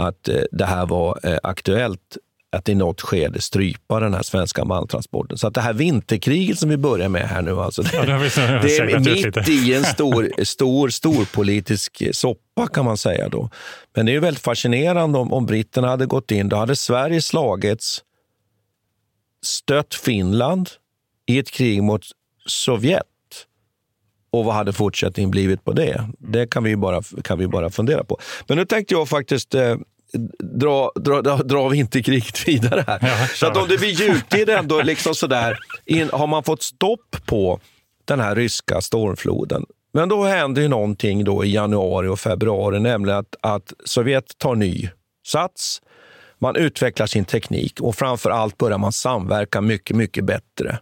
att 0.07 0.27
eh, 0.29 0.35
det 0.51 0.65
här 0.65 0.85
var 0.85 1.19
eh, 1.23 1.37
aktuellt 1.43 2.17
att 2.51 2.69
i 2.69 2.75
något 2.75 3.01
skede 3.01 3.41
strypa 3.41 3.99
den 3.99 4.13
här 4.13 4.23
svenska 4.23 4.65
malmtransporten. 4.65 5.37
Så 5.37 5.47
att 5.47 5.53
det 5.53 5.61
här 5.61 5.73
vinterkriget 5.73 6.59
som 6.59 6.69
vi 6.69 6.77
börjar 6.77 7.09
med 7.09 7.21
här 7.29 7.41
nu, 7.41 7.59
alltså, 7.59 7.81
det, 7.81 7.89
Ja, 7.93 8.01
det 8.01 8.17
det 8.61 8.77
är 8.77 8.99
mitt 8.99 9.49
i 9.49 9.73
en 9.73 9.83
stor, 9.83 10.43
stor, 10.43 10.89
stor 10.89 11.25
politisk 11.33 12.03
soppa 12.11 12.67
kan 12.67 12.85
man 12.85 12.97
säga. 12.97 13.29
då. 13.29 13.49
Men 13.95 14.05
det 14.05 14.11
är 14.11 14.13
ju 14.13 14.19
väldigt 14.19 14.43
fascinerande 14.43 15.17
om, 15.17 15.33
om 15.33 15.45
britterna 15.45 15.87
hade 15.87 16.05
gått 16.05 16.31
in. 16.31 16.49
Då 16.49 16.55
hade 16.55 16.75
Sverige 16.75 17.21
slagits, 17.21 18.03
stött 19.41 19.95
Finland 19.95 20.69
i 21.25 21.39
ett 21.39 21.51
krig 21.51 21.83
mot 21.83 22.01
Sovjet. 22.45 23.03
Och 24.31 24.45
vad 24.45 24.55
hade 24.55 24.73
fortsättningen 24.73 25.31
blivit 25.31 25.63
på 25.65 25.71
det? 25.71 26.09
Det 26.19 26.47
kan 26.47 26.63
vi 26.63 26.69
ju 26.69 26.75
bara, 26.75 27.01
kan 27.23 27.39
vi 27.39 27.47
bara 27.47 27.69
fundera 27.69 28.03
på. 28.03 28.17
Men 28.47 28.57
nu 28.57 28.65
tänkte 28.65 28.93
jag 28.93 29.09
faktiskt 29.09 29.55
eh, 29.55 29.75
dra, 30.39 30.91
dra, 30.95 31.21
dra, 31.21 31.37
dra 31.37 31.67
vinterkriget 31.67 32.47
vidare 32.47 32.83
här. 32.87 33.27
Så 33.35 33.47
att 33.47 33.57
om 33.57 33.67
det 33.67 33.77
blir 33.77 34.01
jultid 34.01 34.49
ändå, 34.49 34.81
liksom 34.81 35.15
sådär, 35.15 35.57
in, 35.85 36.09
har 36.13 36.27
man 36.27 36.43
fått 36.43 36.63
stopp 36.63 37.25
på 37.25 37.59
den 38.05 38.19
här 38.19 38.35
ryska 38.35 38.81
stormfloden. 38.81 39.65
Men 39.91 40.09
då 40.09 40.23
händer 40.23 40.61
ju 40.61 40.67
någonting 40.67 41.23
då 41.23 41.45
i 41.45 41.53
januari 41.53 42.07
och 42.07 42.19
februari, 42.19 42.79
nämligen 42.79 43.19
att, 43.19 43.35
att 43.41 43.73
Sovjet 43.85 44.37
tar 44.37 44.55
ny 44.55 44.89
sats. 45.27 45.81
Man 46.37 46.55
utvecklar 46.55 47.07
sin 47.07 47.25
teknik 47.25 47.81
och 47.81 47.95
framför 47.95 48.29
allt 48.29 48.57
börjar 48.57 48.77
man 48.77 48.91
samverka 48.91 49.61
mycket, 49.61 49.95
mycket 49.95 50.25
bättre 50.25 50.79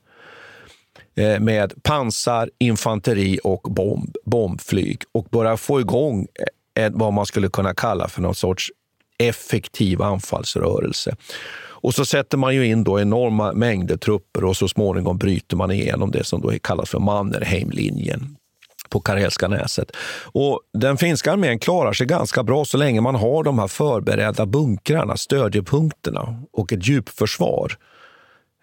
eh, 1.16 1.40
med 1.40 1.84
pansar, 1.84 2.50
infanteri 2.60 3.40
och 3.44 3.62
bomb, 3.62 4.16
bombflyg 4.26 5.02
och 5.12 5.24
börjar 5.24 5.58
få 5.58 5.80
igång 5.80 6.28
eh, 6.80 6.92
vad 6.94 7.14
man 7.14 7.26
skulle 7.26 7.50
kunna 7.50 7.74
kalla 7.74 8.08
för 8.08 8.22
någon 8.22 8.36
sorts 8.36 8.72
effektiv 9.18 10.02
anfallsrörelse. 10.02 11.16
Och 11.80 11.94
så 11.94 12.06
sätter 12.06 12.38
man 12.38 12.56
ju 12.56 12.66
in 12.66 12.84
då 12.84 13.00
enorma 13.00 13.54
mängder 13.54 13.98
trupper 13.98 14.44
och 14.44 14.58
så 14.58 14.68
småningom 14.68 15.18
bryter 15.18 15.58
man 15.58 15.72
igenom 15.72 16.12
det 16.12 16.24
som 16.24 16.42
då 16.42 16.52
kallas 16.62 16.90
för 16.90 17.00
Mannerheimlinjen 17.00 18.38
på 18.90 19.00
Karelska 19.00 19.48
näset. 19.48 19.92
Och 20.24 20.62
den 20.74 20.98
finska 20.98 21.32
armén 21.34 21.60
klarar 21.60 21.94
sig 21.94 22.08
ganska 22.08 22.44
bra 22.44 22.66
så 22.66 22.78
länge 22.78 23.02
man 23.02 23.16
har 23.16 23.44
de 23.44 23.60
här 23.60 23.68
förberedda 23.68 24.46
bunkrarna, 24.46 25.18
stödjepunkterna 25.18 26.40
och 26.54 26.74
ett 26.74 26.88
djupförsvar. 26.88 27.74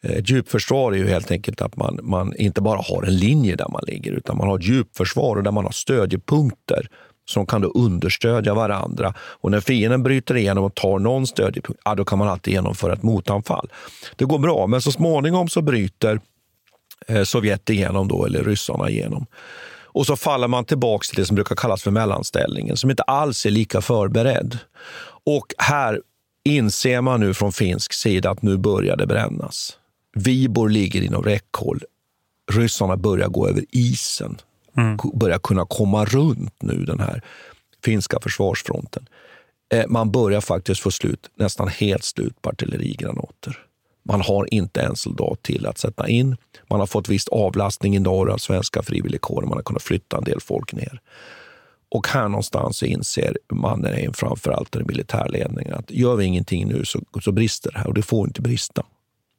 Eh, 0.03 0.11
ett 0.11 0.31
djupförsvar 0.31 0.93
är 0.93 0.97
ju 0.97 1.09
helt 1.09 1.31
enkelt 1.31 1.63
att 1.63 1.77
man, 1.77 2.01
man 2.03 2.37
inte 2.37 2.61
bara 2.61 2.81
har 2.83 3.03
en 3.03 3.17
linje 3.17 3.57
där 3.57 3.69
man 3.69 3.83
ligger 3.87 4.13
utan 4.13 4.37
man 4.37 4.49
har 4.49 4.59
ett 4.59 4.65
djupförsvar 4.65 5.37
och 5.37 5.43
där 5.43 5.53
man 5.53 5.65
har 5.65 5.73
stödjepunkter 5.73 6.89
som 7.25 7.47
kan 7.47 7.61
då 7.61 7.69
understödja 7.69 8.55
varandra. 8.55 9.15
Och 9.19 9.51
när 9.51 9.61
fienden 9.61 10.03
bryter 10.03 10.37
igenom 10.37 10.65
och 10.65 10.75
tar 10.75 10.99
någon 10.99 11.27
stödjepunkt, 11.27 11.83
ja, 11.85 11.95
då 11.95 12.05
kan 12.05 12.19
man 12.19 12.29
alltid 12.29 12.53
genomföra 12.53 12.93
ett 12.93 13.03
motanfall. 13.03 13.69
Det 14.17 14.25
går 14.25 14.39
bra, 14.39 14.67
men 14.67 14.83
så 14.83 14.93
småningom 14.93 15.49
så 15.49 15.63
bryter 15.63 16.21
eh, 17.09 17.23
Sovjet 17.23 17.71
igenom, 17.71 18.09
då, 18.09 18.27
eller 18.27 18.45
ryssarna 18.45 18.91
igenom. 18.91 19.27
Och 19.95 20.07
så 20.07 20.17
faller 20.17 20.49
man 20.49 20.65
tillbaka 20.65 21.05
till 21.05 21.17
det 21.17 21.27
som 21.27 21.35
brukar 21.35 21.57
kallas 21.57 21.83
för 21.83 21.91
mellanställningen, 21.91 22.77
som 22.77 22.91
inte 22.91 23.03
alls 23.03 23.47
är 23.47 23.51
lika 23.51 23.81
förberedd. 23.81 24.59
Och 25.27 25.47
här 25.59 26.01
inser 26.45 27.01
man 27.01 27.21
nu 27.21 27.35
från 27.35 27.53
finsk 27.53 27.93
sida 27.93 28.31
att 28.31 28.43
nu 28.43 28.57
börjar 28.57 28.97
det 28.97 29.07
brännas. 29.07 29.79
Vibor 30.15 30.69
ligger 30.69 31.03
inom 31.03 31.23
räckhåll. 31.23 31.83
Ryssarna 32.53 32.97
börjar 32.97 33.29
gå 33.29 33.49
över 33.49 33.65
isen 33.71 34.37
mm. 34.77 34.97
Börjar 35.15 35.39
kunna 35.39 35.67
komma 35.67 36.05
runt 36.05 36.63
nu 36.63 36.85
den 36.85 37.01
här 37.01 37.23
finska 37.85 38.21
försvarsfronten. 38.21 39.09
Eh, 39.73 39.85
Man 39.89 40.11
börjar 40.11 40.41
faktiskt 40.41 40.81
få 40.81 40.91
slut, 40.91 41.31
nästan 41.35 41.69
helt 41.69 42.05
slut 42.05 42.43
på 42.43 42.51
artillerigranater. 42.51 43.59
Man 44.03 44.21
har 44.21 44.55
inte 44.55 44.81
en 44.81 44.97
soldat 44.97 45.43
till 45.43 45.67
att 45.67 45.79
sätta 45.79 46.09
in. 46.09 46.37
Man 46.71 46.81
har 46.81 46.87
fått 46.87 47.09
viss 47.09 47.29
avlastning 47.29 47.97
i 47.97 47.99
norr 47.99 48.31
av 48.31 48.39
svenska 48.39 48.83
frivilligkåren. 48.83 49.49
Man 49.49 49.59
har 49.59 49.63
kunnat 49.63 49.83
flytta 49.83 50.19
en 50.19 50.25
del 50.25 50.41
folk 50.41 50.73
ner. 50.73 51.01
Och 51.89 52.09
här 52.09 52.29
någonstans 52.29 52.83
inser 52.83 53.39
mannen, 53.53 54.13
framför 54.15 54.53
allt 54.53 54.73
den 54.73 54.87
militärledningen, 54.87 55.75
att 55.75 55.91
gör 55.91 56.17
vi 56.17 56.25
ingenting 56.25 56.69
nu 56.69 56.85
så, 56.85 57.01
så 57.25 57.33
brister 57.33 57.73
det 57.73 57.79
här 57.79 57.87
och 57.87 57.95
det 57.95 58.03
får 58.03 58.27
inte 58.27 58.43
brista. 58.43 58.83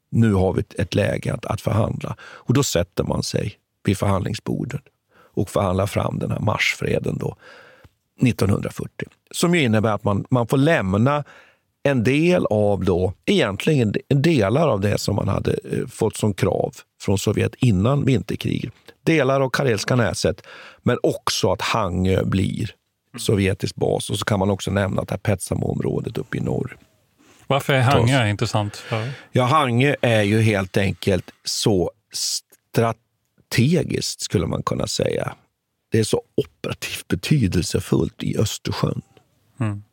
Nu 0.10 0.34
har 0.34 0.54
vi 0.54 0.60
ett, 0.60 0.74
ett 0.80 0.96
läge 0.96 1.34
att, 1.34 1.46
att 1.46 1.62
förhandla. 1.62 2.16
Och 2.22 2.54
då 2.54 2.64
sätter 2.64 3.04
man 3.04 3.24
sig 3.24 3.54
vid 3.84 3.98
förhandlingsbordet 3.98 4.82
och 5.36 5.50
förhandlar 5.50 5.88
fram 5.88 6.20
den 6.20 6.32
här 6.32 6.40
marsfreden 6.40 7.18
då, 7.18 7.36
1940. 8.22 9.08
Som 9.32 9.56
ju 9.56 9.62
innebär 9.62 9.94
att 9.94 10.04
man, 10.04 10.26
man 10.30 10.48
får 10.48 10.58
lämna 10.58 11.24
en 11.84 12.04
del 12.04 12.46
av 12.46 12.84
då, 12.84 13.14
egentligen 13.26 13.94
delar 14.08 14.68
av 14.68 14.82
det 14.82 14.98
som 14.98 15.16
man 15.16 15.28
hade 15.28 15.52
eh, 15.52 15.88
fått 15.88 16.18
som 16.18 16.34
krav 16.34 16.76
från 17.02 17.18
Sovjet 17.18 17.56
innan 17.56 18.06
vinterkriget. 18.06 18.74
Delar 19.04 19.42
av 19.42 19.50
Karelska 19.50 19.96
näset, 19.96 20.42
men 20.84 20.98
också 21.04 21.52
att 21.52 21.62
Hangö 21.62 22.24
blir 22.24 22.72
sovjetisk 23.18 23.76
bas. 23.76 24.10
Och 24.10 24.20
så 24.20 24.26
kan 24.26 24.40
man 24.40 24.50
också 24.50 24.72
nämna 24.72 25.02
att 25.02 25.08
det 25.08 25.14
här 25.14 25.36
Petsamo-området 25.36 26.18
uppe 26.18 26.38
i 26.38 26.42
norr. 26.42 26.78
Varför 27.48 27.74
är 27.74 27.82
Hangö 27.82 28.28
intressant? 28.28 28.76
För? 28.76 29.10
Ja, 29.32 29.44
Hangö 29.44 29.96
är 30.02 30.22
ju 30.22 30.42
helt 30.42 30.78
enkelt 30.78 31.32
så 31.44 31.92
strategiskt, 32.14 33.05
skulle 34.22 34.48
man 34.48 34.64
kunna 34.64 34.88
säga. 34.88 35.36
Det 35.92 36.00
är 36.00 36.04
så 36.04 36.22
operativt 36.36 37.08
betydelsefullt 37.08 38.24
i 38.24 38.38
Östersjön 38.38 39.02
Mm. 39.60 39.84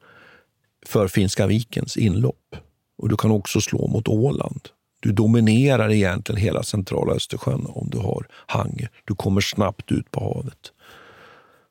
för 0.87 1.09
Finska 1.09 1.47
vikens 1.47 1.97
inlopp. 1.97 2.57
Och 2.99 3.09
du 3.09 3.17
kan 3.17 3.31
också 3.31 3.61
slå 3.61 3.87
mot 3.87 4.09
Åland. 4.09 4.69
Du 5.01 5.13
dominerar 5.13 5.93
egentligen 5.93 6.41
hela 6.41 6.63
centrala 6.63 7.13
Östersjön 7.13 7.67
om 7.69 7.89
du 7.91 7.99
har 7.99 8.27
Hangö. 8.33 8.87
Du 9.05 9.15
kommer 9.15 9.41
snabbt 9.41 9.93
ut 9.93 10.11
på 10.11 10.21
havet. 10.21 10.73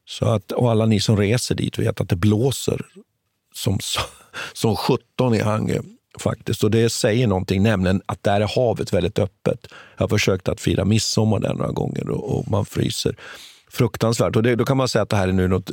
Så 0.05 0.25
att, 0.25 0.51
och 0.51 0.71
alla 0.71 0.85
ni 0.85 0.99
som 0.99 1.17
reser 1.17 1.55
dit 1.55 1.79
vet 1.79 2.01
att 2.01 2.09
det 2.09 2.15
blåser 2.15 2.85
som, 3.55 3.79
som 4.53 4.75
17 4.75 5.35
i 5.35 5.39
Hangö 5.39 5.81
faktiskt. 6.21 6.63
Och 6.63 6.71
det 6.71 6.89
säger 6.89 7.27
någonting, 7.27 7.63
nämligen 7.63 8.01
att 8.05 8.23
där 8.23 8.41
är 8.41 8.55
havet 8.55 8.93
väldigt 8.93 9.19
öppet. 9.19 9.67
Jag 9.97 10.03
har 10.03 10.07
försökt 10.07 10.47
att 10.47 10.61
fira 10.61 10.85
midsommar 10.85 11.39
där 11.39 11.53
några 11.53 11.71
gånger 11.71 12.09
och, 12.09 12.37
och 12.37 12.51
man 12.51 12.65
fryser 12.65 13.15
fruktansvärt. 13.71 14.35
Och 14.35 14.43
det, 14.43 14.55
då 14.55 14.65
kan 14.65 14.77
man 14.77 14.87
säga 14.87 15.01
att 15.01 15.09
det 15.09 15.15
här 15.15 15.27
är 15.27 15.31
nu 15.31 15.47
något 15.47 15.71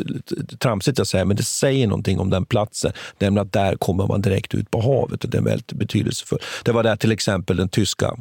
tramsigt 0.58 0.98
jag 0.98 1.06
säger, 1.06 1.24
men 1.24 1.36
det 1.36 1.42
säger 1.42 1.86
någonting 1.86 2.18
om 2.18 2.30
den 2.30 2.44
platsen. 2.44 2.92
Nämligen 3.18 3.46
att 3.46 3.52
där 3.52 3.76
kommer 3.76 4.06
man 4.06 4.22
direkt 4.22 4.54
ut 4.54 4.70
på 4.70 4.80
havet 4.80 5.24
och 5.24 5.30
det 5.30 5.38
är 5.38 5.42
väldigt 5.42 5.72
betydelsefullt. 5.72 6.42
Det 6.64 6.72
var 6.72 6.82
där 6.82 6.96
till 6.96 7.12
exempel 7.12 7.56
den 7.56 7.68
tyska 7.68 8.16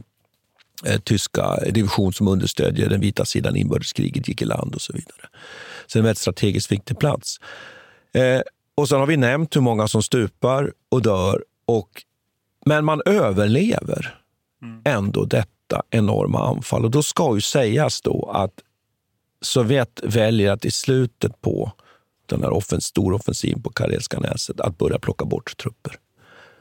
eh, 0.86 1.00
tyska 1.00 1.56
division 1.72 2.14
som 2.14 2.28
understödjer 2.28 2.90
den 2.90 3.02
vita 3.02 3.26
sidan 3.26 3.56
inbördeskriget 3.56 4.28
gick 4.28 4.42
i 4.42 4.46
land 4.46 4.76
och 4.76 4.82
så 4.82 4.94
vidare. 4.94 5.30
Så 5.88 5.94
det 5.94 5.98
är 5.98 6.00
en 6.00 6.06
väldigt 6.06 6.22
strategiskt 6.22 6.72
viktig 6.72 7.00
plats. 7.00 7.38
Eh, 8.14 8.42
och 8.76 8.90
sen 8.90 9.00
har 9.00 9.08
vi 9.08 9.18
nämnt 9.18 9.56
hur 9.56 9.62
många 9.62 9.88
som 9.88 10.04
stupar 10.04 10.72
och 10.90 11.02
dör. 11.02 11.44
Och, 11.66 11.90
men 12.68 12.86
man 12.86 13.02
överlever 13.06 14.20
ändå 14.84 15.26
detta 15.26 15.82
enorma 15.90 16.48
anfall. 16.48 16.86
Och 16.86 16.92
då 16.92 17.04
ska 17.04 17.36
ju 17.36 17.42
sägas 17.42 18.02
då 18.02 18.32
att 18.34 18.54
Sovjet 19.42 20.00
väljer 20.04 20.52
att 20.52 20.66
i 20.66 20.72
slutet 20.72 21.42
på 21.42 21.72
den 22.26 22.44
här 22.44 22.50
offens, 22.50 22.86
stora 22.86 23.16
offensiven 23.16 23.62
på 23.62 23.70
Karelska 23.70 24.20
näset 24.20 24.60
att 24.60 24.78
börja 24.78 25.00
plocka 25.00 25.26
bort 25.26 25.58
trupper. 25.58 25.96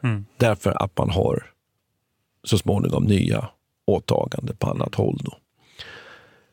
Mm. 0.02 0.26
Därför 0.36 0.82
att 0.82 0.98
man 0.98 1.10
har 1.10 1.52
så 2.44 2.58
småningom 2.58 3.04
nya 3.04 3.48
åtaganden 3.86 4.56
på 4.56 4.70
annat 4.70 4.94
håll. 4.94 5.20
Då. 5.24 5.38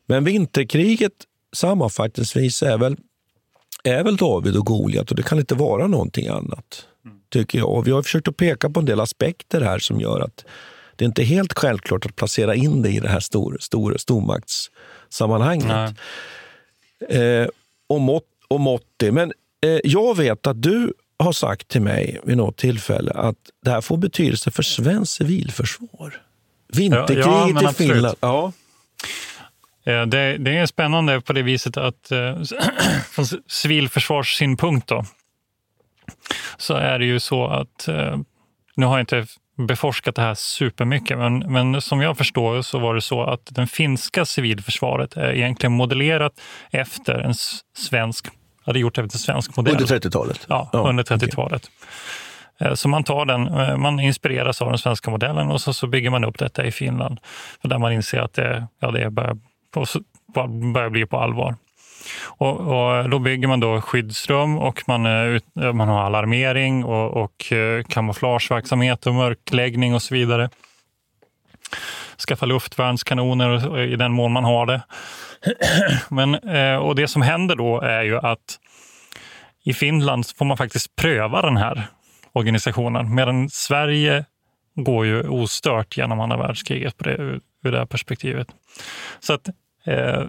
Men 0.06 0.24
vinterkriget 0.24 1.14
sammanfattningsvis 1.56 2.64
är 2.64 2.78
väl, 2.78 2.98
är 3.84 4.04
väl 4.04 4.16
David 4.16 4.58
och 4.58 4.66
Goliat 4.66 5.10
och 5.10 5.16
det 5.16 5.24
kan 5.24 5.40
inte 5.40 5.56
vara 5.56 5.88
någonting 5.88 6.28
annat. 6.28 6.88
Tycker 7.34 7.58
jag. 7.58 7.70
Och 7.70 7.88
vi 7.88 7.92
har 7.92 8.02
försökt 8.02 8.28
att 8.28 8.38
peka 8.38 8.70
på 8.70 8.80
en 8.80 8.86
del 8.86 9.00
aspekter 9.00 9.62
här 9.62 9.80
som 9.80 10.00
gör 10.00 10.20
att 10.20 10.46
det 10.96 11.06
inte 11.06 11.22
är 11.22 11.26
helt 11.26 11.54
självklart 11.54 12.06
att 12.06 12.16
placera 12.16 12.56
in 12.56 12.82
det 12.82 12.90
i 12.90 13.00
det 13.00 13.10
här 13.10 13.20
stor, 13.20 13.58
stor, 13.60 13.96
stormaktssammanhanget. 13.98 15.96
Eh, 17.10 17.48
och, 17.90 18.02
mått, 18.02 18.24
och 18.48 18.60
måttig. 18.60 19.14
Men 19.14 19.34
eh, 19.66 19.80
jag 19.84 20.18
vet 20.18 20.48
att 20.48 20.62
du 20.62 20.94
har 21.20 21.32
sagt 21.32 21.68
till 21.68 21.82
mig 21.82 22.20
vid 22.24 22.38
något 22.38 22.58
tillfälle 22.58 23.12
att 23.12 23.38
det 23.66 23.72
här 23.72 23.82
får 23.82 23.98
betydelse 23.98 24.52
för 24.52 24.64
svenskt 24.64 25.14
civilförsvar. 25.14 26.22
Vinterkriget 26.74 27.26
Ja, 27.26 27.62
ja, 27.62 27.72
i 27.72 27.74
Finland. 27.74 28.18
Ja. 28.20 28.52
Eh, 29.86 30.06
Det, 30.06 30.38
det 30.38 30.58
är 30.58 30.66
spännande 30.66 31.22
på 31.22 31.34
det 31.34 31.42
viset 31.42 31.78
att 31.78 32.12
eh, 32.12 32.36
från 33.12 33.26
civilförsvarssynpunkt 33.48 34.88
då, 34.88 35.06
så 36.58 36.74
är 36.74 37.00
det 37.00 37.06
ju 37.06 37.20
så 37.20 37.48
att, 37.48 37.88
eh, 37.88 38.18
nu 38.76 38.86
har 38.86 38.94
jag 38.94 39.02
inte 39.02 39.26
beforskat 39.68 40.16
det 40.16 40.22
här 40.22 40.34
supermycket, 40.34 41.18
men, 41.18 41.40
men 41.40 41.82
som 41.82 42.02
jag 42.02 42.18
förstår 42.18 42.62
så 42.62 42.80
var 42.80 42.96
det 42.96 43.02
så 43.02 43.24
att 43.24 43.42
den 43.52 43.68
finska 43.68 44.26
civilförsvaret 44.26 45.18
är 45.18 45.34
egentligen 45.34 45.74
modellerat 45.74 46.34
efter 46.72 47.14
en 47.20 47.34
svensk, 47.78 48.28
hade 48.66 48.80
gjort 48.80 48.98
efter 48.98 49.16
en 49.18 49.20
svensk 49.20 49.58
modell. 49.58 49.74
Under 49.74 50.00
30-talet? 50.00 50.46
Ja, 50.50 50.70
Ja, 50.74 50.80
under 50.80 51.04
30-talet. 51.04 51.70
Eh, 52.60 52.74
Så 52.74 52.90
man 52.90 53.04
tar 53.04 53.26
den, 53.26 53.48
eh, 53.48 53.78
man 53.78 54.00
inspireras 54.00 54.62
av 54.62 54.70
den 54.70 54.78
svenska 54.78 55.12
modellen 55.12 55.52
och 55.52 55.62
så, 55.62 55.74
så 55.74 55.88
bygger 55.88 56.10
man 56.10 56.24
upp 56.24 56.40
detta 56.40 56.66
i 56.66 56.72
Finland. 56.72 57.20
Där 57.62 57.78
man 57.78 57.92
inser 57.94 58.20
att 58.20 58.34
det, 58.34 58.68
ja, 58.80 58.92
det 58.92 59.10
börjar, 59.10 59.38
börjar 60.74 60.90
bli 60.90 61.06
på 61.06 61.18
allvar. 61.20 61.56
Och, 62.26 62.60
och 62.60 63.10
då 63.10 63.20
bygger 63.20 63.48
man 63.48 63.60
då 63.60 63.82
skyddsrum 63.82 64.58
och 64.58 64.84
man, 64.88 65.06
eh, 65.06 65.24
ut, 65.26 65.46
eh, 65.62 65.74
man 65.74 65.88
har 65.88 66.02
alarmering 66.02 66.84
och, 66.86 67.24
och 67.24 67.52
eh, 67.52 67.84
kamouflageverksamhet 67.84 69.08
och 69.08 69.14
mörkläggning 69.16 69.96
och 69.96 70.02
så 70.02 70.14
vidare. 70.14 70.50
Skaffa 72.28 72.46
luftvärnskanoner 72.46 73.70
och- 73.72 73.80
i 73.80 73.96
den 73.96 74.12
mån 74.12 74.32
man 74.32 74.44
har 74.44 74.66
det. 74.66 74.82
Men, 76.10 76.36
och 76.80 76.96
det 76.96 77.08
som 77.08 77.22
händer 77.22 77.56
då 77.56 77.82
är 77.82 78.04
ju 78.04 78.18
att 78.18 78.60
i 79.66 79.74
Finland 79.74 80.26
får 80.38 80.46
man 80.46 80.58
faktiskt 80.58 80.96
pröva 80.96 81.42
den 81.42 81.58
här 81.58 81.88
organisationen 82.34 83.16
medan 83.16 83.50
Sverige 83.50 84.26
går 84.76 85.06
ju 85.06 85.28
ostört 85.28 85.98
genom 85.98 86.20
andra 86.20 86.38
världskriget 86.38 86.98
på 86.98 87.04
det, 87.04 87.16
ur, 87.16 87.40
ur 87.64 87.72
det 87.72 87.78
här 87.78 87.86
perspektivet. 87.86 88.48
Så 89.20 89.34
att, 89.34 89.48
eh, 89.86 90.24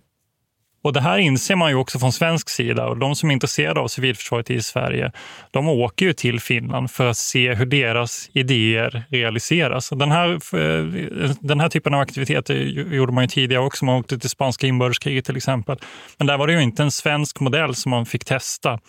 och 0.84 0.92
Det 0.92 1.00
här 1.00 1.18
inser 1.18 1.56
man 1.56 1.70
ju 1.70 1.76
också 1.76 1.98
från 1.98 2.12
svensk 2.12 2.48
sida 2.48 2.86
och 2.86 2.98
de 2.98 3.14
som 3.14 3.30
är 3.30 3.34
intresserade 3.34 3.80
av 3.80 3.88
civilförsvaret 3.88 4.50
i 4.50 4.62
Sverige, 4.62 5.12
de 5.50 5.68
åker 5.68 6.06
ju 6.06 6.12
till 6.12 6.40
Finland 6.40 6.90
för 6.90 7.06
att 7.06 7.16
se 7.16 7.54
hur 7.54 7.66
deras 7.66 8.30
idéer 8.32 9.04
realiseras. 9.08 9.88
Den 9.88 10.10
här, 10.10 10.30
eh, 10.32 11.30
den 11.40 11.60
här 11.60 11.68
typen 11.68 11.94
av 11.94 12.00
aktiviteter 12.00 12.54
gjorde 12.94 13.12
man 13.12 13.24
ju 13.24 13.28
tidigare 13.28 13.62
också. 13.62 13.84
Man 13.84 13.94
åkte 13.94 14.18
till 14.18 14.30
spanska 14.30 14.66
inbördeskriget 14.66 15.24
till 15.24 15.36
exempel. 15.36 15.78
Men 16.18 16.26
där 16.26 16.38
var 16.38 16.46
det 16.46 16.52
ju 16.52 16.62
inte 16.62 16.82
en 16.82 16.90
svensk 16.90 17.40
modell 17.40 17.74
som 17.74 17.90
man 17.90 18.06
fick 18.06 18.24
testa. 18.24 18.80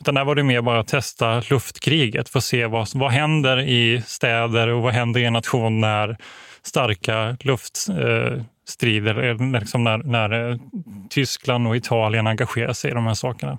Utan 0.00 0.14
där 0.14 0.24
var 0.24 0.34
det 0.34 0.42
mer 0.42 0.62
bara 0.62 0.80
att 0.80 0.88
testa 0.88 1.42
luftkriget 1.50 2.28
för 2.28 2.38
att 2.38 2.44
se 2.44 2.66
vad, 2.66 2.88
vad 2.94 3.10
händer 3.10 3.60
i 3.60 4.02
städer 4.06 4.68
och 4.68 4.82
vad 4.82 4.92
händer 4.92 5.20
i 5.20 5.24
en 5.24 5.32
nation 5.32 5.80
när 5.80 6.16
starka 6.62 7.36
luft 7.40 7.86
eh, 7.88 8.42
Eh, 8.82 9.52
liksom 9.60 9.84
när, 9.84 9.98
när 9.98 10.50
eh, 10.50 10.56
Tyskland 11.10 11.66
och 11.66 11.76
Italien 11.76 12.26
engagerar 12.26 12.72
sig 12.72 12.90
i 12.90 12.94
de 12.94 13.06
här 13.06 13.14
sakerna. 13.14 13.58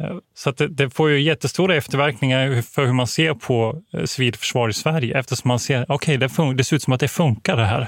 Eh, 0.00 0.16
så 0.34 0.50
att 0.50 0.56
det, 0.56 0.68
det 0.68 0.90
får 0.90 1.10
ju 1.10 1.20
jättestora 1.20 1.76
efterverkningar 1.76 2.62
för 2.62 2.86
hur 2.86 2.92
man 2.92 3.06
ser 3.06 3.34
på 3.34 3.82
civilförsvar 4.04 4.68
i 4.68 4.72
Sverige 4.72 5.18
eftersom 5.18 5.48
man 5.48 5.58
ser, 5.58 5.86
okej, 5.88 6.16
det, 6.16 6.30
det 6.56 6.64
ser 6.64 6.76
ut 6.76 6.82
som 6.82 6.92
att 6.92 7.00
det 7.00 7.08
funkar 7.08 7.56
det 7.56 7.64
här. 7.64 7.86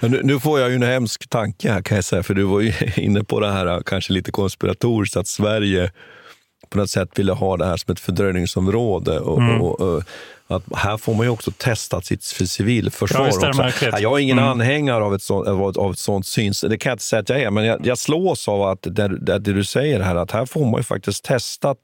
Nu, 0.00 0.20
nu 0.24 0.40
får 0.40 0.60
jag 0.60 0.68
ju 0.68 0.74
en 0.74 0.82
hemsk 0.82 1.28
tanke 1.28 1.72
här 1.72 1.82
kan 1.82 1.94
jag 1.94 2.04
säga, 2.04 2.22
för 2.22 2.34
du 2.34 2.42
var 2.42 2.60
ju 2.60 2.72
inne 2.96 3.24
på 3.24 3.40
det 3.40 3.52
här 3.52 3.82
kanske 3.86 4.12
lite 4.12 4.30
konspiratoriskt, 4.30 5.16
att 5.16 5.26
Sverige 5.26 5.90
på 6.70 6.78
något 6.78 6.90
sätt 6.90 7.08
ville 7.18 7.32
ha 7.32 7.56
det 7.56 7.66
här 7.66 7.76
som 7.76 7.92
ett 7.92 8.00
fördröjningsområde. 8.00 9.18
Och, 9.20 9.38
Mm. 9.38 9.60
och, 9.62 9.80
och, 9.80 10.02
att 10.48 10.62
här 10.74 10.96
får 10.96 11.14
man 11.14 11.26
ju 11.26 11.30
också 11.30 11.50
testat 11.58 12.04
sitt 12.04 12.24
för 12.24 12.44
civilförsvar. 12.44 13.20
Ja, 13.20 13.24
det 13.90 14.00
Jag 14.00 14.12
är 14.18 14.22
ingen 14.22 14.38
Mm. 14.38 14.50
anhängare 14.50 15.04
av 15.04 15.14
ett, 15.14 15.22
sånt, 15.22 15.48
av, 15.48 15.70
ett- 15.70 15.76
av 15.76 15.90
ett 15.92 15.98
sånt 15.98 16.26
syns. 16.26 16.60
Det 16.60 16.78
kan 16.78 16.90
jag 16.90 16.94
inte 16.94 17.04
säga 17.04 17.20
att 17.20 17.28
jag 17.28 17.40
är, 17.40 17.50
men 17.50 17.64
jag, 17.64 17.86
jag 17.86 17.98
slås 17.98 18.48
av 18.48 18.62
att 18.62 18.82
det, 18.82 18.90
det, 19.08 19.38
det 19.38 19.52
du 19.52 19.64
säger 19.64 20.00
här, 20.00 20.14
att 20.16 20.30
här 20.30 20.46
får 20.46 20.64
man 20.64 20.74
ju 20.80 20.82
faktiskt 20.82 21.24
testat 21.24 21.76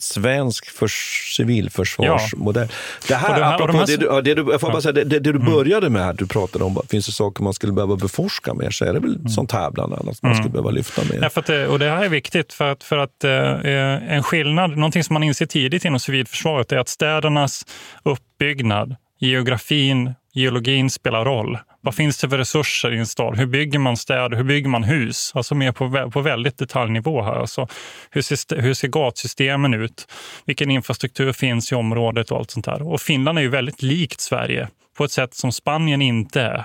svensk 0.00 0.70
för, 0.70 0.88
civilförsvarsmodell. 1.36 2.68
Det 3.08 3.14
här, 3.14 3.28
Och 3.30 3.38
det 3.38 3.44
här- 3.44 3.48
och 3.50 3.54
apropå 3.54 3.72
de 3.72 3.78
här- 3.78 3.86
det, 3.86 3.96
du, 3.96 4.06
ja, 4.06 4.20
det, 4.20 4.34
du, 4.34 4.46
jag 4.50 4.60
får 4.60 4.68
bara 4.68 4.76
Ja. 4.76 4.80
säga, 4.80 4.92
det, 4.92 5.04
det, 5.04 5.18
det 5.18 5.32
du 5.32 5.38
Mm. 5.38 5.52
började 5.52 5.90
med, 5.90 6.04
här, 6.04 6.12
du 6.12 6.26
pratade 6.26 6.64
om, 6.64 6.80
finns 6.90 7.06
det 7.06 7.12
saker 7.12 7.42
man 7.44 7.54
skulle 7.54 7.72
behöva 7.72 7.96
beforska 7.96 8.54
mer, 8.54 8.70
så 8.70 8.84
är 8.84 8.92
det 8.92 9.00
väl 9.00 9.28
sånt 9.28 9.52
här 9.52 9.70
bland 9.70 9.92
annat 9.92 10.22
man 10.22 10.32
Mm. 10.32 10.42
skulle 10.42 10.52
behöva 10.52 10.70
lyfta 10.70 11.02
mer. 11.04 11.18
Ja, 11.22 11.30
för 11.30 11.42
det- 11.46 11.66
och 11.68 11.78
det 11.78 11.90
här 11.90 12.04
är 12.04 12.08
viktigt 12.08 12.52
för 12.52 12.72
att, 12.72 12.82
för 12.82 12.98
att 12.98 13.24
eh, 13.24 14.14
en 14.14 14.22
skillnad, 14.22 14.70
någonting 14.76 15.04
som 15.04 15.14
man 15.14 15.22
inser 15.22 15.46
tidigt 15.46 15.84
inom 15.84 16.00
civilförsvaret 16.00 16.72
är 16.72 16.76
att 16.76 16.88
städernas 16.88 17.66
uppbyggnad, 18.02 18.96
geografin, 19.20 20.14
geologin 20.34 20.90
spelar 20.90 21.24
roll. 21.24 21.58
Vad 21.84 21.94
finns 21.94 22.18
det 22.18 22.28
för 22.28 22.38
resurser 22.38 22.92
i 22.92 22.98
en 22.98 23.06
stad? 23.06 23.36
Hur 23.36 23.46
bygger 23.46 23.78
man 23.78 23.96
städer? 23.96 24.36
Hur 24.36 24.44
bygger 24.44 24.68
man 24.68 24.84
hus? 24.84 25.32
Alltså 25.34 25.54
mer 25.54 25.72
på, 25.72 26.10
på 26.10 26.20
väldigt 26.20 26.58
detaljnivå 26.58 27.22
här. 27.22 27.34
Alltså, 27.34 27.68
hur, 28.10 28.22
ser, 28.22 28.60
hur 28.60 28.74
ser 28.74 28.88
gatsystemen 28.88 29.74
ut? 29.74 30.08
Vilken 30.44 30.70
infrastruktur 30.70 31.32
finns 31.32 31.72
i 31.72 31.74
området 31.74 32.30
och 32.30 32.38
allt 32.38 32.50
sånt 32.50 32.64
där. 32.64 32.92
Och 32.92 33.00
Finland 33.00 33.38
är 33.38 33.42
ju 33.42 33.48
väldigt 33.48 33.82
likt 33.82 34.20
Sverige 34.20 34.68
på 34.96 35.04
ett 35.04 35.10
sätt 35.10 35.34
som 35.34 35.52
Spanien 35.52 36.02
inte 36.02 36.40
är, 36.42 36.64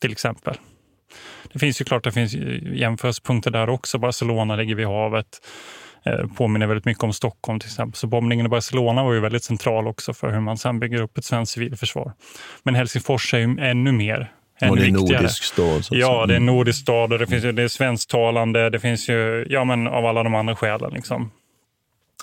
till 0.00 0.12
exempel. 0.12 0.56
Det 1.52 1.58
finns 1.58 1.80
ju 1.80 1.84
klart 1.84 2.04
det 2.04 2.12
finns 2.12 2.34
ju 2.34 2.72
jämförelsepunkter 2.74 3.50
där 3.50 3.68
också. 3.68 3.98
Barcelona 3.98 4.56
ligger 4.56 4.74
vid 4.74 4.86
havet. 4.86 5.40
Eh, 6.04 6.26
påminner 6.36 6.66
väldigt 6.66 6.84
mycket 6.84 7.04
om 7.04 7.12
Stockholm 7.12 7.60
till 7.60 7.68
exempel. 7.68 7.96
Så 7.96 8.06
bombningen 8.06 8.46
i 8.46 8.48
Barcelona 8.48 9.04
var 9.04 9.12
ju 9.12 9.20
väldigt 9.20 9.44
central 9.44 9.86
också 9.86 10.14
för 10.14 10.30
hur 10.32 10.40
man 10.40 10.58
sen 10.58 10.80
bygger 10.80 11.02
upp 11.02 11.18
ett 11.18 11.24
svenskt 11.24 11.52
civilförsvar. 11.52 12.12
Men 12.62 12.74
Helsingfors 12.74 13.34
är 13.34 13.38
ju 13.38 13.56
ännu 13.60 13.92
mer 13.92 14.32
Och 14.70 14.76
det 14.76 14.82
är 14.82 14.86
en 14.86 14.92
nordisk 14.92 15.44
stad. 15.44 15.84
Ja, 15.90 16.26
det 16.26 16.34
är 16.34 16.36
en 16.36 16.42
Mm. 16.42 16.46
nordisk 16.54 16.80
stad 16.80 17.12
och 17.12 17.18
det, 17.18 17.26
finns 17.26 17.44
ju, 17.44 17.52
det 17.52 17.62
är 17.62 17.68
svensktalande. 17.68 18.70
Det 18.70 18.80
finns 18.80 19.08
ju, 19.08 19.46
ja 19.50 19.64
men 19.64 19.86
av 19.86 20.06
alla 20.06 20.22
de 20.22 20.34
andra 20.34 20.56
skälen 20.56 20.90
liksom. 20.94 21.30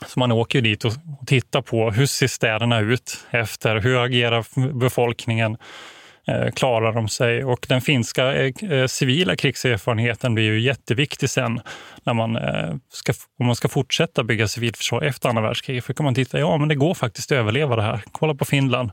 Så 0.08 0.20
man 0.20 0.32
åker 0.32 0.60
ju 0.60 0.64
dit 0.64 0.86
och 0.86 0.94
tittar 1.28 1.62
på 1.62 1.92
hur 1.92 2.06
ser 2.06 2.28
städerna 2.28 2.80
ut 2.80 3.18
efter, 3.32 3.76
hur 3.80 4.04
agerar 4.06 4.74
befolkningen, 4.80 5.58
klarar 6.56 6.94
de 6.94 7.08
sig? 7.08 7.44
Och 7.46 7.66
den 7.70 7.82
finska 7.82 8.34
eh, 8.36 8.72
eh, 8.72 8.88
civila 8.88 9.36
krigserfarenheten 9.36 10.34
blir 10.34 10.46
ju 10.46 10.60
jätteviktig 10.60 11.30
sen 11.30 11.62
när 12.04 12.14
man 12.14 12.36
eh, 12.36 12.76
ska, 12.90 13.14
om 13.40 13.46
man 13.46 13.56
ska 13.56 13.68
fortsätta 13.68 14.24
bygga 14.24 14.48
civilförsvar 14.48 15.02
efter 15.02 15.30
andra 15.30 15.42
världskriget. 15.42 15.86
För 15.86 15.94
kan 15.94 16.04
man 16.04 16.16
titta, 16.16 16.40
ja 16.40 16.58
men 16.58 16.68
det 16.68 16.76
går 16.76 16.94
faktiskt 16.94 17.32
att 17.32 17.38
överleva 17.38 17.76
det 17.76 17.82
här. 17.82 18.04
Kolla 18.12 18.36
på 18.36 18.46
Finland. 18.46 18.92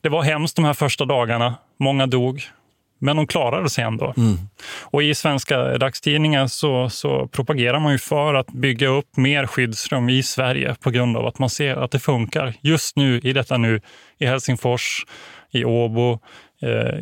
Det 0.00 0.08
var 0.08 0.22
hemskt 0.22 0.56
de 0.56 0.64
här 0.64 0.74
första 0.74 1.04
dagarna. 1.04 1.54
Många 1.78 2.06
dog. 2.06 2.42
Men 3.00 3.16
de 3.16 3.26
klarade 3.26 3.70
sig 3.70 3.84
ändå. 3.84 4.14
Och 4.80 5.02
i 5.02 5.14
svenska 5.14 5.78
dagstidningar 5.78 6.46
så, 6.46 6.90
så 6.90 7.28
propagerar 7.28 7.80
man 7.80 7.92
ju 7.92 7.98
för 7.98 8.34
att 8.34 8.46
bygga 8.46 8.88
upp 8.88 9.16
mer 9.16 9.46
skyddsrum 9.46 10.08
i 10.08 10.22
Sverige 10.22 10.76
på 10.80 10.90
grund 10.90 11.16
av 11.16 11.26
att 11.26 11.38
man 11.38 11.50
ser 11.50 11.76
att 11.76 11.90
det 11.90 11.98
funkar. 11.98 12.54
Just 12.60 12.96
nu, 12.96 13.20
i 13.20 13.32
detta 13.32 13.56
nu, 13.56 13.80
i 14.18 14.26
Helsingfors, 14.26 15.04
i 15.50 15.64
Åbo, 15.64 16.12
eh, 16.12 16.18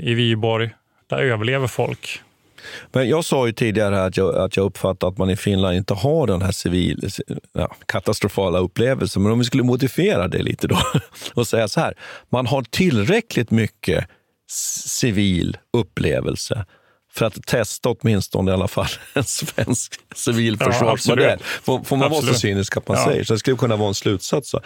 i 0.00 0.14
Viborg, 0.14 0.70
där 1.06 1.18
överlever 1.18 1.66
folk. 1.66 2.20
Men 2.92 3.08
jag 3.08 3.24
sa 3.24 3.46
ju 3.46 3.52
tidigare 3.52 4.04
att 4.04 4.16
jag, 4.16 4.36
att 4.36 4.56
jag 4.56 4.64
uppfattar 4.66 5.08
att 5.08 5.18
man 5.18 5.30
i 5.30 5.36
Finland 5.36 5.76
inte 5.76 5.94
har 5.94 6.26
den 6.26 6.42
här 6.42 6.52
civil, 6.52 7.08
ja, 7.52 7.76
katastrofala 7.86 8.58
upplevelsen. 8.58 9.22
Men 9.22 9.32
om 9.32 9.38
vi 9.38 9.44
skulle 9.44 9.62
modifiera 9.62 10.28
det 10.28 10.42
lite 10.42 10.66
då 10.68 10.78
och 11.34 11.46
säga 11.46 11.68
så 11.68 11.80
här. 11.80 11.94
Man 12.30 12.46
har 12.46 12.62
tillräckligt 12.62 13.50
mycket 13.50 14.04
civil 14.50 15.56
upplevelse 15.72 16.64
för 17.12 17.26
att 17.26 17.46
testa 17.46 17.88
åtminstone 17.88 18.50
i 18.50 18.54
alla 18.54 18.68
fall 18.68 18.86
en 19.14 19.24
svensk 19.24 19.92
civilförsvarsmodell. 20.14 21.24
absolut. 21.32 21.42
får, 21.64 21.82
får 21.84 21.96
man 21.96 22.10
vara 22.10 22.22
så 22.22 22.34
cynisk 22.34 22.76
att 22.76 22.88
man 22.88 22.96
Ja. 22.96 23.04
säger. 23.04 23.24
Så 23.24 23.32
det 23.32 23.38
skulle 23.38 23.56
kunna 23.56 23.76
vara 23.76 23.88
en 23.88 23.94
slutsats. 23.94 24.50
Så. 24.50 24.60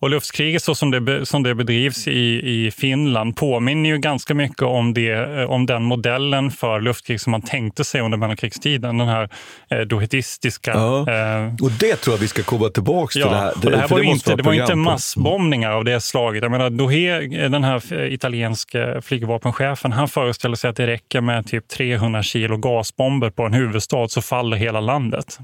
Och 0.00 0.10
luftkriget 0.10 0.62
så 0.62 0.74
som 0.74 0.90
det, 0.90 1.26
som 1.26 1.42
det 1.42 1.54
bedrivs 1.54 2.08
i, 2.08 2.40
i 2.44 2.70
Finland 2.70 3.36
påminner 3.36 3.90
ju 3.90 3.98
ganska 3.98 4.34
mycket 4.34 4.62
om, 4.62 4.94
det, 4.94 5.10
eh, 5.12 5.50
om 5.50 5.66
den 5.66 5.82
modellen 5.82 6.50
för 6.50 6.80
luftkrig 6.80 7.20
som 7.20 7.30
man 7.30 7.42
tänkte 7.42 7.84
sig 7.84 8.00
under 8.00 8.18
mellankrigstiden. 8.18 8.98
Den 8.98 9.08
här 9.08 9.28
eh, 9.70 9.78
dohetistiska. 9.80 10.70
Ja. 10.70 10.98
Eh, 10.98 11.54
Och 11.62 11.70
det 11.70 11.96
tror 11.96 12.14
jag 12.16 12.20
vi 12.20 12.28
ska 12.28 12.42
komma 12.42 12.68
tillbaka 12.68 13.12
till. 13.12 13.20
Ja, 13.20 13.30
det 13.30 13.36
här. 13.36 13.52
och 13.54 13.70
det 13.70 13.76
här 13.76 13.88
var 13.88 14.02
måste 14.02 14.30
inte, 14.30 14.42
det 14.42 14.46
var 14.46 14.52
inte 14.52 14.74
massbombningar 14.74 15.70
av 15.70 15.84
det 15.84 16.00
slaget. 16.00 16.42
Jag 16.42 16.50
menar, 16.50 16.70
Dohe, 16.70 17.20
den 17.48 17.64
här 17.64 17.92
eh, 17.92 18.12
italienske 18.12 19.02
flygvapenchefen, 19.02 19.92
han 19.92 20.08
föreställer 20.08 20.56
sig 20.56 20.70
att 20.70 20.76
det 20.76 20.86
räcker 20.86 21.20
med 21.20 21.46
typ 21.46 21.68
300 21.68 22.22
kilo 22.22 22.56
gasbomber 22.56 23.30
på 23.30 23.42
en 23.42 23.52
huvudstad 23.54 24.08
så 24.08 24.22
faller 24.22 24.56
hela 24.56 24.80
landet. 24.80 25.38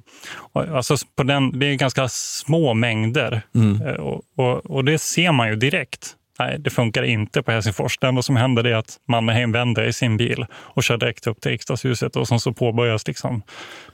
Alltså 0.53 0.97
på 1.17 1.23
den, 1.23 1.59
det 1.59 1.67
är 1.67 1.75
ganska 1.75 2.09
små 2.09 2.75
mängder 2.75 3.43
Mm. 3.55 3.87
Eh, 3.87 3.95
och, 3.95 4.23
och, 4.47 4.71
och 4.71 4.85
det 4.85 4.99
ser 4.99 5.33
man 5.33 5.49
ju 5.49 5.57
direkt. 5.57 6.13
Nej, 6.39 6.57
det 6.59 6.71
funkar 6.71 7.03
inte 7.03 7.43
på 7.43 7.53
Helsingfors. 7.53 7.99
Det 7.99 8.07
enda 8.07 8.23
som 8.23 8.37
händer 8.37 8.67
är 8.67 8.75
att 8.75 8.97
Mannerheim 9.09 9.53
vänder 9.53 9.85
i 9.85 9.93
sin 9.93 10.17
bil 10.17 10.47
och 10.53 10.85
kör 10.85 10.97
direkt 10.97 11.27
upp 11.27 11.41
till 11.41 11.51
riksdagshuset 11.51 12.17
och 12.17 12.29
sen 12.29 12.41
så 12.41 12.53
påbörjas 12.53 13.07
liksom 13.07 13.43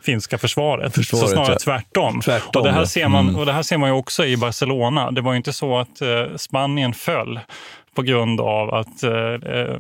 finska 0.05 0.39
försvaret. 0.39 0.95
Försvaret, 0.95 1.29
så 1.29 1.35
snarare 1.35 1.59
tvärtom. 1.59 2.21
Tvärtom, 2.21 2.61
och, 2.61 2.67
det 2.67 2.73
här 2.73 2.85
ser 2.85 3.09
man, 3.09 3.29
Mm. 3.29 3.41
och 3.41 3.47
det 3.47 3.53
här 3.53 3.63
ser 3.63 3.79
man 3.79 3.89
ju 3.89 3.95
också 3.95 4.25
i 4.25 4.37
Barcelona. 4.37 5.11
Det 5.11 5.21
var 5.21 5.33
ju 5.33 5.37
inte 5.37 5.53
så 5.53 5.79
att 5.79 6.01
eh, 6.01 6.37
Spanien 6.37 6.95
föll 6.95 7.41
på 7.95 8.03
grund 8.03 8.41
av 8.41 8.75
att 8.75 9.03
eh, 9.03 9.13
eh, 9.13 9.77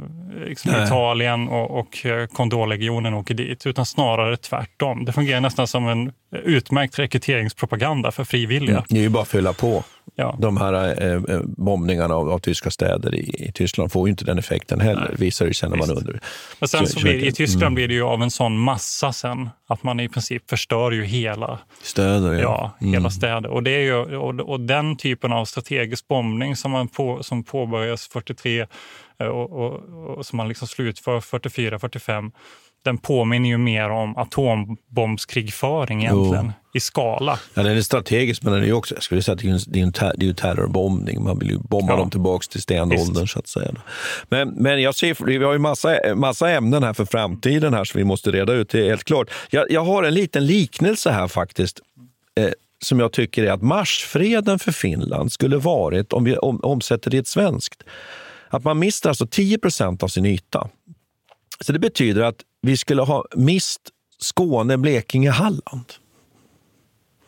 liksom. 0.46 0.70
Italien 0.84 1.48
och, 1.48 1.78
och 1.78 2.06
eh, 2.06 2.26
Condorlegionen 2.26 3.14
åker 3.14 3.34
dit, 3.34 3.66
utan 3.66 3.86
snarare 3.86 4.36
tvärtom. 4.36 5.04
Det 5.04 5.12
fungerar 5.12 5.40
nästan 5.40 5.66
som 5.66 5.88
en 5.88 6.12
utmärkt 6.44 6.98
rekryteringspropaganda 6.98 8.10
för 8.10 8.24
frivilliga. 8.24 8.76
Mm. 8.76 8.84
Det 8.88 8.98
är 8.98 9.02
ju 9.02 9.08
bara 9.08 9.22
att 9.22 9.28
fylla 9.28 9.52
på. 9.52 9.84
Ja. 10.14 10.36
De 10.40 10.56
här 10.56 11.02
eh, 11.02 11.36
eh, 11.36 11.40
bombningarna 11.44 12.14
av, 12.14 12.30
av 12.30 12.38
tyska 12.38 12.70
städer 12.70 13.14
i, 13.14 13.48
i 13.48 13.52
Tyskland 13.52 13.92
får 13.92 14.08
ju 14.08 14.10
inte 14.10 14.24
den 14.24 14.38
effekten 14.38 14.80
heller, 14.80 15.06
Nej. 15.08 15.16
visar 15.18 15.46
det 15.46 15.54
sig 15.54 15.68
när 15.68 15.76
man 15.76 15.90
under. 15.90 16.20
Men 16.60 16.68
sen 16.68 16.86
så 16.86 17.00
blir, 17.00 17.24
I 17.24 17.32
Tyskland 17.32 17.62
mm. 17.62 17.74
blir 17.74 17.88
det 17.88 17.94
ju 17.94 18.02
av 18.02 18.22
en 18.22 18.30
sån 18.30 18.58
massa 18.58 19.12
sen 19.12 19.50
att 19.68 19.82
man 19.82 20.00
i 20.00 20.08
princip 20.08 20.50
förstör 20.50 20.90
ju 20.90 21.04
hela, 21.04 21.58
Städer, 21.82 22.32
ja. 22.32 22.40
ja, 22.40 22.72
Mm. 22.80 22.92
hela 22.92 23.10
städer. 23.10 23.50
Och, 23.50 23.62
det 23.62 23.70
är 23.70 23.80
ju, 23.80 24.16
och, 24.16 24.40
och 24.40 24.60
den 24.60 24.96
typen 24.96 25.32
av 25.32 25.44
strategisk 25.44 26.08
bombning 26.08 26.56
som, 26.56 26.70
man 26.70 26.88
på, 26.88 27.22
som 27.22 27.44
påbörjas 27.44 28.08
43 28.08 28.66
eh, 29.18 29.26
och, 29.26 29.52
och, 29.52 29.72
och 30.16 30.26
som 30.26 30.36
man 30.36 30.48
liksom 30.48 30.68
slutför 30.68 31.20
44-45 31.20 32.32
den 32.84 32.98
påminner 32.98 33.48
ju 33.48 33.58
mer 33.58 33.90
om 33.90 34.16
atombombskrigföring 34.16 36.02
egentligen, 36.04 36.52
i 36.74 36.80
skala. 36.80 37.38
Ja, 37.54 37.62
den 37.62 37.76
är 37.76 37.82
strategisk, 37.82 38.42
men 38.42 38.52
den 38.52 38.64
är 38.64 38.72
också, 38.72 38.94
jag 38.94 39.02
skulle 39.02 39.22
säga 39.22 39.32
att 39.32 39.38
det 39.40 39.46
är 39.48 39.78
ju 39.78 39.90
det 40.16 40.28
är 40.28 40.32
terrorbombning. 40.32 41.24
Man 41.24 41.38
vill 41.38 41.50
ju 41.50 41.58
bomba 41.58 41.92
Ja. 41.92 41.96
dem 41.96 42.10
tillbaka 42.10 42.46
till 42.50 42.62
stenåldern, 42.62 43.28
så 43.28 43.38
att 43.38 43.46
säga. 43.48 43.72
Men, 44.28 44.48
men 44.48 44.82
jag 44.82 44.94
ser, 44.94 45.24
vi 45.26 45.44
har 45.44 45.52
ju 45.52 45.58
massa, 45.58 45.98
massa 46.14 46.50
ämnen 46.50 46.82
här 46.82 46.92
för 46.92 47.04
framtiden 47.04 47.74
här 47.74 47.84
som 47.84 47.98
vi 47.98 48.04
måste 48.04 48.30
reda 48.30 48.52
ut, 48.52 48.68
det 48.68 48.80
är 48.80 48.88
helt 48.88 49.04
klart. 49.04 49.30
Jag, 49.50 49.70
jag 49.70 49.84
har 49.84 50.02
en 50.02 50.14
liten 50.14 50.46
liknelse 50.46 51.10
här 51.10 51.28
faktiskt, 51.28 51.80
eh, 52.40 52.48
som 52.84 53.00
jag 53.00 53.12
tycker 53.12 53.44
är 53.44 53.52
att 53.52 53.62
marsfreden 53.62 54.58
för 54.58 54.72
Finland 54.72 55.32
skulle 55.32 55.56
varit, 55.56 56.12
om 56.12 56.24
vi 56.24 56.36
om, 56.36 56.60
omsätter 56.62 57.10
det 57.10 57.16
i 57.16 57.20
ett 57.20 57.26
svenskt, 57.28 57.82
att 58.48 58.64
man 58.64 58.78
mister 58.78 59.08
alltså 59.08 59.26
10 59.26 59.58
procent 59.58 60.02
av 60.02 60.08
sin 60.08 60.26
yta. 60.26 60.68
Så 61.62 61.72
det 61.72 61.78
betyder 61.78 62.22
att 62.22 62.36
vi 62.62 62.76
skulle 62.76 63.02
ha 63.02 63.24
mist 63.36 63.80
Skåne, 64.18 64.78
Blekinge, 64.78 65.30
Halland. 65.30 65.84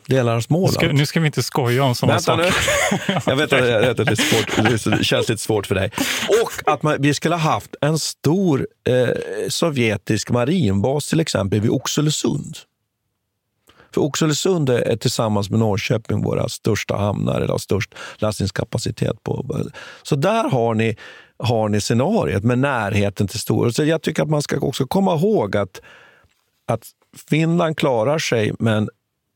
Delar 0.07 0.37
av 0.37 0.41
Småland. 0.41 0.77
Nu 0.81 0.89
ska, 0.89 0.93
nu 0.93 1.07
ska 1.07 1.21
vi 1.21 1.27
inte 1.27 1.43
skoja 1.43 1.85
om 1.85 1.95
sådana 1.95 2.15
nu. 2.17 2.21
saker. 2.21 2.55
Jag 3.27 3.37
vet 3.37 3.53
att 3.53 3.69
jag 3.69 3.81
vet 3.81 4.01
att 4.01 4.07
det, 4.07 4.13
är 4.13 4.85
svårt, 4.87 4.99
det 4.99 5.05
känns 5.05 5.29
lite 5.29 5.43
svårt 5.43 5.67
för 5.67 5.75
dig. 5.75 5.91
Och 6.43 6.73
att 6.73 6.83
man, 6.83 6.97
vi 6.99 7.15
skulle 7.15 7.35
ha 7.35 7.43
haft 7.53 7.75
en 7.81 7.99
stor 7.99 8.67
eh, 8.89 9.09
sovjetisk 9.49 10.31
marinbas 10.31 11.09
till 11.09 11.21
exempel 11.21 11.61
vid 11.61 11.71
Oxelösund. 11.71 12.57
För 13.95 14.01
Oxelösund 14.01 14.71
är 14.71 14.97
tillsammans 14.97 15.51
med 15.51 15.59
Norrköping 15.59 16.23
våra 16.23 16.49
största 16.49 16.97
hamnar, 16.97 17.37
eller 17.37 17.49
har 17.49 17.59
störst 17.59 17.95
lastningskapacitet. 18.17 19.23
på. 19.23 19.61
Så 20.03 20.17
där 20.17 20.51
har 20.51 20.75
ni, 20.75 20.97
har 21.39 21.69
ni 21.69 21.81
scenariet 21.81 22.45
med 22.45 22.59
närheten 22.59 23.29
till 23.29 23.41
stora. 23.41 23.73
Så 23.73 23.85
jag 23.85 24.03
tycker 24.03 24.23
att 24.23 24.31
man 24.31 24.43
ska 24.43 24.59
också 24.59 24.87
komma 24.87 25.15
ihåg 25.15 25.57
att, 25.57 25.81
att 26.67 26.87
Finland 27.31 27.77
klarar 27.77 28.19
sig, 28.19 28.53
men 28.59 28.89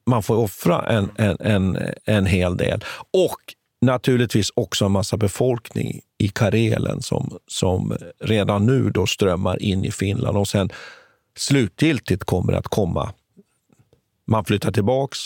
man 0.07 0.22
får 0.22 0.36
offra 0.36 0.86
en, 0.86 1.11
en, 1.16 1.36
en, 1.40 1.78
en 2.05 2.26
hel 2.26 2.57
del. 2.57 2.84
Och 3.12 3.40
naturligtvis 3.80 4.51
också 4.55 4.84
en 4.84 4.92
massa 4.92 5.16
befolkning 5.16 6.01
i 6.18 6.28
Karelen 6.28 7.03
som, 7.03 7.38
som 7.46 7.96
redan 8.20 8.66
nu 8.66 8.90
då 8.90 9.07
strömmar 9.07 9.62
in 9.62 9.84
i 9.84 9.90
Finland 9.90 10.36
och 10.36 10.49
sen 10.49 10.70
slutgiltigt 11.36 12.24
kommer 12.24 12.53
att 12.53 12.68
komma. 12.68 13.12
Man 14.26 14.44
flyttar 14.44 14.72
tillbaks 14.72 15.18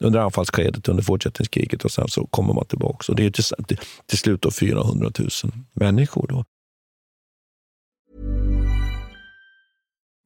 under 0.00 0.20
anfallsskedet 0.20 0.88
under 0.88 1.02
fortsättningskriget 1.02 1.84
och 1.84 1.90
sen 1.90 2.08
så 2.08 2.26
kommer 2.26 2.54
man 2.54 2.66
tillbaka. 2.66 3.12
Och 3.12 3.16
det 3.16 3.26
är 3.26 3.30
till, 3.30 3.44
till, 3.44 3.78
till 4.06 4.18
slut 4.18 4.42
då 4.42 4.50
400 4.50 5.10
000 5.18 5.30
människor. 5.72 6.26
Då. 6.28 6.44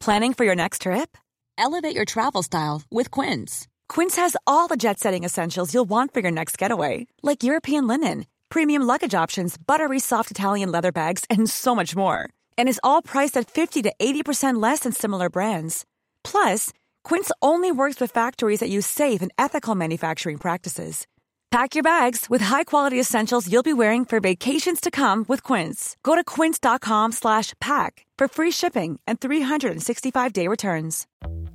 Planning 0.04 0.34
for 0.34 0.46
your 0.46 0.56
next 0.56 0.82
trip? 0.82 1.16
Elevate 1.58 1.96
your 1.96 2.04
travel 2.04 2.42
style 2.42 2.82
with 2.90 3.10
Quince. 3.10 3.66
Quince 3.88 4.16
has 4.16 4.36
all 4.46 4.68
the 4.68 4.76
jet 4.76 5.00
setting 5.00 5.24
essentials 5.24 5.74
you'll 5.74 5.88
want 5.88 6.14
for 6.14 6.20
your 6.20 6.30
next 6.30 6.56
getaway, 6.56 7.06
like 7.22 7.42
European 7.42 7.86
linen, 7.88 8.26
premium 8.48 8.82
luggage 8.82 9.14
options, 9.14 9.58
buttery 9.58 9.98
soft 9.98 10.30
Italian 10.30 10.70
leather 10.70 10.92
bags, 10.92 11.24
and 11.28 11.50
so 11.50 11.74
much 11.74 11.96
more. 11.96 12.28
And 12.56 12.68
is 12.68 12.80
all 12.84 13.02
priced 13.02 13.36
at 13.36 13.50
50 13.50 13.82
to 13.82 13.92
80% 13.98 14.62
less 14.62 14.80
than 14.80 14.92
similar 14.92 15.28
brands. 15.28 15.84
Plus, 16.22 16.72
Quince 17.08 17.32
only 17.40 17.72
works 17.72 18.00
with 18.00 18.12
factories 18.12 18.60
that 18.60 18.68
use 18.68 18.86
safe 18.86 19.22
and 19.22 19.32
ethical 19.38 19.74
manufacturing 19.74 20.36
practices. 20.36 21.06
Pack 21.50 21.74
your 21.74 21.82
bags 21.82 22.26
with 22.28 22.42
high-quality 22.42 23.00
essentials 23.00 23.50
you'll 23.50 23.62
be 23.62 23.72
wearing 23.72 24.04
for 24.04 24.20
vacations 24.20 24.78
to 24.78 24.90
come 24.90 25.24
with 25.26 25.42
Quince. 25.42 25.96
Go 26.02 26.14
to 26.14 26.22
quince.com 26.22 27.12
slash 27.12 27.54
pack 27.62 28.04
for 28.18 28.28
free 28.28 28.50
shipping 28.50 29.00
and 29.06 29.18
365-day 29.20 30.48
returns. 30.48 31.06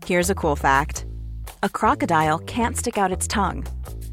Here's 0.08 0.32
a 0.32 0.36
cool 0.36 0.56
fact 0.56 1.06
a 1.62 1.70
crocodile 1.70 2.39
can't 2.39 2.76
stick 2.76 2.97
out 2.97 3.12
its 3.12 3.28
tongue. 3.28 3.64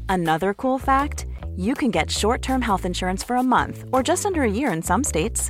Another 0.07 0.53
cool 0.53 0.77
fact 0.77 1.25
you 1.55 1.73
can 1.73 1.89
get 1.89 2.11
short 2.11 2.43
term 2.43 2.61
health 2.61 2.85
insurance 2.85 3.23
for 3.23 3.35
a 3.35 3.43
month 3.43 3.83
or 3.91 4.03
just 4.03 4.27
under 4.27 4.43
a 4.43 4.51
year 4.51 4.71
in 4.71 4.83
some 4.83 5.03
states. 5.03 5.49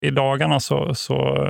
I 0.00 0.10
dagarna 0.10 0.60
så, 0.60 0.94
så, 0.94 1.46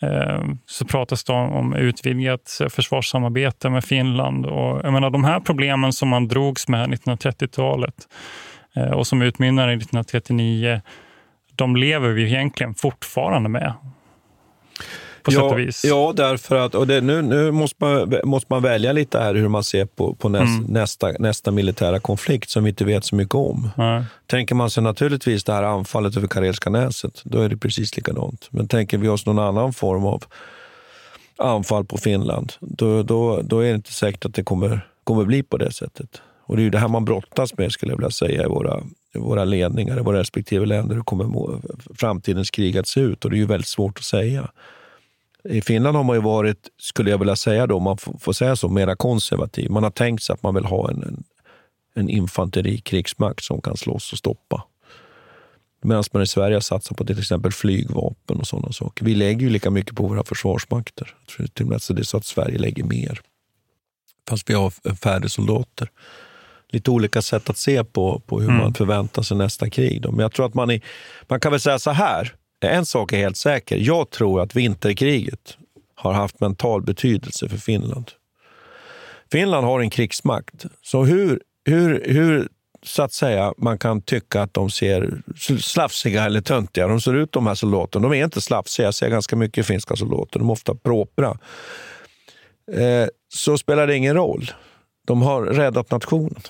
eh, 0.00 0.44
så 0.66 0.84
pratas 0.84 1.24
det 1.24 1.32
om, 1.32 1.52
om 1.52 1.74
utvidgat 1.74 2.60
försvarssamarbete 2.70 3.70
med 3.70 3.84
Finland. 3.84 4.46
Och, 4.46 4.80
jag 4.84 4.92
menar, 4.92 5.10
de 5.10 5.24
här 5.24 5.40
problemen 5.40 5.92
som 5.92 6.08
man 6.08 6.28
drogs 6.28 6.68
med 6.68 6.88
1930-talet 6.88 8.08
eh, 8.76 8.90
och 8.90 9.06
som 9.06 9.22
utmynnade 9.22 9.72
i 9.72 9.76
1939, 9.76 10.80
de 11.54 11.76
lever 11.76 12.08
vi 12.08 12.26
egentligen 12.26 12.74
fortfarande 12.74 13.48
med. 13.48 13.74
På 15.30 15.40
sätt 15.40 15.40
ja, 15.40 15.50
och 15.50 15.58
vis. 15.58 15.84
Ja, 15.84 16.12
därför 16.16 16.56
att 16.56 16.74
och 16.74 16.86
det, 16.86 17.00
nu, 17.00 17.22
nu 17.22 17.50
måste, 17.50 17.76
man, 17.78 18.14
måste 18.24 18.46
man 18.52 18.62
välja 18.62 18.92
lite 18.92 19.18
här 19.18 19.34
hur 19.34 19.48
man 19.48 19.64
ser 19.64 19.84
på, 19.84 20.14
på 20.14 20.28
näs, 20.28 20.40
Mm. 20.42 20.64
nästa, 20.68 21.12
nästa 21.18 21.50
militära 21.50 22.00
konflikt 22.00 22.50
som 22.50 22.64
vi 22.64 22.70
inte 22.70 22.84
vet 22.84 23.04
så 23.04 23.16
mycket 23.16 23.34
om. 23.34 23.70
Nej. 23.76 24.04
Tänker 24.26 24.54
man 24.54 24.70
sig 24.70 24.82
naturligtvis 24.82 25.44
det 25.44 25.52
här 25.52 25.62
anfallet 25.62 26.16
över 26.16 26.28
Karelska 26.28 26.70
näset, 26.70 27.20
då 27.24 27.40
är 27.40 27.48
det 27.48 27.56
precis 27.56 27.96
likadant. 27.96 28.48
Men 28.50 28.68
tänker 28.68 28.98
vi 28.98 29.08
oss 29.08 29.26
någon 29.26 29.38
annan 29.38 29.72
form 29.72 30.04
av 30.06 30.24
anfall 31.38 31.84
på 31.84 31.98
Finland, 31.98 32.52
då, 32.60 33.02
då, 33.02 33.42
då 33.42 33.60
är 33.60 33.68
det 33.68 33.74
inte 33.74 33.92
säkert 33.92 34.24
att 34.24 34.34
det 34.34 34.42
kommer, 34.42 34.86
kommer 35.04 35.24
bli 35.24 35.42
på 35.42 35.56
det 35.56 35.72
sättet. 35.72 36.22
Och 36.46 36.56
det 36.56 36.62
är 36.62 36.64
ju 36.64 36.70
det 36.70 36.78
här 36.78 36.88
man 36.88 37.04
brottas 37.04 37.58
med, 37.58 37.72
skulle 37.72 37.92
jag 37.92 37.96
vilja 37.96 38.10
säga, 38.10 38.42
i 38.44 38.46
våra, 38.46 38.80
i 39.14 39.18
våra 39.18 39.44
ledningar, 39.44 39.98
i 39.98 40.02
våra 40.02 40.18
respektive 40.18 40.66
länder. 40.66 40.94
Hur 40.94 41.02
kommer 41.02 41.60
framtidens 41.98 42.50
krig 42.50 42.78
att 42.78 42.88
se 42.88 43.00
ut? 43.00 43.24
Och 43.24 43.30
det 43.30 43.36
är 43.36 43.38
ju 43.38 43.46
väldigt 43.46 43.68
svårt 43.68 43.98
att 43.98 44.04
säga. 44.04 44.50
I 45.44 45.60
Finland 45.60 45.96
har 45.96 46.04
man 46.04 46.16
ju 46.16 46.22
varit, 46.22 46.68
skulle 46.78 47.10
jag 47.10 47.18
vilja 47.18 47.36
säga 47.36 47.66
då, 47.66 47.80
man 47.80 47.98
får 47.98 48.32
säga 48.32 48.56
så, 48.56 48.68
mera 48.68 48.96
konservativ. 48.96 49.70
Man 49.70 49.82
har 49.82 49.90
tänkt 49.90 50.22
sig 50.22 50.34
att 50.34 50.42
man 50.42 50.54
vill 50.54 50.64
ha 50.64 50.90
en, 50.90 51.02
en, 51.02 51.24
en 51.94 52.08
infanterikrigsmakt 52.08 53.44
som 53.44 53.60
kan 53.60 53.76
slåss 53.76 54.12
och 54.12 54.18
stoppa. 54.18 54.64
Medan 55.82 56.04
man 56.12 56.22
i 56.22 56.26
Sverige 56.26 56.60
satsar 56.60 56.94
på 56.94 57.04
till 57.04 57.18
exempel 57.18 57.52
flygvapen 57.52 58.36
och 58.36 58.46
sådana 58.46 58.72
saker. 58.72 59.04
Vi 59.04 59.14
lägger 59.14 59.40
ju 59.40 59.50
lika 59.50 59.70
mycket 59.70 59.96
på 59.96 60.06
våra 60.06 60.24
försvarsmakter. 60.24 61.14
Till 61.54 61.64
och 61.64 61.70
med 61.70 61.82
så 61.82 61.92
det 61.92 62.02
är 62.02 62.04
så 62.04 62.16
att 62.16 62.24
Sverige 62.24 62.58
lägger 62.58 62.84
mer. 62.84 63.20
Fast 64.28 64.50
vi 64.50 64.54
har 64.54 64.94
färre 64.96 65.28
soldater. 65.28 65.90
Lite 66.72 66.90
olika 66.90 67.22
sätt 67.22 67.50
att 67.50 67.56
se 67.56 67.84
på, 67.84 68.22
på 68.26 68.40
hur 68.40 68.48
mm. 68.48 68.60
man 68.60 68.74
förväntar 68.74 69.22
sig 69.22 69.36
nästa 69.36 69.70
krig. 69.70 70.02
Då. 70.02 70.10
Men 70.10 70.20
jag 70.20 70.32
tror 70.32 70.46
att 70.46 70.54
man, 70.54 70.70
är, 70.70 70.80
man 71.28 71.40
kan 71.40 71.52
väl 71.52 71.60
säga 71.60 71.78
så 71.78 71.90
här. 71.90 72.34
En 72.60 72.86
sak 72.86 73.12
är 73.12 73.16
helt 73.16 73.36
säker. 73.36 73.76
Jag 73.76 74.10
tror 74.10 74.40
att 74.40 74.56
vinterkriget 74.56 75.56
har 75.94 76.12
haft 76.12 76.40
mental 76.40 76.82
betydelse 76.82 77.48
för 77.48 77.56
Finland. 77.56 78.10
Finland 79.32 79.66
har 79.66 79.80
en 79.80 79.90
krigsmakt. 79.90 80.64
Så 80.82 81.04
hur, 81.04 81.40
hur, 81.64 82.04
hur 82.06 82.48
så 82.82 83.02
att 83.02 83.12
säga, 83.12 83.54
man 83.58 83.78
kan 83.78 84.02
tycka 84.02 84.42
att 84.42 84.54
de 84.54 84.70
ser 84.70 85.22
slafsiga 85.60 86.24
eller 86.24 86.40
töntiga 86.40 86.86
de 86.86 87.00
ser 87.00 87.14
ut, 87.14 87.32
de 87.32 87.46
här 87.46 87.54
soldaterna. 87.54 88.08
De 88.08 88.16
är 88.16 88.24
inte 88.24 88.40
slafsiga, 88.40 88.86
jag 88.86 88.94
ser 88.94 89.08
ganska 89.08 89.36
mycket 89.36 89.66
finska 89.66 89.96
soldater. 89.96 90.38
De 90.38 90.48
är 90.48 90.52
ofta 90.52 90.74
propra. 90.74 91.38
Eh, 92.72 93.08
så 93.34 93.58
spelar 93.58 93.86
det 93.86 93.96
ingen 93.96 94.14
roll. 94.14 94.50
De 95.06 95.22
har 95.22 95.42
räddat 95.42 95.90
nationen. 95.90 96.40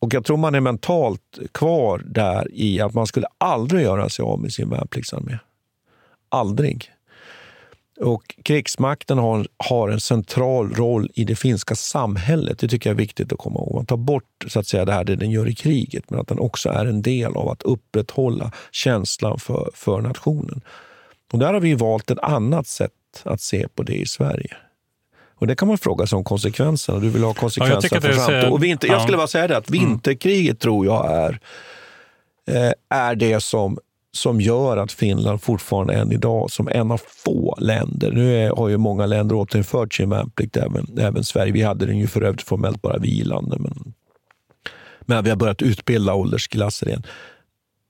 Och 0.00 0.14
jag 0.14 0.24
tror 0.24 0.36
man 0.36 0.54
är 0.54 0.60
mentalt 0.60 1.38
kvar 1.52 2.02
där 2.06 2.48
i 2.52 2.80
att 2.80 2.94
man 2.94 3.06
skulle 3.06 3.26
aldrig 3.38 3.82
göra 3.82 4.08
sig 4.08 4.22
av 4.22 4.40
med 4.40 4.52
sin 4.52 4.70
värnpliktsarmé. 4.70 5.38
Aldrig. 6.28 6.90
Och 8.00 8.34
krigsmakten 8.42 9.18
har, 9.18 9.48
har 9.56 9.88
en 9.88 10.00
central 10.00 10.74
roll 10.74 11.10
i 11.14 11.24
det 11.24 11.36
finska 11.36 11.74
samhället. 11.74 12.58
Det 12.58 12.68
tycker 12.68 12.90
jag 12.90 12.94
är 12.94 12.98
viktigt 12.98 13.32
att 13.32 13.38
komma 13.38 13.60
ihåg. 13.60 13.74
Man 13.74 13.86
tar 13.86 13.96
bort 13.96 14.44
så 14.46 14.60
att 14.60 14.66
säga, 14.66 14.84
det 14.84 14.92
här 14.92 15.04
det 15.04 15.16
den 15.16 15.30
gör 15.30 15.48
i 15.48 15.54
kriget, 15.54 16.10
men 16.10 16.20
att 16.20 16.28
den 16.28 16.38
också 16.38 16.68
är 16.68 16.86
en 16.86 17.02
del 17.02 17.36
av 17.36 17.48
att 17.48 17.62
upprätthålla 17.62 18.52
känslan 18.70 19.38
för, 19.38 19.70
för 19.74 20.00
nationen. 20.00 20.60
Och 21.32 21.38
där 21.38 21.52
har 21.52 21.60
vi 21.60 21.74
valt 21.74 22.10
ett 22.10 22.18
annat 22.18 22.66
sätt 22.66 22.92
att 23.22 23.40
se 23.40 23.68
på 23.68 23.82
det 23.82 23.94
i 23.94 24.06
Sverige. 24.06 24.56
Och 25.38 25.46
Det 25.46 25.56
kan 25.56 25.68
man 25.68 25.78
fråga 25.78 26.06
sig 26.06 26.16
om 26.16 26.24
konsekvenserna. 26.24 26.98
Du 26.98 27.08
vill 27.08 27.24
ha 27.24 27.34
konsekvenser 27.34 27.88
ja, 27.92 28.00
för 28.00 28.12
framtiden. 28.12 28.52
Och 28.52 28.64
vinter, 28.64 28.88
Jag 28.88 29.02
skulle 29.02 29.16
bara 29.16 29.26
säga 29.26 29.48
det 29.48 29.56
att 29.56 29.70
mm. 29.70 29.88
vinterkriget 29.88 30.60
tror 30.60 30.86
jag 30.86 31.12
är, 31.12 31.40
eh, 32.48 32.72
är 32.88 33.14
det 33.14 33.40
som 33.40 33.78
som 34.16 34.40
gör 34.40 34.76
att 34.76 34.92
Finland 34.92 35.42
fortfarande 35.42 35.94
än 35.94 36.12
idag, 36.12 36.50
som 36.50 36.68
en 36.68 36.90
av 36.90 37.00
få 37.06 37.56
länder, 37.58 38.12
nu 38.12 38.36
är, 38.36 38.50
har 38.50 38.68
ju 38.68 38.76
många 38.76 39.06
länder 39.06 39.36
återinfört 39.36 39.94
sin 39.94 40.10
värnplikt, 40.10 40.56
även, 40.56 40.98
även 40.98 41.24
Sverige. 41.24 41.52
Vi 41.52 41.62
hade 41.62 41.86
den 41.86 41.98
ju 41.98 42.06
för 42.06 42.22
övrigt 42.22 42.42
formellt 42.42 42.82
bara 42.82 42.98
vilande, 42.98 43.56
men, 43.58 43.94
men 45.00 45.24
vi 45.24 45.30
har 45.30 45.36
börjat 45.36 45.62
utbilda 45.62 46.14
åldersklasser 46.14 46.88
igen. 46.88 47.06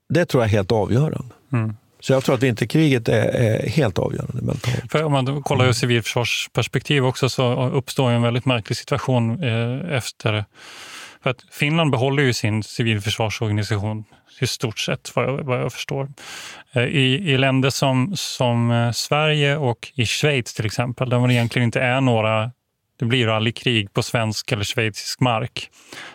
Det 0.09 0.25
tror 0.25 0.43
jag 0.43 0.47
är 0.47 0.51
helt 0.51 0.71
avgörande. 0.71 1.33
Mm. 1.53 1.75
Så 2.07 2.13
jag 2.13 2.23
tror 2.23 2.35
att 2.35 2.43
vinterkriget 2.43 3.09
är, 3.09 3.25
är 3.25 3.69
helt 3.69 3.99
avgörande 3.99 4.41
mentalt. 4.41 4.91
För 4.91 5.03
om 5.03 5.11
man 5.11 5.43
kollar 5.43 5.65
ur 5.65 5.71
civilförsvarsperspektiv 5.71 7.05
också 7.05 7.29
så 7.29 7.69
uppstår 7.69 8.11
en 8.11 8.21
väldigt 8.21 8.45
märklig 8.45 8.77
situation 8.77 9.43
eh, 9.43 9.95
efter 9.97 10.45
för 11.23 11.29
att 11.29 11.43
Finland 11.51 11.91
behåller 11.91 12.23
ju 12.23 12.33
sin 12.33 12.63
civilförsvarsorganisation 12.63 14.03
i 14.41 14.47
stort 14.47 14.79
sett 14.79 15.11
vad 15.15 15.25
jag, 15.25 15.43
vad 15.43 15.59
jag 15.59 15.73
förstår. 15.73 16.09
Eh, 16.71 16.83
I, 16.83 17.31
I 17.31 17.37
länder 17.37 17.69
som, 17.69 18.11
som 18.15 18.71
eh, 18.71 18.91
Sverige 18.91 19.57
och 19.57 19.91
i 19.95 20.05
Schweiz 20.05 20.53
till 20.53 20.65
exempel, 20.65 21.09
där 21.09 21.27
det 21.27 21.33
egentligen 21.33 21.65
inte 21.65 21.81
är 21.81 22.01
några 22.01 22.51
det 22.99 23.05
blir 23.05 23.27
aldrig 23.27 23.55
krig 23.55 23.93
på 23.93 24.03
svensk 24.03 24.51
eller 24.51 24.63
schweizisk 24.63 25.19
mark. 25.19 25.69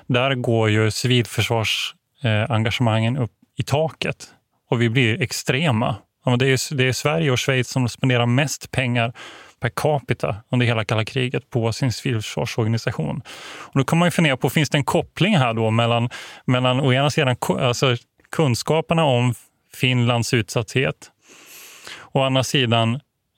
Där 0.06 0.34
går 0.34 0.70
ju 0.70 0.90
civilförsvarsengagemangen 0.90 3.16
upp 3.16 3.32
i 3.56 3.62
taket 3.62 4.28
och 4.72 4.82
vi 4.82 4.88
blir 4.88 5.22
extrema. 5.22 5.96
Det 6.38 6.46
är, 6.46 6.74
det 6.74 6.88
är 6.88 6.92
Sverige 6.92 7.30
och 7.30 7.40
Schweiz 7.40 7.68
som 7.68 7.88
spenderar 7.88 8.26
mest 8.26 8.70
pengar 8.70 9.12
per 9.60 9.68
capita 9.68 10.36
under 10.50 10.66
hela 10.66 10.84
kalla 10.84 11.04
kriget 11.04 11.50
på 11.50 11.72
sin 11.72 11.92
civilförsvarsorganisation. 11.92 13.22
Och 13.42 13.78
då 13.78 13.84
kan 13.84 13.98
man 13.98 14.06
ju 14.06 14.10
fundera 14.10 14.36
på, 14.36 14.50
finns 14.50 14.70
det 14.70 14.78
en 14.78 14.84
koppling 14.84 15.36
här 15.36 15.54
då 15.54 15.70
mellan, 15.70 16.10
mellan 16.44 16.80
å 16.80 16.92
ena 16.92 17.10
sidan 17.10 17.36
alltså 17.48 17.96
kunskaperna 18.30 19.04
om 19.04 19.34
Finlands 19.74 20.34
utsatthet 20.34 21.10
och 21.98 22.20
å 22.20 22.24
andra 22.24 22.44
sidan 22.44 22.94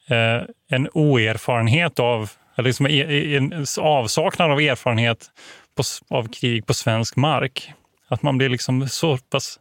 eh, 0.08 0.42
en 0.70 0.88
oerfarenhet 0.92 1.98
av, 1.98 2.30
eller 2.56 2.68
liksom 2.68 2.86
e- 2.86 3.06
e- 3.08 3.36
en 3.36 3.66
avsaknad 3.78 4.50
av 4.50 4.60
erfarenhet 4.60 5.30
på, 5.76 5.82
av 6.16 6.28
krig 6.28 6.66
på 6.66 6.74
svensk 6.74 7.16
mark. 7.16 7.72
Att 8.08 8.22
man 8.22 8.38
blir 8.38 8.48
liksom 8.48 8.88
så 8.88 9.18
pass 9.18 9.58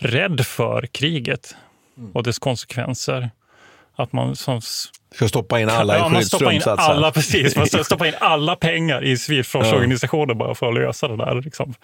rädd 0.00 0.46
för 0.46 0.86
kriget 0.86 1.54
och 2.12 2.22
dess 2.22 2.38
konsekvenser 2.38 3.30
att 3.96 4.12
man 4.12 4.36
som, 4.36 4.60
ska 5.14 5.28
stoppa 5.28 5.60
in 5.60 5.68
alla 5.68 5.98
ja, 5.98 6.12
i 6.12 6.14
skyddsrum. 6.14 6.60
Alla, 6.66 7.10
precis, 7.12 7.56
man 7.56 7.66
ska 7.66 7.84
stoppa 7.84 8.06
in 8.06 8.14
alla 8.20 8.56
pengar 8.56 9.04
i 9.04 9.18
civilförsvarsorganisationer 9.18 10.34
ja. 10.34 10.38
bara 10.38 10.54
för 10.54 10.68
att 10.68 10.74
lösa 10.74 11.08
det 11.08 11.16
där. 11.16 11.42
Liksom. 11.42 11.74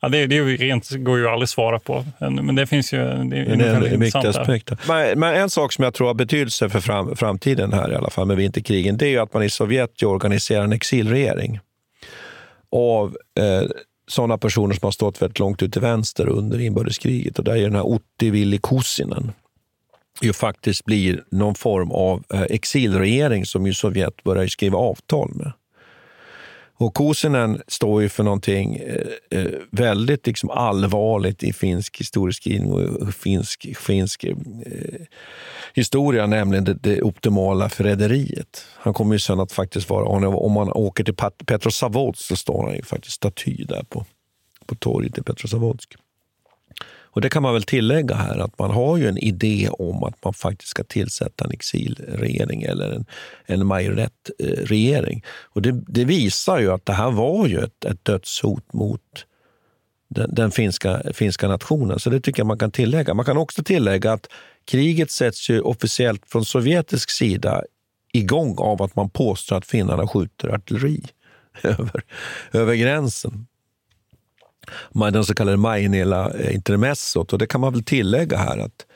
Ja, 0.00 0.08
det, 0.08 0.26
det 0.26 0.40
rent, 0.40 0.90
går 0.90 1.18
ju 1.18 1.28
aldrig 1.28 1.44
att 1.44 1.50
svara 1.50 1.78
på, 1.78 2.04
men 2.18 2.54
det 2.54 2.66
finns 2.66 2.92
ju... 2.92 2.98
Det 2.98 3.36
är, 3.36 3.56
det 3.56 3.64
är 3.64 3.74
en 3.74 4.00
viktig 4.00 4.26
aspekt. 4.26 4.72
Men, 4.88 5.18
men, 5.18 5.34
en 5.34 5.50
sak 5.50 5.72
som 5.72 5.84
jag 5.84 5.94
tror 5.94 6.06
har 6.06 6.14
betydelse 6.14 6.68
för 6.68 6.80
fram, 6.80 7.16
framtiden 7.16 7.72
här 7.72 7.92
i 7.92 7.94
alla 7.94 8.10
fall 8.10 8.26
med 8.26 8.36
vinterkrigen, 8.36 8.96
det 8.96 9.14
är 9.14 9.20
att 9.20 9.34
man 9.34 9.42
i 9.42 9.50
Sovjet 9.50 10.02
organiserar 10.02 10.64
en 10.64 10.72
exilregering 10.72 11.60
av 12.72 13.16
eh, 13.40 13.62
sådana 14.12 14.38
personer 14.38 14.74
som 14.74 14.86
har 14.86 14.92
stått 14.92 15.22
väldigt 15.22 15.38
långt 15.38 15.62
ut 15.62 15.72
till 15.72 15.82
vänster 15.82 16.28
under 16.28 16.60
inbördeskriget. 16.60 17.38
Och 17.38 17.44
där 17.44 17.56
är 17.56 17.62
den 17.62 17.74
här 17.74 17.86
Otti 17.86 18.30
Villi 18.30 18.58
Kussinen 18.62 19.32
ju 20.20 20.32
faktiskt 20.32 20.84
blir 20.84 21.24
någon 21.30 21.54
form 21.54 21.90
av 21.90 22.24
eh, 22.34 22.42
exilregering 22.42 23.46
som 23.46 23.66
ju 23.66 23.74
Sovjet 23.74 24.24
börjar 24.24 24.46
skriva 24.46 24.78
avtal 24.78 25.30
med. 25.34 25.52
Och 26.82 26.94
Kosinen 26.94 27.62
står 27.68 28.02
ju 28.02 28.08
för 28.08 28.22
någonting 28.22 28.76
eh, 28.76 29.38
eh, 29.40 29.50
väldigt 29.70 30.26
liksom 30.26 30.50
allvarligt 30.50 31.42
i 31.42 31.52
finsk 31.52 32.00
historieskrivning 32.00 32.72
och 32.72 33.14
finsk, 33.14 33.76
finsk 33.76 34.24
eh, 34.24 34.36
historia, 35.74 36.26
nämligen 36.26 36.64
det, 36.64 36.74
det 36.74 37.02
optimala 37.02 37.68
förräderiet. 37.68 38.64
Han 38.74 38.94
kommer 38.94 39.14
ju 39.14 39.18
sen 39.18 39.40
att 39.40 39.52
faktiskt 39.52 39.90
vara, 39.90 40.04
om 40.28 40.52
man 40.52 40.72
åker 40.72 41.04
till 41.04 41.14
Petrosavodsk 41.46 42.26
så 42.26 42.36
står 42.36 42.66
han 42.66 42.76
ju 42.76 42.82
faktiskt 42.82 43.14
staty 43.14 43.64
där 43.64 43.84
på, 43.88 44.04
på 44.66 44.74
torget 44.74 45.18
i 45.18 45.22
Petrosavodsk. 45.22 45.94
Och 47.14 47.20
det 47.20 47.28
kan 47.28 47.42
man 47.42 47.52
väl 47.52 47.62
tillägga 47.62 48.14
här 48.14 48.38
att 48.38 48.58
man 48.58 48.70
har 48.70 48.96
ju 48.96 49.08
en 49.08 49.18
idé 49.18 49.68
om 49.70 50.04
att 50.04 50.24
man 50.24 50.34
faktiskt 50.34 50.70
ska 50.70 50.84
tillsätta 50.84 51.44
en 51.44 51.50
exilregering 51.50 52.62
eller 52.62 52.92
en, 52.92 53.06
en 53.46 53.66
majoritetsregering. 53.66 55.24
Och 55.42 55.62
det, 55.62 55.72
det, 55.88 56.04
visar 56.04 56.58
ju 56.58 56.72
att 56.72 56.86
det 56.86 56.92
här 56.92 57.10
var 57.10 57.46
ju 57.46 57.58
ett, 57.58 57.84
ett 57.84 58.04
dödshot 58.04 58.72
mot 58.72 59.00
den, 60.08 60.34
den, 60.34 60.50
finska, 60.50 61.02
finska 61.12 61.48
nationen. 61.48 61.98
Så 61.98 62.10
det 62.10 62.20
tycker 62.20 62.40
jag 62.40 62.46
man 62.46 62.58
kan 62.58 62.70
tillägga. 62.70 63.14
Man 63.14 63.24
kan 63.24 63.36
också 63.36 63.62
tillägga 63.64 64.12
att 64.12 64.26
kriget 64.64 65.10
sätts 65.10 65.50
ju 65.50 65.60
officiellt 65.60 66.22
från 66.26 66.44
sovjetisk 66.44 67.10
sida 67.10 67.62
igång 68.12 68.54
av 68.58 68.82
att 68.82 68.96
man 68.96 69.10
påstår 69.10 69.56
att 69.56 69.66
finnarna 69.66 70.08
skjuter 70.08 70.48
artilleri 70.48 71.02
över, 71.62 72.02
över 72.52 72.74
gränsen 72.74 73.46
den 75.12 75.24
så 75.24 75.34
kallade 75.34 75.56
Mainila 75.56 76.30
eh, 76.30 76.54
intermezzot. 76.54 77.32
Och 77.32 77.38
det 77.38 77.46
kan 77.46 77.60
man 77.60 77.72
väl 77.72 77.84
tillägga 77.84 78.36
här 78.36 78.58
att 78.58 78.86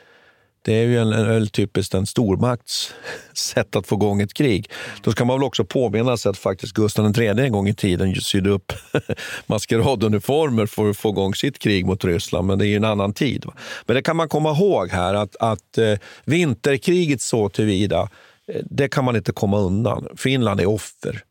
det 0.67 0.75
är 0.75 0.87
ju 0.87 0.99
en, 0.99 1.13
en, 1.13 1.47
typiskt 1.49 1.95
en 1.95 2.07
stormakts 2.07 2.95
sätt 3.33 3.77
att 3.77 3.87
få 3.87 3.95
igång 3.95 4.21
ett 4.21 4.35
krig. 4.35 4.71
Då 5.03 5.13
ska 5.13 5.25
man 5.25 5.39
väl 5.39 5.45
också 5.45 5.65
påminna 5.65 6.17
sig 6.17 6.31
att 6.31 6.39
faktiskt 6.39 6.73
Gustav 6.73 7.19
III 7.19 7.29
en 7.29 7.53
gång 7.53 7.69
i 7.69 7.75
tiden 7.75 8.15
sydde 8.15 8.51
upp 8.51 8.73
maskeraduniformer 9.47 10.67
för 10.67 10.91
att 10.91 10.97
få 10.97 11.09
igång 11.09 11.35
sitt 11.35 11.59
krig 11.59 11.87
mot 11.87 12.05
Ryssland, 12.05 12.47
men 12.47 12.59
det 12.59 12.67
är 12.67 12.69
ju 12.69 12.77
en 12.77 12.85
annan 12.85 13.13
tid. 13.13 13.45
Men 13.87 13.97
det 13.97 14.03
kan 14.03 14.17
man 14.17 14.29
komma 14.29 14.51
ihåg 14.51 14.91
här 14.91 15.15
att, 15.15 15.37
att 15.37 15.79
eh, 15.79 15.95
vinterkriget 16.25 17.21
så 17.21 17.49
tillvida, 17.49 18.09
eh, 18.49 18.63
det 18.71 18.89
kan 18.89 19.05
man 19.05 19.17
inte 19.17 19.33
komma 19.33 19.59
undan. 19.59 20.09
Finland 20.17 20.61
är 20.61 20.67
offer 20.67 21.23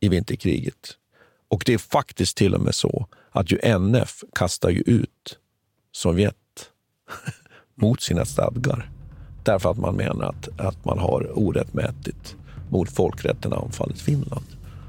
i 0.00 0.08
vinterkriget. 0.08 0.96
Och 1.48 1.62
det 1.66 1.74
är 1.74 1.78
faktiskt 1.78 2.36
till 2.36 2.54
och 2.54 2.60
med 2.60 2.74
så 2.74 3.06
att 3.30 3.52
ju 3.52 3.58
NF 3.62 4.22
kastar 4.34 4.70
ju 4.70 4.80
ut 4.80 5.38
Sovjet 5.92 6.34
mot 7.74 8.02
sina 8.02 8.24
stadgar. 8.24 8.90
Därför 9.42 9.70
att 9.70 9.78
man 9.78 9.94
menar 9.94 10.24
att, 10.24 10.60
att 10.60 10.84
man 10.84 10.98
har 10.98 11.38
orättmätigt 11.38 12.36
mot 12.70 12.90
folkrätten 12.90 13.52
anfallit 13.52 14.00
Finland. 14.00 14.44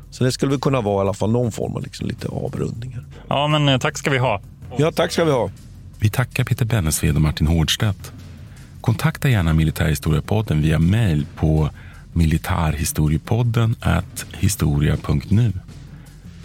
Så 0.09 0.23
det 0.23 0.31
skulle 0.31 0.49
väl 0.49 0.59
kunna 0.59 0.81
vara 0.81 0.97
i 0.97 1.01
alla 1.01 1.13
fall 1.13 1.31
någon 1.31 1.51
form 1.51 1.75
av 1.75 1.83
liksom 1.83 2.07
lite 2.07 2.27
avrundningar. 2.27 3.05
Ja, 3.27 3.47
men 3.47 3.69
eh, 3.69 3.77
tack 3.77 3.97
ska 3.97 4.09
vi 4.09 4.17
ha. 4.17 4.41
Ja, 4.77 4.91
tack 4.91 5.11
ska 5.11 5.23
vi 5.23 5.31
ha. 5.31 5.51
Vi 5.99 6.09
tackar 6.09 6.43
Peter 6.43 6.65
Bennesved 6.65 7.15
och 7.15 7.21
Martin 7.21 7.47
Hårdstedt. 7.47 8.11
Kontakta 8.81 9.29
gärna 9.29 9.53
Militärhistoriepodden 9.53 10.61
via 10.61 10.79
mejl 10.79 11.25
på 11.35 11.69
militarhistoriepodden 12.13 13.75
historia.nu. 14.33 15.53